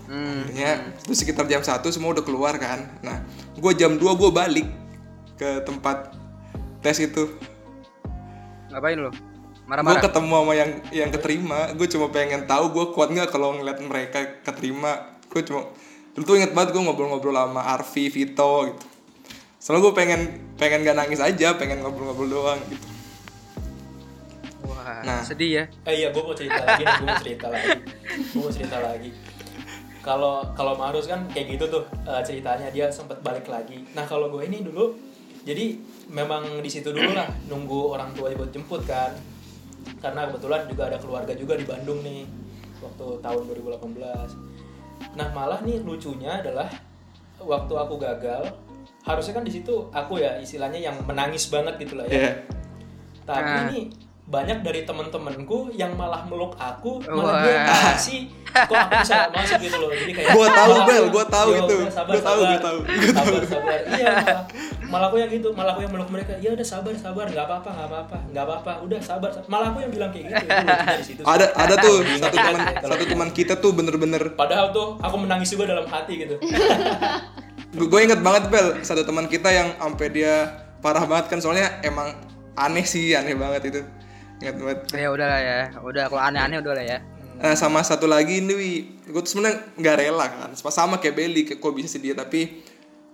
Hmm. 0.05 0.45
akhirnya 0.45 1.01
itu 1.01 1.17
sekitar 1.17 1.49
jam 1.49 1.65
1 1.65 1.81
semua 1.89 2.13
udah 2.13 2.25
keluar 2.25 2.61
kan. 2.61 2.85
Nah 3.01 3.25
gue 3.57 3.73
jam 3.73 3.97
2 3.97 4.05
gue 4.05 4.31
balik 4.31 4.69
ke 5.41 5.65
tempat 5.65 6.13
tes 6.85 7.01
itu. 7.01 7.33
Ngapain 8.69 9.01
lo? 9.01 9.09
gue 9.09 9.65
Marah-marah. 9.65 10.05
ketemu 10.05 10.35
sama 10.45 10.53
yang 10.53 10.71
yang 10.93 11.11
keterima. 11.11 11.73
Gue 11.73 11.89
cuma 11.89 12.13
pengen 12.13 12.45
tahu 12.45 12.77
gue 12.77 12.85
kuat 12.93 13.09
nggak 13.17 13.33
kalau 13.33 13.57
ngeliat 13.57 13.81
mereka 13.81 14.45
keterima. 14.45 15.17
Gue 15.33 15.41
cuma 15.41 15.73
dulu 16.15 16.23
tuh 16.23 16.37
inget 16.37 16.53
banget 16.53 16.77
gue 16.77 16.83
ngobrol-ngobrol 16.85 17.35
sama 17.35 17.65
Arfi 17.65 18.07
Vito 18.07 18.71
gitu 18.71 18.94
soalnya 19.65 19.81
gue 19.81 19.95
pengen 19.97 20.21
pengen 20.61 20.85
gak 20.85 20.93
nangis 20.93 21.25
aja 21.25 21.57
pengen 21.57 21.81
ngobrol-ngobrol 21.81 22.29
doang 22.29 22.61
gitu 22.69 22.85
Wah, 24.65 25.01
Nah. 25.05 25.21
sedih 25.21 25.61
ya. 25.61 25.65
Eh 25.89 26.05
iya, 26.05 26.09
gue 26.09 26.23
mau 26.25 26.33
cerita 26.33 26.57
lagi, 26.61 26.85
nih, 26.85 26.97
gue 26.97 27.05
mau 27.09 27.21
cerita 27.21 27.47
lagi, 27.53 27.71
gue 28.33 28.41
mau 28.41 28.53
cerita 28.53 28.79
lagi. 28.81 29.11
Kalau 30.01 30.45
kalau 30.53 30.73
Marus 30.77 31.05
kan 31.05 31.25
kayak 31.29 31.57
gitu 31.57 31.65
tuh 31.69 31.85
eh, 32.05 32.21
ceritanya 32.25 32.69
dia 32.69 32.89
sempat 32.89 33.21
balik 33.21 33.45
lagi. 33.49 33.85
Nah 33.93 34.05
kalau 34.05 34.29
gue 34.33 34.45
ini 34.45 34.61
dulu, 34.61 34.97
jadi 35.45 35.77
memang 36.09 36.61
di 36.61 36.69
situ 36.69 36.93
dulu 36.93 37.13
lah 37.13 37.29
nunggu 37.49 37.93
orang 37.93 38.13
tua 38.17 38.33
buat 38.33 38.53
jemput 38.53 38.85
kan. 38.85 39.13
Karena 40.01 40.33
kebetulan 40.33 40.65
juga 40.69 40.83
ada 40.93 40.97
keluarga 40.97 41.33
juga 41.37 41.61
di 41.61 41.65
Bandung 41.65 42.01
nih 42.01 42.25
waktu 42.81 43.21
tahun 43.21 43.43
2018. 43.49 45.17
Nah 45.17 45.29
malah 45.33 45.61
nih 45.61 45.81
lucunya 45.85 46.41
adalah 46.41 46.69
waktu 47.37 47.73
aku 47.77 48.01
gagal, 48.01 48.49
harusnya 49.05 49.33
kan 49.33 49.45
di 49.45 49.53
situ 49.53 49.75
aku 49.91 50.17
ya 50.17 50.37
istilahnya 50.37 50.81
yang 50.83 50.97
menangis 51.03 51.47
banget 51.47 51.77
gitu 51.79 51.95
lah 51.95 52.07
ya. 52.07 52.19
Ya 52.19 52.33
tapi 53.25 53.41
Ah. 53.49 53.65
nih 53.67 53.89
banyak 54.25 54.61
dari 54.61 54.85
temen-temenku 54.85 55.73
yang 55.73 55.93
malah 55.95 56.25
meluk 56.25 56.57
aku 56.57 56.97
Wah. 57.03 57.13
malah 57.15 57.35
dia 57.41 57.61
kasih 57.65 58.29
kok 58.47 58.73
aku 58.73 58.93
bisa 58.99 59.29
masuk 59.29 59.61
gitu 59.61 59.77
loh. 59.77 59.91
Jadi 59.91 60.13
kayak 60.15 60.33
Gua 60.33 60.47
tahu, 60.47 60.73
Bel, 60.83 61.05
gua 61.09 61.25
tahu 61.27 61.51
"Yo, 61.51 61.61
itu. 61.61 61.77
Gua 61.85 62.21
tahu, 62.23 62.41
gua 62.43 62.59
tahu, 62.59 62.79
gua 62.81 63.13
sabar 63.13 63.43
sabar. 63.45 63.79
Iya 63.85 64.07
malah, 64.15 64.45
malah 64.87 65.07
aku 65.09 65.17
yang 65.19 65.29
gitu 65.29 65.49
malah 65.53 65.73
aku 65.73 65.81
yang 65.83 65.93
meluk 65.93 66.09
mereka. 66.09 66.33
Ya 66.39 66.53
udah 66.53 66.65
sabar 66.65 66.93
sabar 66.95 67.25
nggak 67.27 67.45
apa-apa 67.45 67.69
nggak 67.71 67.89
apa-apa 67.91 68.17
nggak 68.29 68.45
apa-apa. 68.45 68.73
Udah 68.81 69.01
sabar 69.01 69.29
sabar." 69.29 69.45
malah 69.47 69.69
aku 69.69 69.79
yang 69.81 69.93
bilang 69.93 70.09
kayak 70.09 70.25
gitu. 70.27 70.45
Dari 70.57 71.05
situ 71.05 71.21
ada 71.21 71.47
ada 71.51 71.75
tuh 71.77 71.97
satu 72.15 72.37
teman 72.39 72.61
kalau- 72.61 72.91
satu 72.91 73.05
teman 73.07 73.29
kita 73.31 73.55
tuh 73.59 73.73
bener-bener 73.73 74.23
padahal 74.33 74.69
tuh 74.71 74.97
aku 74.99 75.17
menangis 75.19 75.49
juga 75.49 75.65
dalam 75.67 75.85
hati 75.85 76.13
gitu 76.19 76.37
gue 77.75 78.01
inget 78.01 78.21
banget 78.23 78.55
bel 78.55 78.79
satu 78.87 79.03
teman 79.03 79.27
kita 79.27 79.51
yang 79.51 79.75
sampai 79.83 80.07
dia 80.15 80.63
parah 80.79 81.03
banget 81.05 81.27
kan 81.27 81.39
soalnya 81.43 81.83
emang 81.83 82.15
aneh 82.55 82.87
sih 82.87 83.19
aneh 83.19 83.35
banget 83.35 83.75
itu. 83.75 83.81
Inget 84.39 84.57
banget. 84.63 84.79
Ya 84.95 85.09
udahlah 85.11 85.41
ya 85.43 85.59
udah 85.83 86.05
kalau 86.07 86.23
aneh-aneh 86.23 86.63
udah 86.63 86.73
lah 86.75 86.85
ya. 86.87 86.99
Nah, 87.35 87.59
sama 87.59 87.83
satu 87.83 88.07
lagi 88.07 88.39
ini 88.39 88.55
wi. 88.55 88.73
Gue 89.11 89.21
tuh 89.27 89.37
sebenarnya 89.37 89.75
nggak 89.75 89.97
rela 89.99 90.27
kan 90.31 90.51
sama 90.55 90.71
sama 90.71 90.95
kayak 91.03 91.19
kayak 91.19 91.59
kok 91.59 91.75
bisa 91.75 91.91
sih 91.91 92.01
dia 92.01 92.15
tapi 92.15 92.63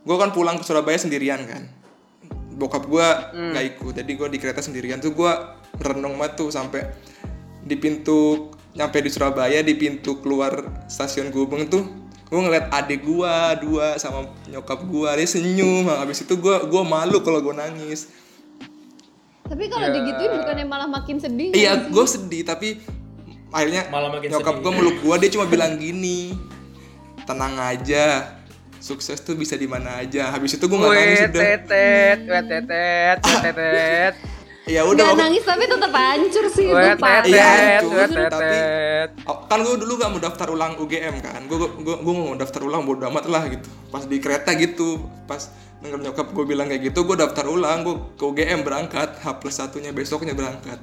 gue 0.00 0.16
kan 0.16 0.30
pulang 0.32 0.60
ke 0.60 0.64
Surabaya 0.64 1.00
sendirian 1.00 1.40
kan. 1.48 1.64
Bokap 2.52 2.84
gue 2.84 3.06
nggak 3.32 3.64
ikut 3.76 3.92
jadi 3.96 4.12
gue 4.12 4.28
di 4.28 4.38
kereta 4.38 4.60
sendirian 4.60 5.00
tuh 5.00 5.16
gue 5.16 5.32
merenung 5.80 6.20
banget 6.20 6.36
tuh 6.36 6.52
sampai 6.52 6.84
di 7.64 7.76
pintu 7.80 8.52
nyampe 8.76 9.00
di 9.00 9.08
Surabaya 9.08 9.64
di 9.64 9.72
pintu 9.74 10.20
keluar 10.20 10.84
stasiun 10.86 11.32
Gubeng 11.32 11.66
tuh 11.72 12.09
gue 12.30 12.38
ngeliat 12.38 12.70
adik 12.70 13.02
gue 13.02 13.34
dua 13.66 13.98
sama 13.98 14.30
nyokap 14.46 14.86
gue 14.86 15.10
dia 15.18 15.26
senyum. 15.26 15.90
Habis 15.90 16.22
itu 16.22 16.38
gue 16.38 16.56
gua 16.70 16.82
malu 16.86 17.18
kalau 17.26 17.42
gue 17.42 17.50
nangis. 17.50 18.06
Tapi 19.50 19.66
kalau 19.66 19.90
digituin 19.90 20.38
bukannya 20.38 20.66
malah 20.70 20.86
makin 20.86 21.18
sedih? 21.18 21.50
iya 21.50 21.74
gue 21.90 22.04
sedih 22.06 22.46
tapi 22.46 22.78
akhirnya 23.50 23.90
Malah 23.90 24.14
makin 24.14 24.30
nyokap 24.30 24.62
gue 24.62 24.72
meluk 24.72 25.02
gue 25.02 25.14
dia 25.26 25.30
cuma 25.34 25.50
bilang 25.50 25.74
gini 25.74 26.38
tenang 27.26 27.58
aja 27.58 28.38
sukses 28.78 29.20
tuh 29.20 29.36
bisa 29.36 29.58
di 29.58 29.68
mana 29.68 30.00
aja. 30.00 30.32
Habis 30.32 30.56
itu 30.56 30.64
gue 30.64 30.78
nggak 30.78 30.94
nangis 30.94 31.20
udah. 31.20 31.42
tetet, 31.42 32.18
wet 32.30 32.44
tetet, 32.48 33.18
wet 33.20 33.42
tetet. 33.44 34.14
Ya 34.68 34.84
udah 34.84 35.04
Nggak 35.12 35.20
nangis 35.24 35.44
tapi 35.44 35.64
tetap 35.64 35.92
hancur 35.92 36.44
sih 36.52 36.66
Wet 36.68 37.00
parah. 37.00 37.24
Iya, 37.24 37.80
wet 37.84 38.10
Tapi-. 38.12 39.24
Oh, 39.24 39.36
kan 39.48 39.64
gue 39.64 39.76
dulu 39.80 39.92
gak 39.96 40.10
mau 40.12 40.20
daftar 40.20 40.46
ulang 40.52 40.76
UGM 40.76 41.16
kan 41.24 41.40
gue 41.48 41.58
gue 41.58 41.96
gue 42.00 42.14
mau 42.14 42.36
daftar 42.36 42.60
ulang 42.64 42.84
bodo 42.84 43.08
amat 43.08 43.24
lah 43.26 43.48
gitu 43.48 43.68
pas 43.88 44.04
di 44.04 44.16
kereta 44.20 44.52
gitu 44.54 45.00
pas 45.24 45.48
denger 45.80 46.12
nyokap 46.12 46.28
gue 46.36 46.44
bilang 46.44 46.68
kayak 46.68 46.92
gitu 46.92 47.08
gue 47.08 47.16
daftar 47.16 47.48
ulang 47.48 47.80
gue 47.82 47.96
ke 48.20 48.24
UGM 48.28 48.60
berangkat 48.62 49.16
H 49.24 49.40
plus 49.40 49.56
satunya 49.56 49.96
besoknya 49.96 50.36
berangkat 50.36 50.76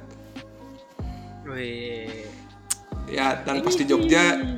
Wih. 1.46 2.26
ya 3.08 3.40
dan 3.46 3.62
pas 3.62 3.72
di 3.72 3.86
Jogja 3.86 4.57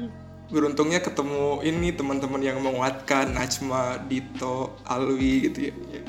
beruntungnya 0.50 0.98
ketemu 0.98 1.62
ini 1.62 1.94
teman-teman 1.94 2.42
yang 2.42 2.58
menguatkan 2.58 3.30
Najma, 3.30 4.02
Dito, 4.04 4.76
Alwi 4.82 5.46
gitu 5.46 5.70
ya. 5.70 5.72
Ya, 5.72 6.02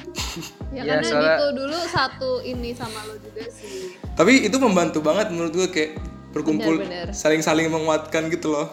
Ya, 0.74 0.82
karena 0.98 1.06
soalnya- 1.06 1.38
Dito 1.38 1.48
dulu 1.56 1.78
satu 1.86 2.32
ini 2.42 2.74
sama 2.74 3.06
lo 3.06 3.16
juga 3.16 3.46
sih. 3.48 3.94
Tapi 4.18 4.50
itu 4.50 4.58
membantu 4.58 5.00
banget 5.00 5.30
menurut 5.30 5.54
gue 5.54 5.68
kayak 5.70 5.92
berkumpul 6.34 6.82
saling-saling 7.12 7.70
menguatkan 7.70 8.28
gitu 8.28 8.50
loh. 8.50 8.68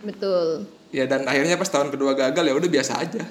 Betul. 0.00 0.64
Ya 0.90 1.04
dan 1.04 1.28
akhirnya 1.28 1.54
pas 1.54 1.68
tahun 1.68 1.92
kedua 1.92 2.16
gagal 2.16 2.42
ya 2.42 2.54
udah 2.56 2.70
biasa 2.72 2.92
aja. 2.98 3.22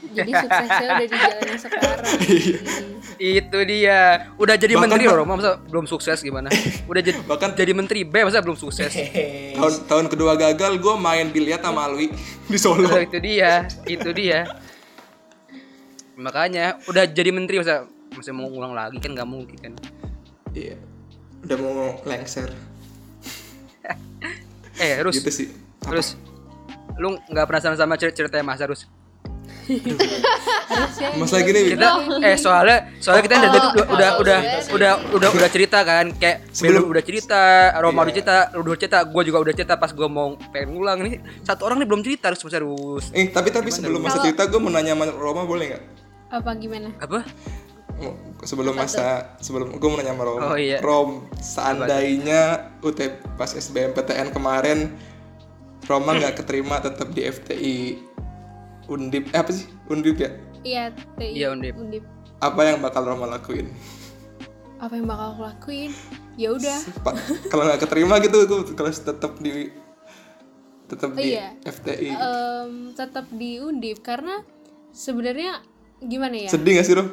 Jadi 0.00 0.32
suksesnya 0.32 0.86
udah 0.90 1.06
di 1.06 1.12
jalan 1.12 1.44
yang 1.44 1.60
sekarang. 1.60 2.04
Itu 3.20 3.58
dia. 3.68 4.32
Udah 4.40 4.56
jadi 4.56 4.80
Bahkan 4.80 4.88
menteri 4.88 5.04
loh, 5.04 5.28
masa 5.28 5.60
belum 5.60 5.84
sukses 5.84 6.24
gimana? 6.24 6.48
Udah 6.88 7.04
jadi 7.04 7.20
Bahkan- 7.30 7.52
jadi 7.52 7.72
menteri 7.76 8.00
B 8.08 8.24
masa 8.24 8.40
belum 8.40 8.56
sukses? 8.56 8.88
Tahun 9.60 9.72
tahun 9.84 10.06
kedua 10.08 10.40
gagal 10.40 10.80
gue 10.80 10.94
main 10.96 11.28
biliar 11.28 11.60
sama 11.60 11.84
Alwi 11.84 12.08
di 12.48 12.56
Solo. 12.56 12.88
Oh, 12.88 12.96
itu 13.04 13.20
dia, 13.20 13.68
itu 13.84 14.08
dia. 14.16 14.48
Makanya 16.16 16.80
udah 16.88 17.04
jadi 17.04 17.28
menteri 17.28 17.60
masa 17.60 17.84
masih 18.16 18.32
mau 18.32 18.48
ulang 18.48 18.72
lagi 18.72 18.96
kan 18.96 19.12
nggak 19.12 19.28
mungkin 19.28 19.56
kan. 19.60 19.72
Iya. 20.56 20.80
Udah 21.44 21.56
mau 21.60 21.76
lengser. 22.02 22.48
Eh, 24.80 24.96
terus 24.96 25.20
Gitu 25.20 25.28
sih. 25.30 25.46
Apa? 25.80 25.92
terus 25.92 26.16
lu 26.96 27.16
nggak 27.28 27.44
penasaran 27.44 27.76
sama 27.76 27.96
cerita 27.96 28.24
ceritanya 28.24 28.44
Mas 28.44 28.60
Arus? 28.60 28.88
Harusnya 29.70 31.08
Mas 31.14 31.30
lagi 31.30 31.50
nih. 31.50 31.64
Kita 31.72 31.88
eh 32.20 32.36
soalnya 32.36 32.78
soalnya 32.96 33.22
kita 33.22 33.34
udah 33.36 33.50
udah 33.50 33.62
udah 33.86 34.10
udah 34.18 34.38
iya 34.40 34.58
udah 34.70 34.92
udah 35.12 35.28
udah 35.32 35.48
cerita 35.48 35.78
kan 35.80 36.10
kayak 36.12 36.50
Sebelum- 36.50 36.82
Belu 36.82 36.92
udah 36.92 37.02
cerita, 37.02 37.42
Roma 37.76 37.92
Iya. 37.92 38.02
udah 38.02 38.14
cerita, 38.14 38.34
lu 38.52 38.60
udah 38.64 38.78
cerita, 38.78 38.98
gue 39.04 39.22
juga 39.24 39.38
udah 39.40 39.54
cerita 39.54 39.74
pas 39.76 39.90
gue 39.90 40.08
mau 40.08 40.28
pengen 40.50 40.68
ngulang 40.72 40.98
nih 41.00 41.14
satu 41.42 41.62
orang 41.64 41.78
nih 41.78 41.88
belum 41.88 42.02
cerita 42.02 42.24
harus 42.28 42.40
Mas 42.40 42.54
Arus. 42.54 43.04
Eh 43.12 43.28
tapi 43.28 43.48
tapi 43.48 43.68
sebelum 43.68 44.00
masa 44.00 44.18
cerita 44.20 44.44
gue 44.44 44.58
mau 44.58 44.68
nanya 44.68 44.92
sama 44.92 45.04
Roma 45.10 45.42
boleh 45.44 45.66
nggak? 45.70 45.84
apa 46.30 46.50
gimana? 46.54 46.94
Apa? 46.96 47.26
Mau- 47.96 48.16
Sebelum 48.40 48.72
masa 48.72 49.36
sebelum 49.36 49.74
gue 49.74 49.88
mau 49.88 49.98
nanya 49.98 50.12
sama 50.12 50.24
Roma. 50.24 50.40
Oh, 50.46 50.56
iya. 50.56 50.78
Rom, 50.80 51.26
seandainya 51.36 52.40
UT 52.80 52.96
pas 53.34 53.50
SBMPTN 53.50 54.30
kemarin 54.30 54.94
Roma 55.82 56.14
nggak 56.14 56.38
keterima 56.38 56.78
tetap 56.78 57.10
di 57.10 57.22
FTI 57.22 57.76
Undip 58.90 59.30
eh 59.30 59.38
apa 59.38 59.50
sih 59.50 59.70
Undip 59.86 60.18
ya? 60.18 60.30
Iya, 60.60 60.82
TI 61.14 61.38
Iya, 61.38 61.46
Undip. 61.50 61.78
Apa 62.38 62.60
yang 62.66 62.82
bakal 62.82 63.06
Roma 63.06 63.30
lakuin? 63.30 63.70
Apa 64.76 64.92
yang 64.92 65.06
bakal 65.06 65.26
aku 65.32 65.42
lakuin? 65.44 65.90
Ya 66.34 66.50
udah. 66.50 66.78
Kalau 67.46 67.64
nggak 67.64 67.80
keterima 67.80 68.18
gitu 68.18 68.42
gue 68.42 68.74
kalau 68.74 68.90
tetap 68.90 69.32
di 69.38 69.70
tetap 70.86 71.14
di 71.14 71.32
Iya. 71.32 71.54
FTI. 71.62 72.10
Em, 72.10 72.72
tetap 72.92 73.30
di 73.30 73.56
Undip 73.56 74.00
karena 74.00 74.42
sebenarnya 74.90 75.62
gimana 76.00 76.34
ya? 76.36 76.50
Sedih 76.50 76.74
gak 76.74 76.84
sih 76.84 76.94
Rom? 76.94 77.08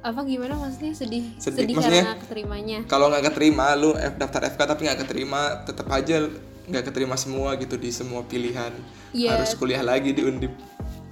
apa 0.00 0.22
gimana 0.22 0.54
maksudnya 0.54 0.94
sedih? 0.94 1.34
Sedih, 1.34 1.66
Sedih, 1.66 1.74
maksudnya- 1.74 2.06
karena 2.06 2.22
keterimanya. 2.22 2.78
Kalau 2.86 3.10
nggak 3.10 3.26
keterima 3.26 3.74
lu 3.74 3.90
F- 3.90 4.14
daftar 4.14 4.46
FK 4.46 4.60
tapi 4.62 4.86
nggak 4.86 5.00
keterima 5.02 5.40
tetap 5.66 5.90
aja 5.90 6.30
nggak 6.68 6.84
keterima 6.84 7.14
semua 7.14 7.56
gitu 7.56 7.74
di 7.74 7.88
semua 7.88 8.22
pilihan 8.22 8.70
Iya. 9.10 9.34
harus 9.34 9.52
kuliah 9.54 9.80
lagi 9.80 10.12
di 10.12 10.22
Undip. 10.22 10.52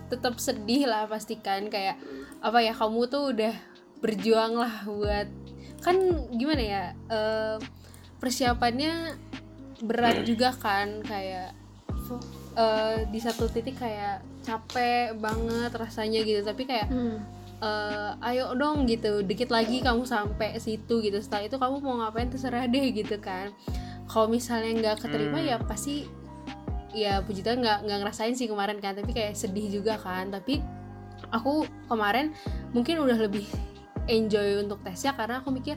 tetap 0.06 0.38
sedih 0.38 0.84
lah 0.84 1.04
pastikan 1.04 1.66
kayak 1.66 1.98
apa 2.38 2.60
ya 2.60 2.70
kamu 2.70 3.04
tuh 3.06 3.34
udah 3.34 3.50
berjuang 3.98 4.54
lah 4.54 4.84
buat 4.84 5.26
kan 5.80 5.96
gimana 6.30 6.62
ya 6.62 6.82
eh, 7.06 7.56
persiapannya 8.16 9.18
berat 9.78 10.22
juga 10.22 10.52
kan 10.52 11.02
kayak 11.02 11.50
eh, 12.54 12.98
di 13.04 13.18
satu 13.18 13.46
titik 13.46 13.76
kayak 13.76 14.22
capek 14.40 15.16
banget 15.16 15.74
rasanya 15.74 16.22
gitu 16.22 16.40
tapi 16.40 16.64
kayak 16.64 16.86
Hmm. 16.86 17.18
eh, 17.58 18.10
ayo 18.26 18.54
dong 18.54 18.84
gitu 18.84 19.20
dikit 19.20 19.48
lagi 19.48 19.80
kamu 19.80 20.04
sampai 20.04 20.54
situ 20.56 21.00
gitu 21.00 21.18
setelah 21.18 21.44
itu 21.44 21.56
kamu 21.56 21.80
mau 21.80 21.98
ngapain 21.98 22.28
terserah 22.28 22.64
deh 22.64 22.94
gitu 22.94 23.18
kan 23.18 23.50
kalau 24.06 24.30
misalnya 24.30 24.70
nggak 24.74 24.96
keterima 25.02 25.38
ya 25.42 25.58
pasti 25.58 26.06
ya 26.96 27.20
puji 27.20 27.44
Tuhan 27.44 27.60
nggak 27.60 27.78
nggak 27.84 27.98
ngerasain 28.06 28.34
sih 28.38 28.46
kemarin 28.48 28.78
kan. 28.80 28.94
Tapi 28.96 29.10
kayak 29.12 29.34
sedih 29.36 29.68
juga 29.68 29.98
kan. 29.98 30.30
Tapi 30.30 30.62
aku 31.34 31.66
kemarin 31.90 32.30
mungkin 32.70 33.02
udah 33.02 33.18
lebih 33.18 33.44
enjoy 34.06 34.62
untuk 34.62 34.78
tesnya 34.86 35.12
karena 35.18 35.42
aku 35.42 35.50
mikir 35.50 35.76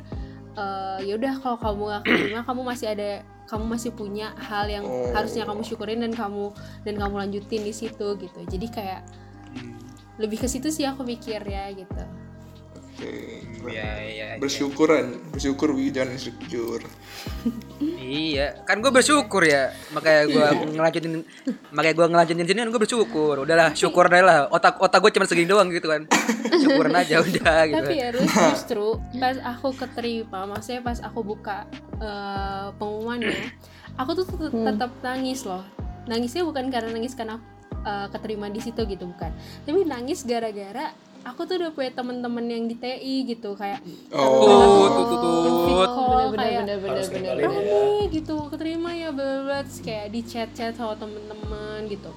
eh 0.53 0.99
ya 1.05 1.13
udah 1.17 1.33
kalau 1.41 1.57
kamu 1.57 1.81
nggak 1.89 2.01
keterima 2.05 2.41
kamu 2.45 2.61
masih 2.65 2.87
ada 2.93 3.09
kamu 3.49 3.65
masih 3.65 3.91
punya 3.97 4.29
hal 4.37 4.69
yang 4.69 4.85
Oh. 4.85 5.09
harusnya 5.09 5.41
kamu 5.49 5.65
syukurin 5.65 6.05
dan 6.05 6.13
kamu 6.13 6.53
dan 6.85 6.95
kamu 7.01 7.15
lanjutin 7.25 7.61
di 7.65 7.73
situ 7.73 8.07
gitu. 8.21 8.39
Jadi 8.45 8.67
kayak 8.69 9.01
lebih 10.19 10.37
ke 10.37 10.47
situ 10.51 10.69
sih 10.69 10.85
aku 10.85 11.01
mikir 11.07 11.39
ya 11.47 11.71
gitu 11.73 12.03
Oke. 12.99 13.39
Iya 13.71 13.91
iya. 14.03 14.27
Bersyukuran, 14.39 15.31
bersyukur 15.31 15.71
Wi 15.71 15.87
jangan 15.91 16.19
insecure. 16.19 16.83
Iya, 17.99 18.63
kan 18.67 18.83
gue 18.83 18.91
bersyukur 18.91 19.43
ya. 19.47 19.71
Makanya 19.95 20.21
gue 20.27 20.45
ngelanjutin 20.75 21.13
makanya 21.71 21.95
gue 21.95 22.05
ngelanjutin 22.11 22.45
sini 22.47 22.59
kan 22.59 22.69
gue 22.75 22.81
bersyukur. 22.81 23.35
Udahlah, 23.43 23.71
syukur 23.71 24.11
deh 24.11 24.19
lah. 24.19 24.51
Otak 24.51 24.79
otak 24.83 24.99
gue 24.99 25.11
cuma 25.15 25.25
segini 25.27 25.47
doang 25.47 25.71
gitu 25.71 25.87
kan. 25.87 26.07
Syukuran 26.59 26.91
aja 26.91 27.19
udah 27.23 27.57
gitu. 27.71 27.77
tapi 27.79 27.93
ya 27.95 28.09
Rus, 28.11 28.27
justru 28.27 28.99
pas 29.15 29.37
aku 29.39 29.71
keterima 29.75 30.43
maksudnya 30.43 30.81
pas 30.83 30.99
aku 30.99 31.23
buka 31.23 31.63
eh, 32.01 32.67
pengumumannya 32.75 33.55
aku 33.95 34.11
tuh 34.19 34.25
tet- 34.27 34.51
tetap 34.51 34.91
nangis 34.99 35.47
loh 35.47 35.63
nangisnya 36.09 36.43
bukan 36.43 36.67
karena 36.67 36.89
nangis 36.91 37.15
karena 37.15 37.39
eh, 37.85 38.07
keterima 38.11 38.51
di 38.51 38.59
situ 38.59 38.81
gitu 38.89 39.07
bukan 39.07 39.31
tapi 39.63 39.87
nangis 39.87 40.25
gara-gara 40.27 40.91
aku 41.21 41.41
tuh 41.43 41.55
udah 41.57 41.71
punya 41.71 41.91
temen-temen 41.91 42.45
yang 42.45 42.63
di 42.65 42.75
TI 42.75 43.15
gitu 43.25 43.53
kayak 43.53 43.79
Oh. 44.09 44.41
Tut, 44.41 44.91
tut, 44.95 45.07
tut, 45.09 45.53
Video 45.65 45.77
tut. 45.77 45.89
call, 45.89 46.23
bener 46.29 46.39
kayak 46.39 46.61
bener 46.61 46.77
bener 46.79 47.05
bener 47.05 47.05
bener. 47.09 47.35
ya. 47.35 47.47
rame 47.47 47.81
gitu 48.09 48.35
keterima 48.47 48.89
ya 48.91 49.09
Terus 49.09 49.75
kayak 49.79 50.07
di 50.09 50.21
chat 50.21 50.49
chat 50.51 50.73
sama 50.73 50.95
temen-temen 50.95 51.79
gitu 51.87 52.11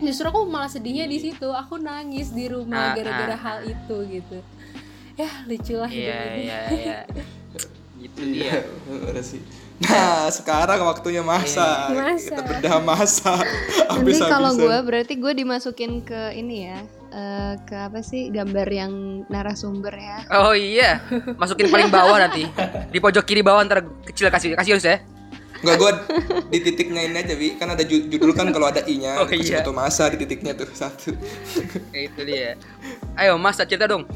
justru 0.00 0.26
aku 0.26 0.44
malah 0.44 0.66
sedihnya 0.66 1.04
di 1.04 1.18
situ 1.20 1.44
aku 1.46 1.76
nangis 1.76 2.32
di 2.32 2.48
rumah 2.48 2.92
Ah, 2.92 2.96
gara-gara 2.96 3.36
ah, 3.36 3.40
hal 3.40 3.58
itu 3.62 3.96
gitu 4.08 4.38
ya 5.14 5.28
lucu 5.44 5.74
lah 5.76 5.86
hidup 5.86 6.08
Iya 6.08 6.18
ini 6.26 6.40
iya 6.40 6.60
iya. 6.70 6.98
Gitu 8.00 8.20
dia. 8.32 8.64
udah 8.88 9.20
sih. 9.20 9.44
Nah, 9.76 10.24
sekarang 10.32 10.80
waktunya 10.88 11.20
masa. 11.20 11.92
Masa. 11.92 12.32
Kita 12.32 12.40
bedah 12.48 12.76
masa. 12.80 13.44
Nanti 13.92 14.16
kalau 14.16 14.56
gue 14.56 14.72
berarti 14.80 15.20
gue 15.20 15.32
dimasukin 15.36 16.00
ke 16.00 16.32
ini 16.32 16.64
ya, 16.64 16.80
eh, 17.10 17.54
ke 17.60 17.76
apa 17.76 18.00
sih 18.00 18.28
gambar 18.28 18.66
yang 18.66 18.92
narasumber 19.26 19.92
ya. 19.92 20.18
Oh 20.32 20.52
iya, 20.52 21.02
masukin 21.34 21.66
paling 21.66 21.88
bawah 21.88 22.18
nanti. 22.18 22.46
Di 22.86 22.98
pojok 22.98 23.22
kiri 23.22 23.40
bawah 23.40 23.62
ntar 23.62 23.82
kecil 24.04 24.28
kasih 24.28 24.54
kasih 24.54 24.74
Yunus 24.74 24.86
ya. 24.86 24.98
Enggak, 25.60 25.76
gue 25.76 25.90
di 26.48 26.58
titiknya 26.62 27.04
ini 27.04 27.20
aja, 27.20 27.36
Bi. 27.36 27.52
Kan 27.52 27.68
ada 27.68 27.84
ju- 27.84 28.08
judul 28.08 28.32
kan 28.32 28.48
kalau 28.48 28.66
ada 28.66 28.80
i-nya, 28.82 29.20
Oh, 29.20 29.28
iya. 29.28 29.60
foto 29.60 29.76
masa 29.76 30.08
di 30.08 30.16
titiknya 30.16 30.56
tuh 30.56 30.64
satu. 30.72 31.12
Kayak 31.92 32.04
itu 32.08 32.20
dia. 32.24 32.56
Ayo 33.12 33.36
Mas 33.36 33.60
cerita 33.60 33.84
dong. 33.84 34.08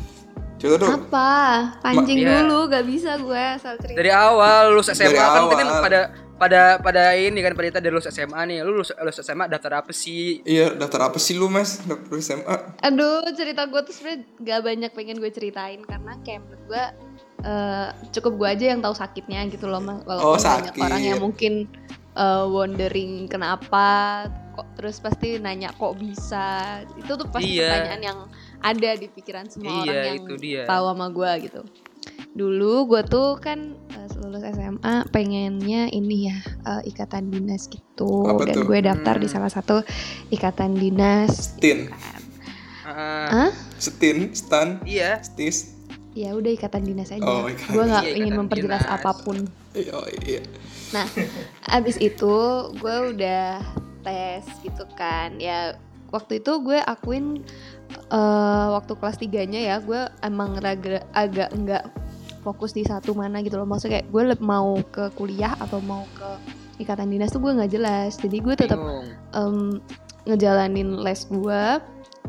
Coba 0.56 0.74
dong. 0.80 0.90
Apa? 1.04 1.32
Pancing 1.84 2.16
Ma- 2.16 2.24
iya. 2.24 2.40
dulu, 2.40 2.58
gak 2.64 2.84
bisa 2.88 3.20
gue 3.20 3.42
asal 3.60 3.76
cerita. 3.76 3.92
Dari 3.92 4.08
awal 4.08 4.72
lulus 4.72 4.88
SMA 4.88 5.12
Dari 5.12 5.20
kan 5.20 5.44
kita 5.44 5.62
awal. 5.68 5.82
pada 5.84 6.00
pada 6.34 6.76
pada 6.76 7.14
ini 7.14 7.38
kan 7.38 7.52
pada 7.52 7.78
dari 7.78 7.88
lulus 7.88 8.06
SMA 8.06 8.36
nih. 8.44 8.58
Lu 8.60 8.74
lulus, 8.74 8.90
lulus 8.92 9.18
SMA 9.18 9.46
daftar 9.46 9.78
apa 9.78 9.90
sih? 9.90 10.42
Iya, 10.42 10.74
daftar 10.74 11.08
apa 11.08 11.18
sih 11.18 11.34
lu, 11.34 11.46
Mas? 11.46 11.78
Daftar 11.80 12.18
SMA. 12.18 12.56
Aduh, 12.82 13.22
cerita 13.32 13.64
gue 13.64 13.80
tuh 13.80 13.92
sebenarnya 13.92 14.20
gak 14.38 14.60
banyak 14.62 14.90
pengen 14.92 15.16
gue 15.16 15.30
ceritain 15.30 15.80
karena 15.80 16.12
kayak 16.20 16.42
menurut 16.42 16.62
gue 16.66 16.84
eh, 17.42 17.88
cukup 18.10 18.32
gue 18.36 18.48
aja 18.50 18.64
yang 18.68 18.80
tahu 18.80 18.92
sakitnya 18.92 19.46
gitu 19.48 19.64
loh, 19.64 19.78
Mas. 19.78 20.02
Walaupun 20.02 20.26
Oh, 20.26 20.34
banyak 20.34 20.74
sakit. 20.74 20.82
orang 20.82 21.02
yang 21.02 21.20
mungkin 21.20 21.52
eh, 22.14 22.44
wondering 22.46 23.26
kenapa 23.26 23.86
kok 24.54 24.70
terus 24.74 24.98
pasti 24.98 25.36
nanya 25.36 25.70
kok 25.70 25.94
bisa. 25.96 26.78
Itu 26.94 27.14
tuh 27.14 27.26
pasti 27.26 27.58
Iya. 27.58 27.68
pertanyaan 27.68 28.02
yang 28.02 28.18
ada 28.60 28.90
di 28.94 29.06
pikiran 29.08 29.46
semua 29.46 29.82
Iya, 29.82 29.82
orang 29.82 30.06
yang 30.08 30.18
itu 30.20 30.34
dia. 30.36 30.62
tahu 30.64 30.84
sama 30.88 31.06
gue 31.10 31.30
gitu. 31.42 31.60
Dulu 32.34 32.72
gue 32.86 33.02
tuh 33.04 33.38
kan 33.38 33.58
eh, 33.72 34.08
lulus 34.18 34.42
SMA 34.44 35.06
pengennya 35.08 35.86
ini 35.88 36.26
ya 36.26 36.38
eh, 36.66 36.82
ikatan 36.84 37.30
dinas 37.30 37.66
gitu 37.66 38.26
Apa 38.26 38.42
dan 38.44 38.56
tuh? 38.56 38.64
gue 38.64 38.78
daftar 38.80 39.14
di 39.16 39.24
Hmm. 39.24 39.34
salah 39.34 39.48
satu 39.48 39.76
ikatan 40.28 40.74
dinas 40.74 41.54
Stin. 41.54 41.86
Ah, 42.84 43.48
Hah? 43.48 43.50
Stin, 43.76 44.32
stan, 44.32 44.82
iya. 44.84 45.16
stis. 45.18 45.72
ya 46.12 46.30
udah 46.30 46.46
ikatan 46.48 46.84
dinas 46.84 47.10
aja 47.10 47.20
Oh, 47.20 47.46
gue 47.46 47.84
nggak 47.84 48.06
Iya, 48.06 48.14
ingin 48.16 48.34
memperjelas 48.36 48.82
dinas. 48.82 48.94
apa 48.94 49.10
pun 49.18 49.50
Iya, 49.72 49.92
oh, 49.92 50.06
iya. 50.22 50.46
nah 50.90 51.10
abis 51.72 51.98
itu 51.98 52.34
gue 52.72 52.96
udah 53.10 53.58
tes 54.00 54.46
gitu 54.60 54.86
kan 54.92 55.34
ya 55.36 55.74
waktu 56.08 56.38
itu 56.38 56.54
gue 56.60 56.78
akuin 56.78 57.42
eh, 58.08 58.66
waktu 58.70 58.92
kelas 58.92 59.18
tiganya 59.18 59.58
ya 59.58 59.76
gue 59.80 60.06
emang 60.20 60.54
raga, 60.56 61.02
agak 61.10 61.50
enggak 61.50 61.82
fokus 62.44 62.76
di 62.76 62.84
satu 62.84 63.16
mana 63.16 63.40
gitu 63.40 63.56
loh. 63.56 63.64
Maksudnya 63.64 64.04
kayak 64.04 64.06
gue 64.12 64.22
mau 64.44 64.76
ke 64.92 65.08
kuliah 65.16 65.56
atau 65.56 65.80
mau 65.80 66.04
ke 66.12 66.28
ikatan 66.84 67.08
dinas 67.08 67.32
tuh 67.32 67.40
gue 67.40 67.56
nggak 67.56 67.72
jelas. 67.72 68.20
Jadi 68.20 68.36
gue 68.44 68.54
tetap 68.54 68.78
em, 69.32 69.80
ngejalanin 70.28 71.00
les 71.00 71.24
gue 71.32 71.62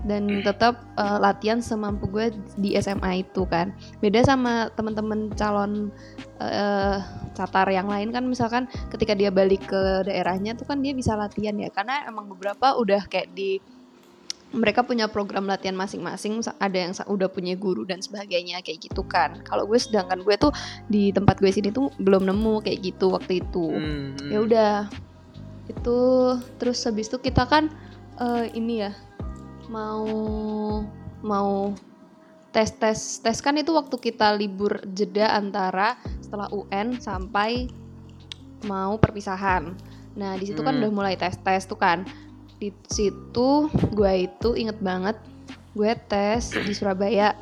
dan 0.03 0.23
tetap 0.43 0.85
eh, 0.99 1.17
latihan 1.19 1.59
semampu 1.59 2.07
gue 2.07 2.31
di 2.55 2.79
SMA 2.79 3.27
itu 3.27 3.43
kan. 3.45 3.75
Beda 3.99 4.23
sama 4.23 4.71
teman-teman 4.73 5.35
calon 5.35 5.91
eh 6.39 6.99
catar 7.35 7.67
yang 7.67 7.91
lain 7.91 8.15
kan. 8.15 8.23
Misalkan 8.23 8.71
ketika 8.87 9.11
dia 9.11 9.27
balik 9.29 9.67
ke 9.67 10.07
daerahnya 10.07 10.55
tuh 10.55 10.63
kan 10.63 10.79
dia 10.79 10.95
bisa 10.95 11.19
latihan 11.19 11.59
ya. 11.59 11.67
Karena 11.67 12.07
emang 12.07 12.31
beberapa 12.31 12.79
udah 12.79 13.03
kayak 13.11 13.35
di 13.35 13.59
mereka 14.55 14.81
punya 14.87 15.11
program 15.11 15.45
latihan 15.45 15.75
masing-masing 15.75 16.39
ada 16.63 16.77
yang 16.79 16.95
udah 17.05 17.27
punya 17.27 17.59
guru 17.59 17.83
dan 17.83 17.99
sebagainya 17.99 18.63
kayak 18.63 18.87
gitu 18.87 19.03
kan 19.03 19.43
kalau 19.43 19.67
gue 19.67 19.75
sedangkan 19.75 20.23
gue 20.23 20.35
tuh 20.39 20.55
di 20.87 21.11
tempat 21.11 21.43
gue 21.43 21.51
sini 21.51 21.69
tuh 21.75 21.91
belum 21.99 22.23
nemu 22.25 22.63
kayak 22.63 22.79
gitu 22.81 23.11
waktu 23.11 23.43
itu 23.43 23.67
Hmm, 23.75 24.15
hmm. 24.15 24.29
ya 24.31 24.37
udah 24.41 24.75
itu 25.67 25.99
terus 26.61 26.79
habis 26.87 27.11
itu 27.11 27.19
kita 27.19 27.43
kan 27.45 27.67
eh, 28.21 28.47
ini 28.55 28.87
ya 28.87 28.91
mau 29.67 30.07
mau 31.25 31.73
tes 32.55 32.71
tes 32.79 33.19
tes 33.19 33.37
kan 33.43 33.57
itu 33.59 33.75
waktu 33.75 33.97
kita 33.99 34.37
libur 34.39 34.79
jeda 34.95 35.35
antara 35.35 35.99
setelah 36.23 36.47
UN 36.53 36.95
sampai 37.01 37.67
mau 38.63 38.95
perpisahan 38.95 39.75
nah 40.15 40.39
di 40.39 40.47
situ 40.47 40.63
kan 40.63 40.79
Hmm. 40.79 40.87
udah 40.87 40.91
mulai 40.95 41.15
tes 41.19 41.35
tes 41.35 41.67
tuh 41.67 41.75
kan 41.75 42.07
di 42.65 42.73
situ 42.89 43.69
gue 43.93 44.13
itu 44.25 44.49
inget 44.57 44.81
banget 44.81 45.13
gue 45.77 45.91
tes 46.09 46.49
di 46.49 46.73
Surabaya 46.73 47.37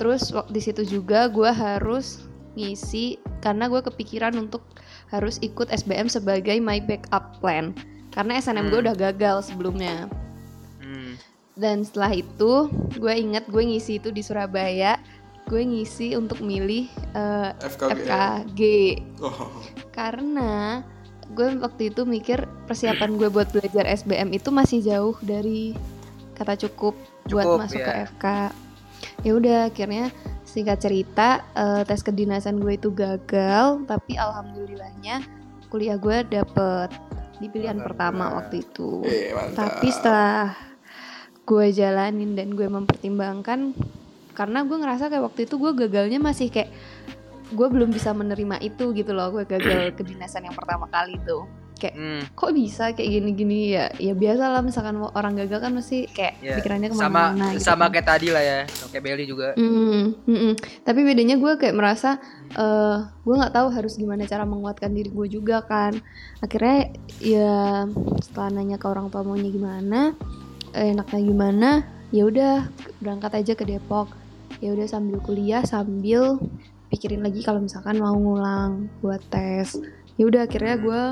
terus 0.00 0.32
di 0.48 0.60
situ 0.62 0.80
juga 0.88 1.28
gue 1.28 1.50
harus 1.52 2.24
ngisi 2.56 3.20
karena 3.44 3.68
gue 3.68 3.84
kepikiran 3.84 4.32
untuk 4.40 4.64
harus 5.12 5.36
ikut 5.44 5.68
SBM 5.68 6.08
sebagai 6.08 6.56
my 6.62 6.80
backup 6.80 7.36
plan 7.44 7.76
karena 8.08 8.40
SNM 8.40 8.72
gue 8.72 8.80
Hmm. 8.80 8.86
udah 8.88 8.96
gagal 8.96 9.36
sebelumnya 9.52 10.08
Hmm. 10.80 11.20
dan 11.58 11.84
setelah 11.84 12.14
itu 12.14 12.72
gue 12.96 13.12
inget 13.12 13.44
gue 13.50 13.60
ngisi 13.60 14.00
itu 14.00 14.08
di 14.08 14.24
Surabaya 14.24 14.96
gue 15.44 15.60
ngisi 15.60 16.16
untuk 16.16 16.40
milih 16.40 16.88
eh, 17.12 17.50
FKG. 17.60 18.00
FKG 18.00 18.60
Oh, 19.20 19.60
karena 19.92 20.80
gue 21.32 21.56
waktu 21.58 21.94
itu 21.94 22.04
mikir 22.04 22.44
persiapan 22.68 23.16
gue 23.16 23.28
buat 23.32 23.48
belajar 23.48 23.88
SBM 23.88 24.36
itu 24.36 24.52
masih 24.52 24.84
jauh 24.84 25.16
dari 25.24 25.72
kata 26.34 26.58
cukup, 26.68 26.98
buat 27.30 27.46
Cukup, 27.46 27.60
masuk 27.64 27.80
ya. 27.80 27.86
ke 27.86 27.92
FK 28.14 28.24
ya 29.24 29.32
udah 29.36 29.58
akhirnya 29.68 30.10
singkat 30.44 30.78
cerita 30.80 31.44
eh, 31.56 31.82
tes 31.86 32.00
kedinasan 32.04 32.60
gue 32.60 32.76
itu 32.76 32.92
gagal 32.92 33.84
tapi 33.88 34.16
alhamdulillahnya 34.16 35.24
kuliah 35.68 35.98
gue 35.98 36.22
dapet 36.28 36.90
di 37.42 37.50
pilihan 37.50 37.82
pertama 37.82 38.30
Alhamdulillah. 38.30 38.38
waktu 38.38 38.56
itu 38.62 38.90
eh, 39.04 39.30
mantap. 39.34 39.56
tapi 39.58 39.88
setelah 39.90 40.54
gue 41.44 41.66
jalanin 41.74 42.32
dan 42.38 42.54
gue 42.54 42.68
mempertimbangkan 42.70 43.74
karena 44.34 44.58
gue 44.66 44.76
ngerasa 44.78 45.10
kayak 45.12 45.24
waktu 45.30 45.40
itu 45.46 45.54
gue 45.60 45.72
gagalnya 45.86 46.18
masih 46.18 46.48
kayak 46.50 46.70
gue 47.54 47.66
belum 47.66 47.88
bisa 47.88 48.10
menerima 48.10 48.58
itu 48.60 48.90
gitu 48.90 49.10
loh 49.10 49.30
gue 49.30 49.44
gagal 49.44 49.90
kedinasan 49.98 50.44
yang 50.44 50.54
pertama 50.54 50.84
kali 50.86 51.16
tuh 51.22 51.46
kayak 51.74 51.94
Hmm. 51.94 52.22
kok 52.32 52.54
bisa 52.54 52.94
kayak 52.94 53.10
gini-gini 53.12 53.74
ya 53.74 53.90
ya 53.96 54.14
biasa 54.14 54.46
lah 54.48 54.62
misalkan 54.62 54.94
orang 55.10 55.34
gagal 55.36 55.58
kan 55.58 55.70
mesti 55.70 56.06
kayak 56.06 56.38
Ya, 56.38 56.54
pikirannya 56.56 56.88
sama 56.88 56.94
ke 56.94 57.04
mana-mana 57.34 57.46
gitu 57.50 57.62
sama 57.62 57.84
kan. 57.84 57.90
kayak 57.92 58.06
tadi 58.08 58.28
lah 58.30 58.42
ya 58.42 58.58
kayak 58.88 59.02
Belly 59.02 59.24
juga 59.24 59.46
Mm, 59.54 59.74
mm, 60.16 60.38
mm. 60.40 60.54
Tapi 60.80 61.00
bedanya 61.02 61.34
gue 61.34 61.52
kayak 61.56 61.74
merasa 61.74 62.22
eh 62.52 62.96
gue 63.20 63.34
nggak 63.34 63.52
tahu 63.52 63.68
harus 63.70 63.94
gimana 63.94 64.22
cara 64.22 64.42
menguatkan 64.44 64.90
diri 64.90 65.10
gue 65.10 65.26
juga 65.28 65.60
kan. 65.62 65.98
Akhirnya 66.38 66.94
ya 67.18 67.84
setelah 68.18 68.50
nanya 68.52 68.76
ke 68.76 68.86
orang 68.86 69.10
tua 69.10 69.20
maunya 69.20 69.50
gimana, 69.50 70.14
eh, 70.72 70.94
enaknya 70.94 71.20
gimana, 71.20 71.70
ya 72.10 72.22
udah 72.22 72.70
berangkat 72.98 73.34
aja 73.36 73.52
ke 73.52 73.66
Depok. 73.66 74.14
Ya 74.58 74.70
udah 74.70 74.86
sambil 74.86 75.18
kuliah 75.18 75.66
sambil 75.66 76.38
pikirin 76.94 77.26
lagi 77.26 77.42
kalau 77.42 77.58
misalkan 77.58 77.98
mau 77.98 78.14
ngulang 78.14 78.86
buat 79.02 79.18
tes. 79.26 79.74
Ya 80.14 80.30
udah 80.30 80.46
akhirnya 80.46 80.78
gue 80.78 81.02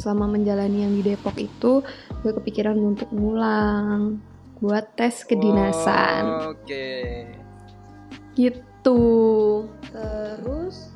selama 0.00 0.40
menjalani 0.40 0.88
yang 0.88 0.96
di 0.96 1.04
Depok 1.04 1.36
itu 1.36 1.84
gue 2.24 2.32
kepikiran 2.32 2.80
untuk 2.80 3.12
ngulang. 3.12 4.24
Buat 4.64 4.96
tes 4.96 5.28
kedinasan. 5.28 6.48
Oke. 6.56 7.28
Gitu. 8.32 9.02
Terus 9.92 10.88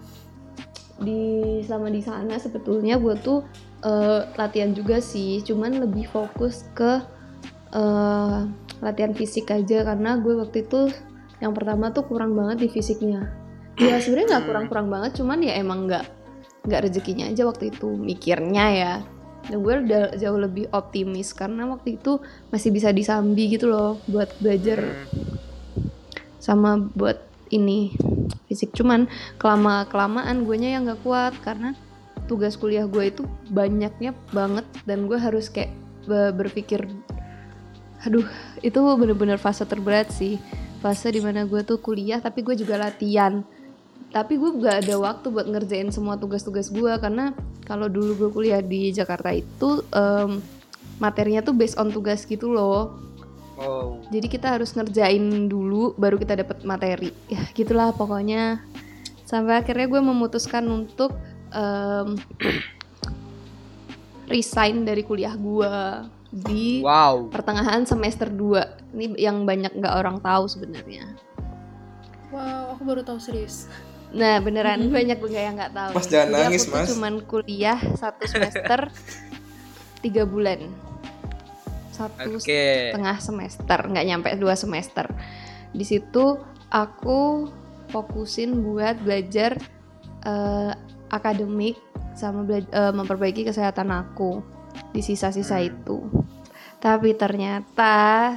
di 0.96 1.60
selama 1.60 1.92
di 1.92 2.00
sana 2.00 2.40
sebetulnya 2.40 2.96
gue 2.96 3.20
tuh 3.20 3.44
eh, 3.84 4.24
latihan 4.40 4.72
juga 4.72 5.04
sih. 5.04 5.44
Cuman 5.44 5.76
lebih 5.76 6.08
fokus 6.08 6.64
ke 6.72 7.04
eh, 7.76 8.38
latihan 8.80 9.12
fisik 9.12 9.52
aja. 9.52 9.84
Karena 9.84 10.16
gue 10.16 10.40
waktu 10.40 10.64
itu 10.64 10.88
yang 11.44 11.52
pertama 11.52 11.92
tuh 11.92 12.08
kurang 12.08 12.32
banget 12.32 12.64
di 12.64 12.68
fisiknya 12.72 13.44
ya 13.76 14.00
sebenarnya 14.00 14.28
nggak 14.36 14.44
kurang-kurang 14.48 14.88
banget 14.88 15.20
cuman 15.20 15.38
ya 15.44 15.52
emang 15.60 15.84
nggak 15.84 16.04
nggak 16.66 16.80
rezekinya 16.82 17.30
aja 17.30 17.46
waktu 17.46 17.70
itu 17.70 17.88
mikirnya 17.94 18.66
ya. 18.74 18.94
Dan 19.46 19.62
gue 19.62 19.74
udah 19.78 20.18
jauh 20.18 20.40
lebih 20.42 20.66
optimis 20.74 21.30
karena 21.30 21.70
waktu 21.70 22.02
itu 22.02 22.18
masih 22.50 22.74
bisa 22.74 22.90
disambi 22.90 23.46
gitu 23.46 23.70
loh 23.70 24.02
buat 24.10 24.26
belajar 24.42 24.82
Hmm. 24.82 25.38
sama 26.42 26.74
buat 26.98 27.22
ini 27.54 27.94
fisik. 28.50 28.74
Cuman 28.74 29.06
kelama 29.38 29.86
kelamaan 29.86 30.42
gue 30.42 30.58
yang 30.58 30.90
nggak 30.90 31.06
kuat 31.06 31.38
karena 31.46 31.78
tugas 32.26 32.58
kuliah 32.58 32.90
gue 32.90 33.14
itu 33.14 33.22
banyaknya 33.46 34.18
banget 34.34 34.66
dan 34.82 35.06
gue 35.06 35.14
harus 35.14 35.46
kayak 35.46 35.70
be- 36.10 36.34
berpikir 36.34 36.82
aduh 38.02 38.26
itu 38.66 38.78
bener-bener 38.98 39.38
fase 39.38 39.62
terberat 39.62 40.10
sih. 40.10 40.42
Fase 40.82 41.14
di 41.14 41.22
mana 41.22 41.46
gue 41.46 41.62
tuh 41.62 41.78
kuliah 41.78 42.18
tapi 42.18 42.42
gue 42.42 42.58
juga 42.58 42.82
latihan 42.82 43.46
tapi 44.16 44.40
gue 44.40 44.48
gak 44.64 44.88
ada 44.88 44.96
waktu 44.96 45.28
buat 45.28 45.44
ngerjain 45.44 45.92
semua 45.92 46.16
tugas-tugas 46.16 46.72
gue 46.72 46.88
karena 46.96 47.36
kalau 47.68 47.84
dulu 47.84 48.16
gue 48.16 48.30
kuliah 48.32 48.64
di 48.64 48.88
Jakarta 48.88 49.28
itu 49.28 49.84
em, 49.92 50.40
materinya 50.96 51.44
tuh 51.44 51.52
based 51.52 51.76
on 51.76 51.92
tugas 51.92 52.24
gitu 52.24 52.48
loh 52.48 52.96
Oh. 53.56 54.04
Jadi 54.12 54.28
kita 54.28 54.52
harus 54.52 54.76
ngerjain 54.76 55.48
dulu 55.48 55.96
baru 55.96 56.20
kita 56.20 56.36
dapat 56.44 56.60
materi. 56.68 57.08
Ya 57.24 57.40
gitulah 57.56 57.88
pokoknya. 57.88 58.60
Sampai 59.24 59.64
akhirnya 59.64 59.88
gue 59.88 60.02
memutuskan 60.04 60.68
untuk 60.68 61.16
em, 61.56 62.20
resign 64.28 64.84
dari 64.84 65.00
kuliah 65.00 65.32
gue 65.40 65.72
di 66.28 66.84
Wow. 66.84 67.32
pertengahan 67.32 67.88
semester 67.88 68.28
2. 68.28 68.92
Ini 68.92 69.24
yang 69.24 69.48
banyak 69.48 69.72
nggak 69.72 69.94
orang 70.04 70.20
tahu 70.20 70.44
sebenarnya. 70.52 71.16
wow 72.28 72.76
aku 72.76 72.82
baru 72.84 73.00
tahu 73.06 73.22
serius 73.22 73.70
Nah 74.08 74.38
beneran 74.38 74.86
banyak 74.88 75.18
juga 75.18 75.38
yang 75.38 75.54
nggak 75.54 75.72
tahu. 75.72 75.90
Mas, 75.92 76.06
jangan 76.06 76.28
Jadi 76.28 76.38
nangis, 76.40 76.62
aku 76.62 76.68
tuh 76.68 76.76
Mas. 76.76 76.88
cuman 76.88 77.14
kuliah 77.22 77.78
satu 77.94 78.22
semester 78.24 78.80
tiga 80.04 80.22
bulan. 80.22 80.70
Satu 81.90 82.36
Oke. 82.36 82.92
setengah 82.92 83.16
semester, 83.18 83.78
nggak 83.82 84.06
nyampe 84.06 84.28
dua 84.36 84.52
semester. 84.52 85.08
Di 85.72 85.82
situ 85.82 86.36
aku 86.68 87.48
fokusin 87.88 88.60
buat 88.60 88.98
belajar 88.98 89.56
eh, 90.22 90.72
akademik 91.08 91.78
sama 92.12 92.42
bela- 92.42 92.66
eh, 92.68 92.92
memperbaiki 92.92 93.44
kesehatan 93.44 93.88
aku 93.88 94.42
di 94.90 95.00
sisa-sisa 95.00 95.56
Hmm. 95.56 95.68
itu. 95.68 95.98
Tapi 96.76 97.14
ternyata 97.14 98.34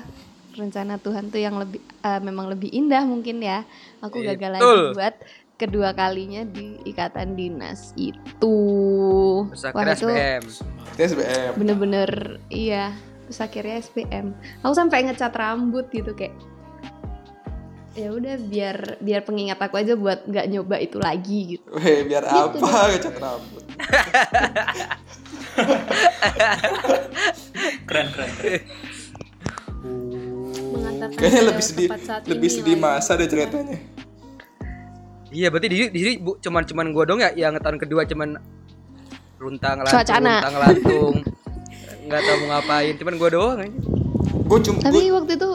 rencana 0.51 0.95
Tuhan 0.97 1.28
tuh 1.28 1.39
yang 1.39 1.57
lebih 1.57 1.80
eh, 1.99 2.22
memang 2.22 2.47
lebih 2.47 2.70
indah 2.70 3.03
mungkin 3.03 3.41
ya. 3.41 3.67
Aku 3.99 4.22
gagal 4.22 4.55
lagi 4.55 4.63
buat 4.93 5.15
kedua 5.60 5.91
kalinya 5.91 6.47
di 6.47 6.80
ikatan 6.88 7.36
dinas 7.36 7.91
itu. 7.99 8.55
Akhirnya 9.76 9.93
itu 9.99 10.07
SBM. 10.99 11.51
bener-bener 11.55 12.10
iya 12.47 12.91
terus 13.30 13.39
akhirnya 13.39 13.78
SPM 13.80 14.34
aku 14.66 14.74
sampai 14.74 15.05
ngecat 15.05 15.32
rambut 15.32 15.86
gitu 15.93 16.12
kayak 16.18 16.34
ya 17.93 18.10
udah 18.10 18.36
biar 18.41 18.97
biar 18.97 19.22
pengingat 19.22 19.62
aku 19.62 19.78
aja 19.78 19.93
buat 19.93 20.26
nggak 20.26 20.49
nyoba 20.49 20.76
itu 20.82 20.97
lagi 20.97 21.55
gitu 21.55 21.68
Weh, 21.72 22.03
biar 22.10 22.24
Gitu 22.26 22.57
apa 22.57 22.89
ngecat 22.89 23.16
rambut? 23.22 23.64
keren 27.88 28.07
keren 28.12 28.32
keren 28.39 28.62
Kayaknya 31.10 31.41
lebih 31.49 31.64
sedih, 31.64 31.89
lebih 32.28 32.49
sedih 32.51 32.76
lagi. 32.78 32.84
masa 32.84 33.16
deh 33.18 33.26
ceritanya. 33.26 33.80
Iya, 35.30 35.47
berarti 35.53 35.67
di 35.69 35.75
di 35.93 35.99
sini 36.01 36.13
bu, 36.17 36.41
cuman 36.41 36.63
cuman 36.65 36.86
gua 36.89 37.05
dong 37.05 37.21
ya 37.21 37.30
yang 37.38 37.53
tahun 37.61 37.77
kedua 37.77 38.05
cuman 38.09 38.38
luntang 39.39 39.86
lantung, 39.86 39.95
Suacana. 39.95 40.36
luntang 40.41 40.57
lantung. 40.57 41.15
Nggak 42.09 42.21
tahu 42.25 42.36
mau 42.41 42.47
ngapain, 42.57 42.93
cuman 42.97 43.13
gua 43.15 43.30
doang 43.30 43.57
aja. 43.61 43.80
Gue 44.49 44.59
cuma 44.65 44.77
tapi 44.82 45.13
waktu 45.13 45.38
itu 45.38 45.51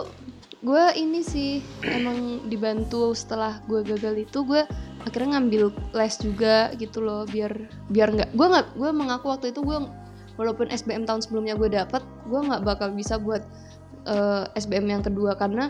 gue 0.64 0.84
ini 0.96 1.20
sih 1.20 1.60
emang 1.84 2.48
dibantu 2.48 3.12
setelah 3.12 3.60
gue 3.68 3.84
gagal 3.84 4.24
itu 4.24 4.48
gue 4.48 4.64
akhirnya 5.04 5.36
ngambil 5.36 5.76
les 5.92 6.14
juga 6.16 6.72
gitu 6.80 7.04
loh 7.04 7.28
biar 7.28 7.68
biar 7.92 8.08
nggak 8.16 8.30
gue 8.32 8.46
nggak 8.48 8.66
gue 8.72 8.90
mengaku 8.96 9.28
waktu 9.28 9.52
itu 9.52 9.60
gue 9.60 9.76
walaupun 10.40 10.72
SBM 10.72 11.04
tahun 11.04 11.20
sebelumnya 11.20 11.60
gue 11.60 11.68
dapet 11.68 12.00
gue 12.00 12.40
nggak 12.40 12.64
bakal 12.64 12.88
bisa 12.96 13.20
buat 13.20 13.44
eh, 14.08 14.44
SBM 14.56 14.88
yang 14.88 15.02
kedua 15.04 15.36
karena 15.36 15.68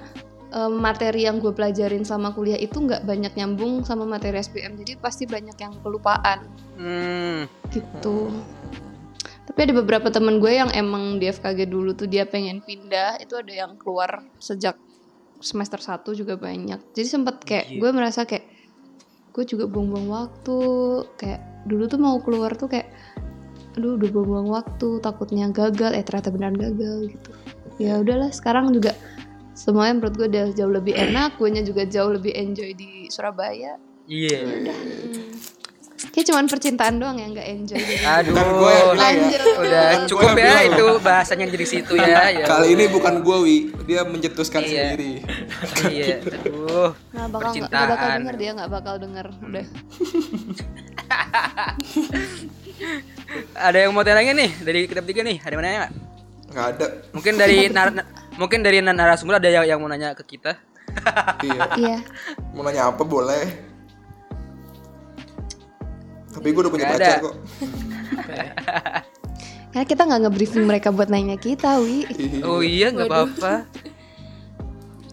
eh, 0.54 0.70
materi 0.70 1.26
yang 1.26 1.36
gue 1.36 1.50
pelajarin 1.50 2.02
sama 2.02 2.30
kuliah 2.30 2.56
itu 2.56 2.78
nggak 2.78 3.02
banyak 3.02 3.34
nyambung 3.34 3.82
sama 3.82 4.04
materi 4.04 4.38
SBM 4.38 4.78
jadi 4.78 4.94
pasti 4.96 5.26
banyak 5.26 5.56
yang 5.56 5.74
kelupaan 5.80 6.46
Hmm. 6.74 7.46
gitu 7.68 8.30
tapi 9.44 9.58
ada 9.60 9.74
beberapa 9.76 10.08
temen 10.08 10.38
gue 10.38 10.50
yang 10.50 10.70
emang 10.70 11.18
di 11.18 11.28
FKG 11.28 11.66
dulu 11.66 11.92
tuh 11.92 12.06
dia 12.06 12.24
pengen 12.24 12.58
pindah 12.58 13.18
itu 13.18 13.34
ada 13.34 13.52
yang 13.52 13.76
keluar 13.76 14.24
sejak 14.38 14.74
semester 15.38 15.76
1 15.76 16.14
juga 16.14 16.34
banyak 16.34 16.80
jadi 16.90 17.08
sempet 17.10 17.42
kayak 17.42 17.66
Iya. 17.68 17.78
gue 17.78 17.90
merasa 17.92 18.24
kayak 18.24 18.46
gue 19.30 19.44
juga 19.44 19.66
buang-buang 19.66 20.08
waktu 20.08 20.58
kayak 21.14 21.40
dulu 21.66 21.84
tuh 21.84 21.98
mau 21.98 22.16
keluar 22.18 22.54
tuh 22.54 22.66
kayak 22.66 22.88
aduh 23.74 23.98
udah 23.98 24.08
buang-buang 24.08 24.48
waktu 24.48 24.88
takutnya 24.98 25.50
gagal 25.50 25.92
eh 25.92 26.02
ternyata 26.02 26.30
beneran 26.30 26.54
gagal 26.56 27.10
gitu 27.10 27.30
ya 27.76 27.98
udahlah 27.98 28.30
sekarang 28.30 28.70
juga 28.70 28.94
semuanya 29.54 29.94
menurut 29.96 30.14
gue 30.14 30.26
udah 30.28 30.46
jauh 30.52 30.68
lebih 30.68 30.92
enak 30.92 31.38
gue 31.38 31.62
juga 31.62 31.82
jauh 31.86 32.10
lebih 32.10 32.34
enjoy 32.34 32.74
di 32.74 33.06
Surabaya 33.06 33.78
Iya. 34.04 34.68
kayak 36.12 36.26
cuman 36.28 36.44
percintaan 36.44 37.00
doang 37.00 37.16
yang 37.16 37.32
nggak 37.32 37.48
enjoy 37.48 37.80
gitu. 37.80 38.04
Aduh. 38.04 38.30
Bukan 38.30 38.46
gue 38.52 38.70
yang 38.70 38.90
bilang 38.92 39.16
ya. 39.16 39.40
Udah 39.56 39.88
gua 39.96 40.04
cukup 40.04 40.30
ya 40.36 40.54
itu 40.62 40.86
bahasanya 41.00 41.46
jadi 41.48 41.64
situ 41.64 41.94
ya. 41.96 42.28
ya 42.36 42.44
Kali 42.44 42.76
ini 42.76 42.84
bukan 42.86 43.24
gue 43.24 43.36
wi, 43.40 43.56
dia 43.82 44.04
mencetuskan 44.04 44.60
Iya. 44.60 44.92
sendiri. 44.92 45.12
Iya, 45.88 46.20
aduh. 46.20 46.92
Nggak 46.92 47.28
bakal 47.32 47.32
nggak 47.32 47.40
Percintaan. 47.40 47.88
bakal 47.88 48.08
denger 48.12 48.34
dia 48.36 48.50
nggak 48.52 48.70
bakal 48.70 48.94
denger 49.00 49.26
udah. 49.40 49.64
Ada 53.56 53.78
yang 53.80 53.92
mau 53.94 54.04
tanya 54.04 54.32
nih 54.36 54.50
dari 54.60 54.80
kita 54.84 55.00
bertiga 55.00 55.22
nih? 55.24 55.40
Ada 55.40 55.50
yang 55.50 55.58
mau 55.58 55.64
nanya 55.64 55.78
nggak? 55.80 55.92
Nggak 56.44 56.66
ada. 56.68 56.86
Mungkin 57.10 57.32
dari 57.34 57.58
nar- 57.66 57.94
na- 57.96 58.08
mungkin 58.36 58.62
dari 58.62 58.82
nar- 58.82 58.96
narasumber 58.96 59.38
ada 59.38 59.48
yang, 59.50 59.64
yang 59.66 59.78
mau 59.78 59.88
nanya 59.88 60.14
ke 60.14 60.36
kita. 60.36 60.58
Iya. 61.42 61.60
Iya. 61.74 61.98
Mau 62.54 62.62
nanya 62.62 62.90
apa 62.90 63.02
boleh. 63.02 63.44
Tapi 66.34 66.46
gue 66.50 66.62
udah 66.66 66.72
punya 66.72 66.86
pacar 66.90 66.98
ada. 66.98 67.12
kok. 67.22 67.34
Karena 69.74 69.86
kita 69.90 70.02
nggak 70.06 70.20
nge-briefing 70.26 70.66
mereka 70.70 70.94
buat 70.94 71.10
nanya 71.10 71.34
kita, 71.34 71.82
Wi. 71.82 72.06
Oh 72.46 72.62
iya 72.62 72.94
nggak 72.94 73.10
apa-apa. 73.10 73.66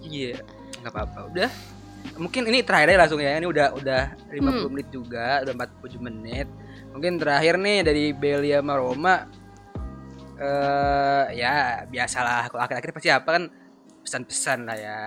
Iya 0.06 0.38
nggak 0.82 0.92
apa-apa. 0.94 1.20
Udah. 1.34 1.50
Mungkin 2.18 2.46
ini 2.46 2.62
terakhir 2.62 2.94
aja 2.94 3.00
langsung 3.06 3.22
ya. 3.22 3.42
Ini 3.42 3.48
udah 3.50 3.74
udah 3.74 4.02
50 4.30 4.74
menit 4.74 4.88
juga, 4.94 5.42
udah 5.42 5.54
47 5.58 5.98
menit. 5.98 6.48
Mungkin 6.94 7.18
terakhir 7.18 7.58
nih 7.58 7.78
dari 7.82 8.14
Belia 8.14 8.62
sama 8.62 8.78
Roma. 8.78 9.26
Eh 10.42 11.26
ya 11.38 11.54
biasalah 11.86 12.50
kalau 12.50 12.66
akhir-akhir 12.66 12.92
pasti 12.92 13.10
apa 13.10 13.30
kan 13.30 13.44
pesan-pesan 14.02 14.66
lah 14.66 14.74
ya. 14.74 15.00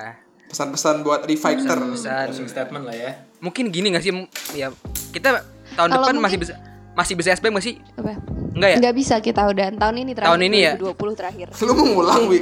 Pesan-pesan 0.47 1.03
buat 1.03 1.27
refighter. 1.27 1.75
Pesan. 1.91 2.31
closing 2.31 2.47
statement 2.47 2.87
lah 2.87 2.95
ya 2.95 3.11
Mungkin 3.43 3.69
gini 3.69 3.91
gak 3.91 4.01
sih? 4.01 4.15
Ya 4.55 4.71
kita 5.11 5.43
tahun 5.75 5.91
Kalau 5.91 6.07
depan 6.07 6.15
mungkin- 6.15 6.23
masih 6.23 6.39
bisa 6.39 6.55
masih 6.95 7.15
bisa 7.19 7.35
SPM 7.35 7.53
gak 7.53 7.67
sih? 7.67 7.75
Apa? 7.99 8.15
Enggak 8.55 8.71
ya? 8.71 8.77
Nggak 8.79 8.95
bisa 8.95 9.15
kita 9.19 9.43
udah 9.45 9.67
tahun 9.75 9.97
ini 9.99 10.11
terakhir. 10.15 10.31
Tahun 10.31 10.41
ini 10.41 10.59
ya? 10.63 10.73
2020 10.79 11.19
terakhir. 11.19 11.47
Lu 11.59 11.73
mau 11.75 11.87
ngulang 11.91 12.23
wi? 12.31 12.39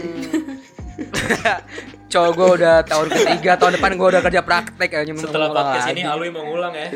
Cowok 2.07 2.33
gue 2.37 2.49
udah 2.61 2.77
tahun 2.85 3.09
ketiga, 3.09 3.57
tahun 3.57 3.81
depan 3.81 3.97
gue 3.97 4.09
udah 4.13 4.21
kerja 4.21 4.41
praktek 4.45 4.91
aja 4.93 5.13
setelah 5.17 5.49
podcast 5.49 5.89
lagi. 5.89 5.97
ini 5.97 6.03
Alwi 6.05 6.29
mau 6.29 6.45
ngulang 6.45 6.77
ya 6.77 6.89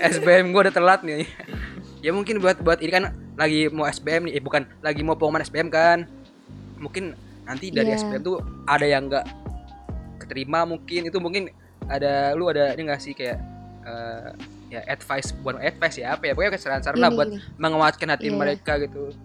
SBM 0.00 0.48
gue 0.48 0.60
udah 0.64 0.74
telat 0.74 1.00
nih. 1.04 1.28
Ya 1.98 2.10
mungkin 2.10 2.38
buat 2.38 2.58
buat 2.58 2.78
ini 2.78 2.90
kan 2.90 3.04
lagi 3.34 3.66
mau 3.68 3.84
SBM 3.84 4.26
nih, 4.26 4.34
eh, 4.34 4.42
bukan 4.42 4.62
lagi 4.80 5.00
mau 5.00 5.14
pengumuman 5.14 5.40
SBM 5.40 5.68
kan. 5.68 6.06
Mungkin 6.76 7.14
nanti 7.42 7.70
dari 7.70 7.90
Iya. 7.90 7.98
SBM 7.98 8.22
tuh 8.22 8.36
ada 8.64 8.84
yang 8.84 9.06
nggak 9.06 9.24
keterima 10.18 10.62
mungkin 10.62 11.06
itu 11.06 11.18
mungkin 11.18 11.48
ada 11.86 12.34
lu 12.34 12.46
ada 12.46 12.74
ini 12.74 12.84
nggak 12.84 13.00
sih 13.00 13.12
kayak 13.12 13.38
eh, 13.82 14.30
ya 14.68 14.84
advice 14.86 15.32
bukan 15.34 15.56
advice 15.58 15.96
ya 15.96 16.12
apa 16.12 16.28
ya 16.28 16.32
pokoknya 16.32 16.50
kayak 16.52 16.62
saran-saran 16.62 16.98
lah 16.98 17.08
buat 17.08 17.28
gini. 17.30 17.40
menguatkan 17.56 18.08
hati 18.10 18.28
Iya. 18.28 18.36
mereka 18.36 18.76
gitu. 18.78 19.16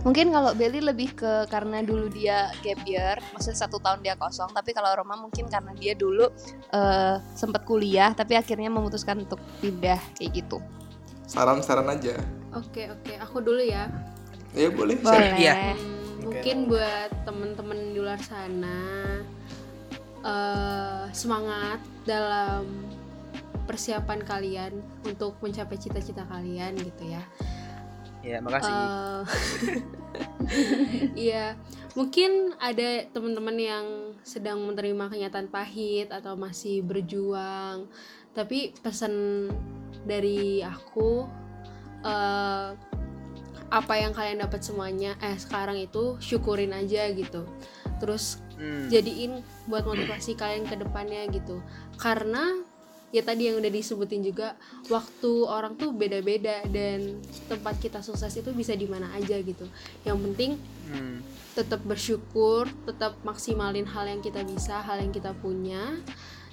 Mungkin 0.00 0.30
kalau 0.30 0.54
Belly 0.54 0.78
lebih 0.78 1.12
ke 1.12 1.50
karena 1.50 1.82
dulu 1.82 2.06
dia 2.06 2.54
gap 2.62 2.78
year, 2.86 3.18
maksudnya 3.34 3.58
satu 3.58 3.76
tahun 3.76 4.00
dia 4.00 4.14
kosong. 4.14 4.54
Tapi 4.54 4.70
kalau 4.70 4.94
Roma 4.94 5.18
mungkin 5.18 5.50
karena 5.50 5.74
dia 5.74 5.92
dulu 5.92 6.30
eh, 6.70 7.16
sempat 7.34 7.66
kuliah, 7.66 8.14
tapi 8.14 8.38
akhirnya 8.38 8.70
memutuskan 8.70 9.18
untuk 9.18 9.42
pindah 9.58 9.98
kayak 10.14 10.30
gitu. 10.32 10.62
Saran-saran 11.28 11.92
aja. 11.92 12.16
oke 12.56 12.88
oke 12.88 13.12
aku 13.20 13.44
dulu 13.44 13.60
ya 13.60 13.84
Ya 14.56 14.72
boleh. 14.72 14.96
Boleh. 14.98 15.36
Iya. 15.36 15.76
Hmm, 15.76 16.24
mungkin 16.24 16.56
buat 16.72 17.12
temen-temen 17.28 17.92
di 17.92 18.00
luar 18.00 18.16
sana 18.16 18.80
eh, 20.24 21.04
semangat 21.12 21.84
dalam 22.08 22.64
persiapan 23.68 24.24
kalian 24.24 24.72
untuk 25.04 25.36
mencapai 25.44 25.76
cita-cita 25.76 26.24
kalian 26.24 26.80
gitu 26.80 27.12
ya. 27.12 27.22
Ya 28.24 28.40
makasih. 28.40 28.72
Eh, 28.72 29.22
Iya, 31.28 31.54
mungkin 31.92 32.56
ada 32.56 33.04
teman-teman 33.12 33.56
yang 33.60 33.86
sedang 34.24 34.64
menerima 34.64 35.12
kenyataan 35.12 35.52
pahit 35.52 36.08
atau 36.08 36.34
masih 36.34 36.80
berjuang. 36.80 37.84
Tapi 38.38 38.70
pesan 38.78 39.14
dari 40.06 40.62
aku 40.62 41.26
eh 42.06 42.70
apa 43.68 43.94
yang 44.00 44.14
kalian 44.14 44.46
dapat 44.46 44.62
semuanya 44.62 45.18
eh 45.18 45.34
sekarang 45.34 45.76
itu 45.82 46.14
syukurin 46.22 46.70
aja 46.70 47.10
gitu. 47.10 47.42
Terus 47.98 48.38
Hmm. 48.58 48.90
jadiin 48.90 49.38
buat 49.70 49.86
motivasi 49.86 50.34
kalian 50.34 50.66
ke 50.66 50.74
depannya 50.74 51.30
gitu 51.30 51.62
karena 51.94 52.58
ya 53.14 53.22
tadi 53.22 53.46
yang 53.46 53.62
udah 53.62 53.70
disebutin 53.70 54.20
juga 54.20 54.58
waktu 54.90 55.46
orang 55.46 55.78
tuh 55.78 55.94
beda-beda 55.94 56.66
dan 56.66 57.22
tempat 57.46 57.78
kita 57.78 58.02
sukses 58.02 58.34
itu 58.34 58.50
bisa 58.50 58.74
di 58.74 58.90
mana 58.90 59.14
aja 59.14 59.38
gitu 59.38 59.62
yang 60.02 60.18
penting 60.18 60.58
Hmm. 60.90 61.22
tetap 61.54 61.86
bersyukur, 61.86 62.66
tetap 62.82 63.14
maksimalin 63.22 63.86
hal 63.86 64.10
yang 64.10 64.22
kita 64.26 64.42
bisa, 64.42 64.82
hal 64.82 65.02
yang 65.02 65.10
kita 65.10 65.34
punya, 65.38 65.94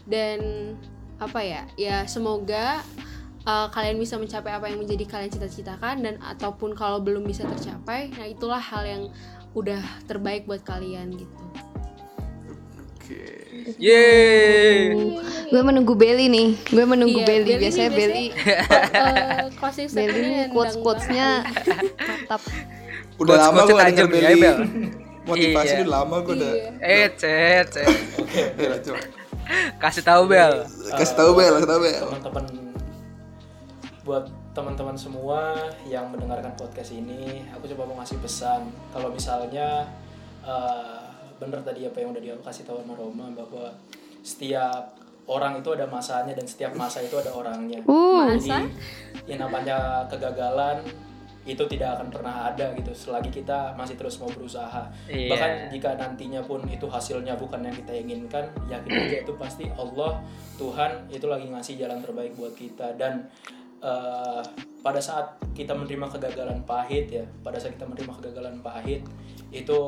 dan 0.10 0.74
apa 1.16 1.40
ya, 1.40 1.64
ya 1.80 2.04
semoga 2.10 2.84
uh, 3.48 3.68
kalian 3.72 3.96
bisa 3.96 4.20
mencapai 4.20 4.52
apa 4.52 4.68
yang 4.68 4.84
menjadi 4.84 5.06
kalian 5.08 5.32
cita-citakan 5.32 6.04
dan 6.04 6.16
ataupun 6.20 6.76
kalau 6.76 7.00
belum 7.00 7.24
bisa 7.24 7.48
tercapai, 7.48 8.12
nah 8.20 8.28
itulah 8.28 8.60
hal 8.60 8.84
yang 8.84 9.04
udah 9.56 9.80
terbaik 10.12 10.44
buat 10.44 10.60
kalian 10.68 11.16
gitu. 11.16 11.44
Oke. 13.00 13.24
Yeay. 13.80 14.92
Gue 15.48 15.62
menunggu 15.64 15.96
Belly 15.96 16.28
nih. 16.28 16.60
Gue 16.68 16.84
menunggu 16.84 17.24
Iya, 17.24 17.28
Belly. 17.30 17.46
Belly 17.56 17.62
Biasanya 17.64 17.92
Belly, 17.94 18.26
Uh, 18.92 19.48
Belly 19.94 20.30
quotes 20.52 20.76
quotesnya 20.82 21.46
mantap. 21.96 22.42
Udah 23.16 23.48
lama 23.48 23.64
gue 23.64 23.80
denger 23.80 24.06
ya, 24.06 24.12
Belly. 24.12 24.36
Bel. 24.42 24.58
Motivasi 25.26 25.72
Iya. 25.72 25.82
udah 25.88 25.94
lama 26.02 26.16
gue 26.22 26.34
udah. 26.36 26.54
Iya. 26.54 26.70
Eh, 26.84 27.08
cet, 27.16 27.68
cet. 27.72 27.88
Ya, 28.60 28.76
coba. 28.84 29.15
Kasih 29.84 30.04
tahu 30.04 30.30
Bel. 30.30 30.66
Kasih 30.96 31.16
tahu 31.16 31.32
Bel, 31.38 31.54
kasih 31.60 31.70
tahu 31.70 31.82
Bel. 31.84 32.06
teman-teman 32.10 32.46
buat 34.06 34.30
teman-teman 34.54 34.94
semua 34.94 35.58
yang 35.90 36.14
mendengarkan 36.14 36.54
podcast 36.54 36.94
ini 36.94 37.42
aku 37.50 37.66
coba 37.74 37.90
mau 37.90 37.98
ngasih 38.00 38.22
pesan 38.22 38.70
kalau 38.94 39.10
misalnya 39.10 39.90
eh, 40.46 41.02
bener 41.42 41.60
tadi 41.66 41.90
apa 41.90 41.98
yang 42.00 42.14
udah 42.14 42.22
dia 42.22 42.38
kasih 42.40 42.64
tahu 42.70 42.86
sama 42.86 42.94
Roma 42.94 43.34
bahwa 43.34 43.74
setiap 44.22 44.94
orang 45.26 45.60
itu 45.60 45.74
ada 45.74 45.90
masanya 45.90 46.38
dan 46.38 46.46
setiap 46.46 46.78
masa 46.78 47.02
itu 47.02 47.18
ada 47.18 47.34
orangnya 47.34 47.82
Uh, 47.90 48.38
jadi 48.38 48.70
yang 49.26 49.42
namanya 49.42 50.06
kegagalan 50.06 50.86
itu 51.46 51.62
tidak 51.70 52.02
akan 52.02 52.10
pernah 52.10 52.50
ada 52.50 52.74
gitu 52.74 52.90
selagi 52.92 53.30
kita 53.30 53.78
masih 53.78 53.94
terus 53.96 54.18
mau 54.18 54.28
berusaha. 54.34 54.90
Iya. 55.06 55.30
bahkan 55.30 55.52
jika 55.70 55.90
nantinya 55.94 56.42
pun 56.42 56.66
itu 56.66 56.90
hasilnya 56.90 57.38
bukan 57.38 57.62
yang 57.62 57.76
kita 57.86 57.94
inginkan 57.94 58.46
yakin 58.66 58.92
aja 59.06 59.18
itu 59.22 59.34
pasti 59.38 59.70
Allah 59.78 60.26
Tuhan 60.58 61.06
itu 61.14 61.26
lagi 61.30 61.46
ngasih 61.46 61.78
jalan 61.78 62.02
terbaik 62.02 62.34
buat 62.34 62.58
kita. 62.58 62.98
Dan 62.98 63.30
eh, 63.86 64.42
pada 64.82 64.98
saat 65.02 65.38
kita 65.54 65.74
menerima 65.78 66.10
kegagalan 66.18 66.62
pahit 66.66 67.10
ya 67.10 67.26
pada 67.42 67.58
saat 67.58 67.74
kita 67.74 67.90
menerima 67.90 68.22
kegagalan 68.22 68.62
pahit 68.62 69.02
itu 69.50 69.80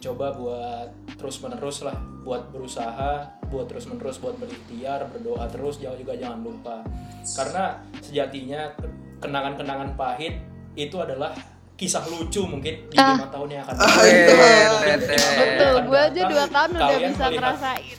coba 0.00 0.32
buat 0.34 0.88
terus 1.14 1.38
menerus 1.38 1.86
lah 1.86 1.94
buat 2.26 2.50
berusaha 2.50 3.30
buat 3.46 3.66
terus 3.70 3.86
menerus 3.86 4.18
buat 4.18 4.34
berikhtiar 4.38 5.06
berdoa 5.10 5.46
terus 5.50 5.78
jangan 5.82 5.98
juga 5.98 6.14
jangan 6.18 6.40
lupa. 6.42 6.76
Karena 7.22 7.78
sejatinya 8.02 8.74
ke- 8.78 8.90
kenangan-kenangan 9.20 9.94
pahit 9.94 10.34
itu 10.74 10.96
adalah 10.96 11.32
kisah 11.74 12.04
lucu 12.04 12.44
mungkin 12.44 12.74
di 12.86 12.94
lima 12.94 13.26
tahun 13.26 13.48
yang 13.50 13.62
akan 13.64 13.74
datang. 13.74 13.96
Di 13.98 14.12
lima 14.12 14.46
tahun 14.46 14.98
Betul, 15.40 15.74
gue 15.80 15.98
aja 15.98 16.12
datang, 16.12 16.28
dua 16.28 16.44
tahun 16.46 16.68
udah 16.70 16.88
bisa 16.90 17.00
melihat- 17.00 17.32
ngerasain. 17.32 17.98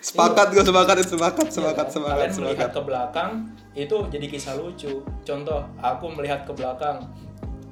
Sepakat 0.00 0.46
gue 0.50 0.64
sepakat 0.64 0.96
sepakat 1.02 1.46
sepakat 1.46 1.86
Iya, 1.86 1.92
sepakat 1.92 2.10
kalian 2.10 2.30
sepakat. 2.32 2.40
melihat 2.48 2.70
ke 2.72 2.82
belakang 2.82 3.30
itu 3.70 3.96
jadi 4.08 4.26
kisah 4.26 4.54
lucu 4.56 4.92
contoh 5.20 5.60
aku 5.78 6.06
melihat 6.10 6.40
ke 6.42 6.52
belakang 6.52 7.04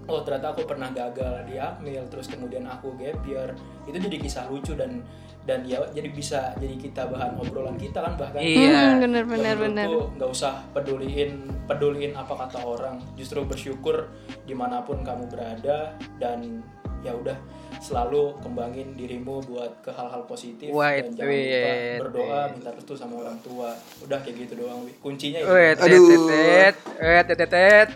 oh 0.09 0.25
ternyata 0.25 0.51
aku 0.51 0.65
pernah 0.65 0.89
gagal 0.89 1.45
di 1.45 1.57
Akmil 1.57 2.09
terus 2.09 2.27
kemudian 2.27 2.65
aku 2.65 2.97
gap 2.97 3.21
year 3.23 3.53
itu 3.85 3.97
jadi 3.97 4.17
kisah 4.17 4.45
lucu 4.49 4.73
dan 4.73 5.05
dan 5.45 5.65
ya 5.65 5.81
jadi 5.89 6.09
bisa 6.09 6.53
jadi 6.57 6.77
kita 6.77 7.09
bahan 7.09 7.37
obrolan 7.37 7.77
kita 7.77 8.01
kan 8.01 8.17
bahkan 8.17 8.41
Iya. 8.41 8.69
Hmm, 8.69 9.01
bener 9.01 9.25
Ya, 9.25 9.31
bener 9.31 9.57
bener. 9.59 9.87
nggak 10.17 10.29
usah 10.29 10.61
peduliin 10.73 11.33
peduliin 11.65 12.13
apa 12.13 12.37
kata 12.39 12.61
orang 12.61 12.97
justru 13.15 13.45
bersyukur 13.45 14.09
di 14.45 14.53
mana 14.53 14.81
pun 14.81 15.01
kamu 15.01 15.29
berada 15.29 15.93
dan 16.17 16.61
ya 16.99 17.15
udah 17.15 17.37
selalu 17.79 18.35
kembangin 18.43 18.93
dirimu 18.93 19.39
buat 19.45 19.71
ke 19.81 19.89
hal-hal 19.89 20.27
positif 20.27 20.69
Wait, 20.69 21.15
dan 21.15 21.15
jangan 21.15 21.31
lupa 21.31 21.55
wait, 21.63 21.99
berdoa 22.03 22.41
minta 22.51 22.71
restu 22.75 22.93
sama 22.93 23.15
orang 23.23 23.39
tua 23.39 23.71
udah 24.03 24.19
kayak 24.19 24.37
gitu 24.43 24.53
doang 24.59 24.83
Wi. 24.83 24.93
kuncinya 24.99 25.39
itu 25.39 25.49
Wet, 25.49 25.77
Aduh. 25.79 26.27
tet, 26.27 26.77
tet, 26.99 27.27
tet, 27.31 27.49
tet. 27.49 27.89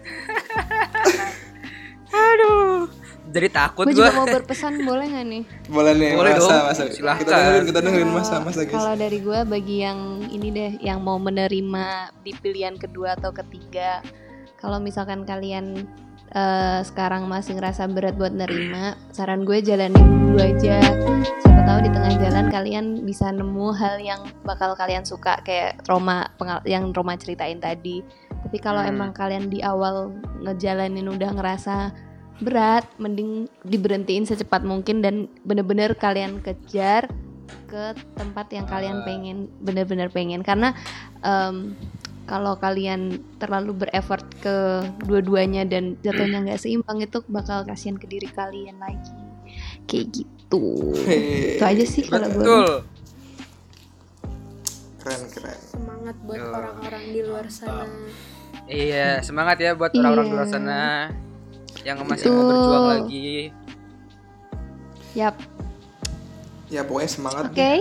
Aduh. 2.13 2.87
Jadi 3.25 3.49
takut 3.49 3.85
Gue 3.85 3.95
gue. 3.95 4.05
juga 4.05 4.13
mau 4.15 4.29
berpesan 4.37 4.75
boleh 4.79 5.07
nggak 5.09 5.27
nih? 5.27 5.43
Boleh 5.67 5.93
nih 5.95 6.11
Boleh 6.13 6.33
masa 6.35 6.53
dong, 6.53 6.65
masa. 6.69 6.83
silahkan. 6.91 7.21
Kita 7.23 7.33
dengerin 7.33 7.65
kita 7.65 7.81
dengerin 7.81 8.11
masa 8.11 8.35
masa 8.39 8.61
guys. 8.63 8.75
Kalau 8.75 8.95
dari 8.95 9.19
gue 9.19 9.39
bagi 9.43 9.77
yang 9.81 9.99
ini 10.29 10.49
deh 10.51 10.73
yang 10.79 11.01
mau 11.01 11.17
menerima 11.17 11.87
di 12.21 12.33
pilihan 12.35 12.77
kedua 12.77 13.17
atau 13.17 13.33
ketiga, 13.33 14.05
kalau 14.55 14.77
misalkan 14.77 15.25
kalian 15.25 15.89
eh, 16.31 16.81
sekarang 16.83 17.25
masih 17.25 17.57
ngerasa 17.57 17.89
berat 17.89 18.15
buat 18.15 18.33
nerima, 18.33 18.95
saran 19.09 19.43
gue 19.43 19.61
jalanin 19.61 19.97
dulu 20.29 20.37
aja. 20.39 20.77
Siapa 21.41 21.61
tahu 21.63 21.79
di 21.81 21.91
tengah 21.91 22.13
jalan 22.19 22.47
kalian 22.49 22.85
bisa 23.03 23.29
nemu 23.29 23.69
hal 23.73 23.97
yang 23.97 24.21
bakal 24.43 24.73
kalian 24.75 25.05
suka 25.05 25.41
kayak 25.41 25.81
Roma 25.85 26.29
pengal- 26.37 26.65
yang 26.65 26.89
Roma 26.91 27.17
ceritain 27.17 27.57
tadi. 27.57 28.05
Tapi 28.43 28.59
kalau 28.59 28.83
Hmm. 28.83 28.93
emang 28.93 29.11
kalian 29.15 29.49
di 29.49 29.63
awal 29.63 30.13
ngejalanin 30.43 31.07
udah 31.09 31.31
ngerasa 31.35 31.95
berat, 32.43 32.85
mending 32.99 33.47
diberhentiin 33.63 34.27
secepat 34.27 34.67
mungkin 34.67 34.99
dan 34.99 35.31
bener-bener 35.47 35.95
kalian 35.95 36.43
kejar 36.43 37.07
ke 37.71 37.95
tempat 38.19 38.51
yang 38.53 38.67
kalian 38.67 39.05
pengen 39.07 39.49
bener-bener 39.63 40.09
pengen 40.13 40.43
karena 40.43 40.75
em, 41.25 41.77
kalau 42.25 42.55
kalian 42.57 43.21
terlalu 43.37 43.85
bereffort 43.85 44.25
ke 44.41 44.87
dua-duanya 45.05 45.65
dan 45.65 45.97
jatuhnya 46.01 46.45
nggak 46.45 46.61
seimbang 46.61 47.01
itu 47.03 47.21
bakal 47.29 47.65
kasihan 47.65 47.97
ke 47.99 48.07
diri 48.09 48.29
kalian 48.31 48.79
lagi 48.81 49.13
kayak 49.89 50.07
gitu 50.13 50.93
Hei, 51.05 51.57
itu 51.59 51.65
aja 51.65 51.85
sih 51.85 52.05
kalau 52.09 52.29
gue 52.29 52.45
Betul. 52.45 52.73
keren 55.03 55.23
keren. 55.35 55.59
Semangat 55.67 56.17
buat 56.23 56.41
orang-orang 56.41 57.05
di 57.11 57.21
luar 57.27 57.47
sana. 57.51 57.91
Iya, 58.73 59.21
semangat 59.21 59.61
ya 59.61 59.77
buat 59.77 59.93
orang-orang 59.93 60.27
di 60.27 60.33
luar 60.33 60.49
Iya. 60.49 60.55
sana 60.55 60.81
yang 61.85 61.97
masih 62.03 62.29
mau 62.29 62.45
berjuang 62.47 62.87
lagi. 62.89 63.33
yap 65.13 65.37
Ya 66.67 66.81
pokoknya 66.81 67.11
semangat. 67.11 67.45
oke 67.53 67.73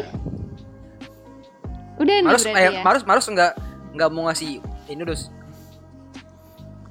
udah 1.96 2.12
nih 2.12 2.24
Marus, 2.26 2.44
eh, 2.44 2.52
ya 2.52 2.70
Marus, 2.82 3.04
Marus 3.06 3.26
nggak 3.26 3.52
nggak 3.94 4.10
mau 4.10 4.28
ngasih 4.28 4.60
ini 4.90 5.00
terus 5.00 5.30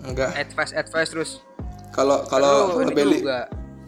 Enggak. 0.00 0.32
advice 0.32 0.72
advice 0.72 1.10
terus. 1.12 1.30
Kalau 1.92 2.24
kalau 2.24 2.78
Beli 2.88 3.20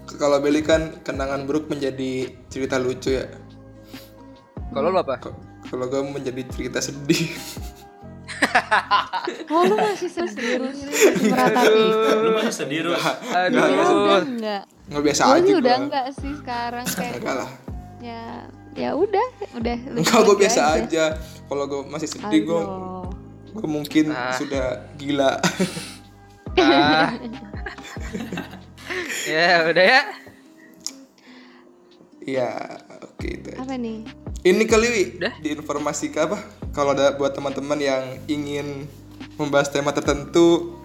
kalau 0.05 0.43
Beli 0.43 0.61
kan 0.61 0.93
kenangan 1.01 1.49
buruk 1.49 1.73
menjadi 1.73 2.37
cerita 2.53 2.77
lucu 2.77 3.17
ya. 3.17 3.25
Kalau 4.75 4.93
lu 4.93 4.99
apa? 4.99 5.17
Kalau 5.65 5.85
gue 5.89 6.01
menjadi 6.05 6.43
cerita 6.53 6.85
sedih. 6.85 7.33
oh 9.53 9.63
lu 9.65 9.75
masih 9.77 10.09
sedih 10.09 10.59
lu 10.59 10.67
masih 10.67 10.87
meratapi 11.27 11.85
lu 12.19 12.31
masih 12.35 12.55
sedih 12.55 12.79
ya 12.85 13.01
Aduh. 13.47 13.59
udah 13.63 14.23
enggak 14.23 14.63
Nggak 14.93 15.03
biasa 15.03 15.23
gue 15.23 15.33
aja 15.33 15.43
sih 15.43 15.55
udah 15.57 15.75
enggak 15.79 16.07
sih 16.13 16.33
sekarang 16.37 16.85
kayak 16.87 17.15
Enggak 17.17 17.35
lah. 17.39 17.51
ya 17.99 18.25
ya 18.73 18.91
udah 18.93 19.27
udah 19.55 19.77
Enggak 19.95 20.21
gue 20.23 20.37
biasa 20.39 20.61
aja. 20.75 21.05
Kalau 21.45 21.65
gue 21.67 21.81
masih 21.87 22.09
sedih 22.09 22.43
gue 22.43 22.63
gue 23.53 23.69
mungkin 23.69 24.05
Ah. 24.11 24.33
sudah 24.33 24.67
gila. 24.97 25.37
Ah. 26.57 27.13
ya 29.29 29.65
udah 29.67 29.85
ya. 29.87 30.03
Iya, 32.23 32.51
oke 33.03 33.27
itu. 33.27 33.49
aja. 33.51 33.59
apa 33.61 33.75
nih 33.75 34.07
Ini 34.43 34.67
kali 34.67 34.87
Wi, 34.91 35.05
Udah? 35.23 35.39
di 35.39 35.55
informasi 35.55 36.11
ke 36.11 36.19
apa? 36.19 36.35
Kalau 36.75 36.99
ada 36.99 37.15
buat 37.15 37.31
teman-teman 37.31 37.79
yang 37.79 38.03
ingin 38.27 38.91
membahas 39.39 39.71
tema 39.71 39.95
tertentu 39.95 40.79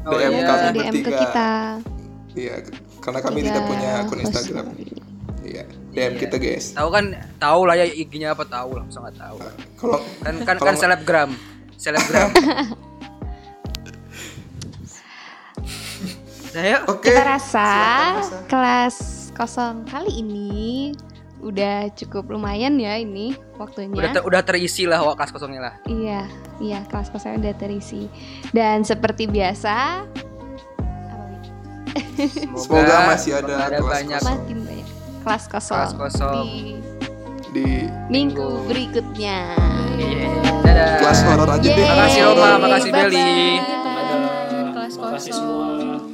Oh, 0.00 0.16
DM 0.16 0.32
iya. 0.32 0.44
kami 0.48 0.64
DM 0.72 0.92
ke 0.96 1.12
bertiga. 1.12 1.20
kita 1.20 1.48
Iya, 2.32 2.54
karena 3.04 3.20
kami 3.20 3.38
Tiga 3.44 3.48
tidak 3.52 3.62
punya 3.68 3.90
akun 4.00 4.18
Instagram. 4.24 4.66
Iya, 5.44 5.64
DM 5.92 6.12
kita 6.16 6.40
guys. 6.40 6.72
Tahu 6.72 6.88
kan 6.88 7.04
tahu 7.36 7.60
lah 7.68 7.76
ya 7.76 7.84
IG-nya 7.84 8.32
apa 8.32 8.48
tahu 8.48 8.80
lah, 8.80 8.88
sangat 8.88 9.12
tahu. 9.20 9.36
Kalau 9.76 10.00
Kan 10.24 10.34
kan 10.40 10.56
Kalau 10.56 10.72
kan 10.72 10.76
selebgram. 10.80 11.30
Selebgram. 11.76 12.30
Nah, 16.50 16.66
yuk. 16.66 16.82
oke. 16.90 17.06
kita 17.06 17.22
rasa 17.22 17.68
kelas 18.50 18.96
kosong 19.38 19.86
kali 19.86 20.18
ini 20.18 20.90
udah 21.40 21.88
cukup 21.92 22.28
lumayan 22.28 22.76
ya 22.76 22.94
ini 22.94 23.32
waktunya 23.56 23.88
Udah 23.90 24.10
ter- 24.12 24.24
udah 24.24 24.42
terisi 24.42 24.84
lah 24.84 25.00
wakas 25.00 25.28
kosongnya 25.28 25.60
lah. 25.62 25.74
Iya, 25.84 26.28
iya 26.58 26.78
kelas 26.84 27.08
kosongnya 27.08 27.38
udah 27.42 27.54
terisi. 27.56 28.06
Dan 28.50 28.82
seperti 28.82 29.24
biasa, 29.24 30.04
apa, 30.04 31.24
Wi? 31.26 31.36
Semoga 32.54 32.96
masih 33.08 33.32
ada 33.36 33.54
ada 33.62 33.78
kelas 33.78 33.88
banyak 33.90 34.18
kosong. 34.18 34.36
makin 34.36 34.58
banyak 34.62 34.86
kelas 35.20 35.44
kosong, 35.46 35.78
Kelas 35.80 35.94
kosong. 35.96 36.44
di 36.44 36.76
di 37.50 37.66
Minggu 38.08 38.48
berikutnya. 38.64 39.38
Iya, 39.96 40.28
dadah. 40.60 40.92
kelas 40.98 41.20
horor 41.24 41.48
aja 41.50 41.68
deh 41.68 41.84
Makasih 41.84 42.20
Roma, 42.22 42.48
makasih. 42.58 42.90
Beli. 42.90 43.32
Kelas 44.70 44.94
Makasih 44.94 45.32
kosong 45.32 45.34
semua 45.34 46.09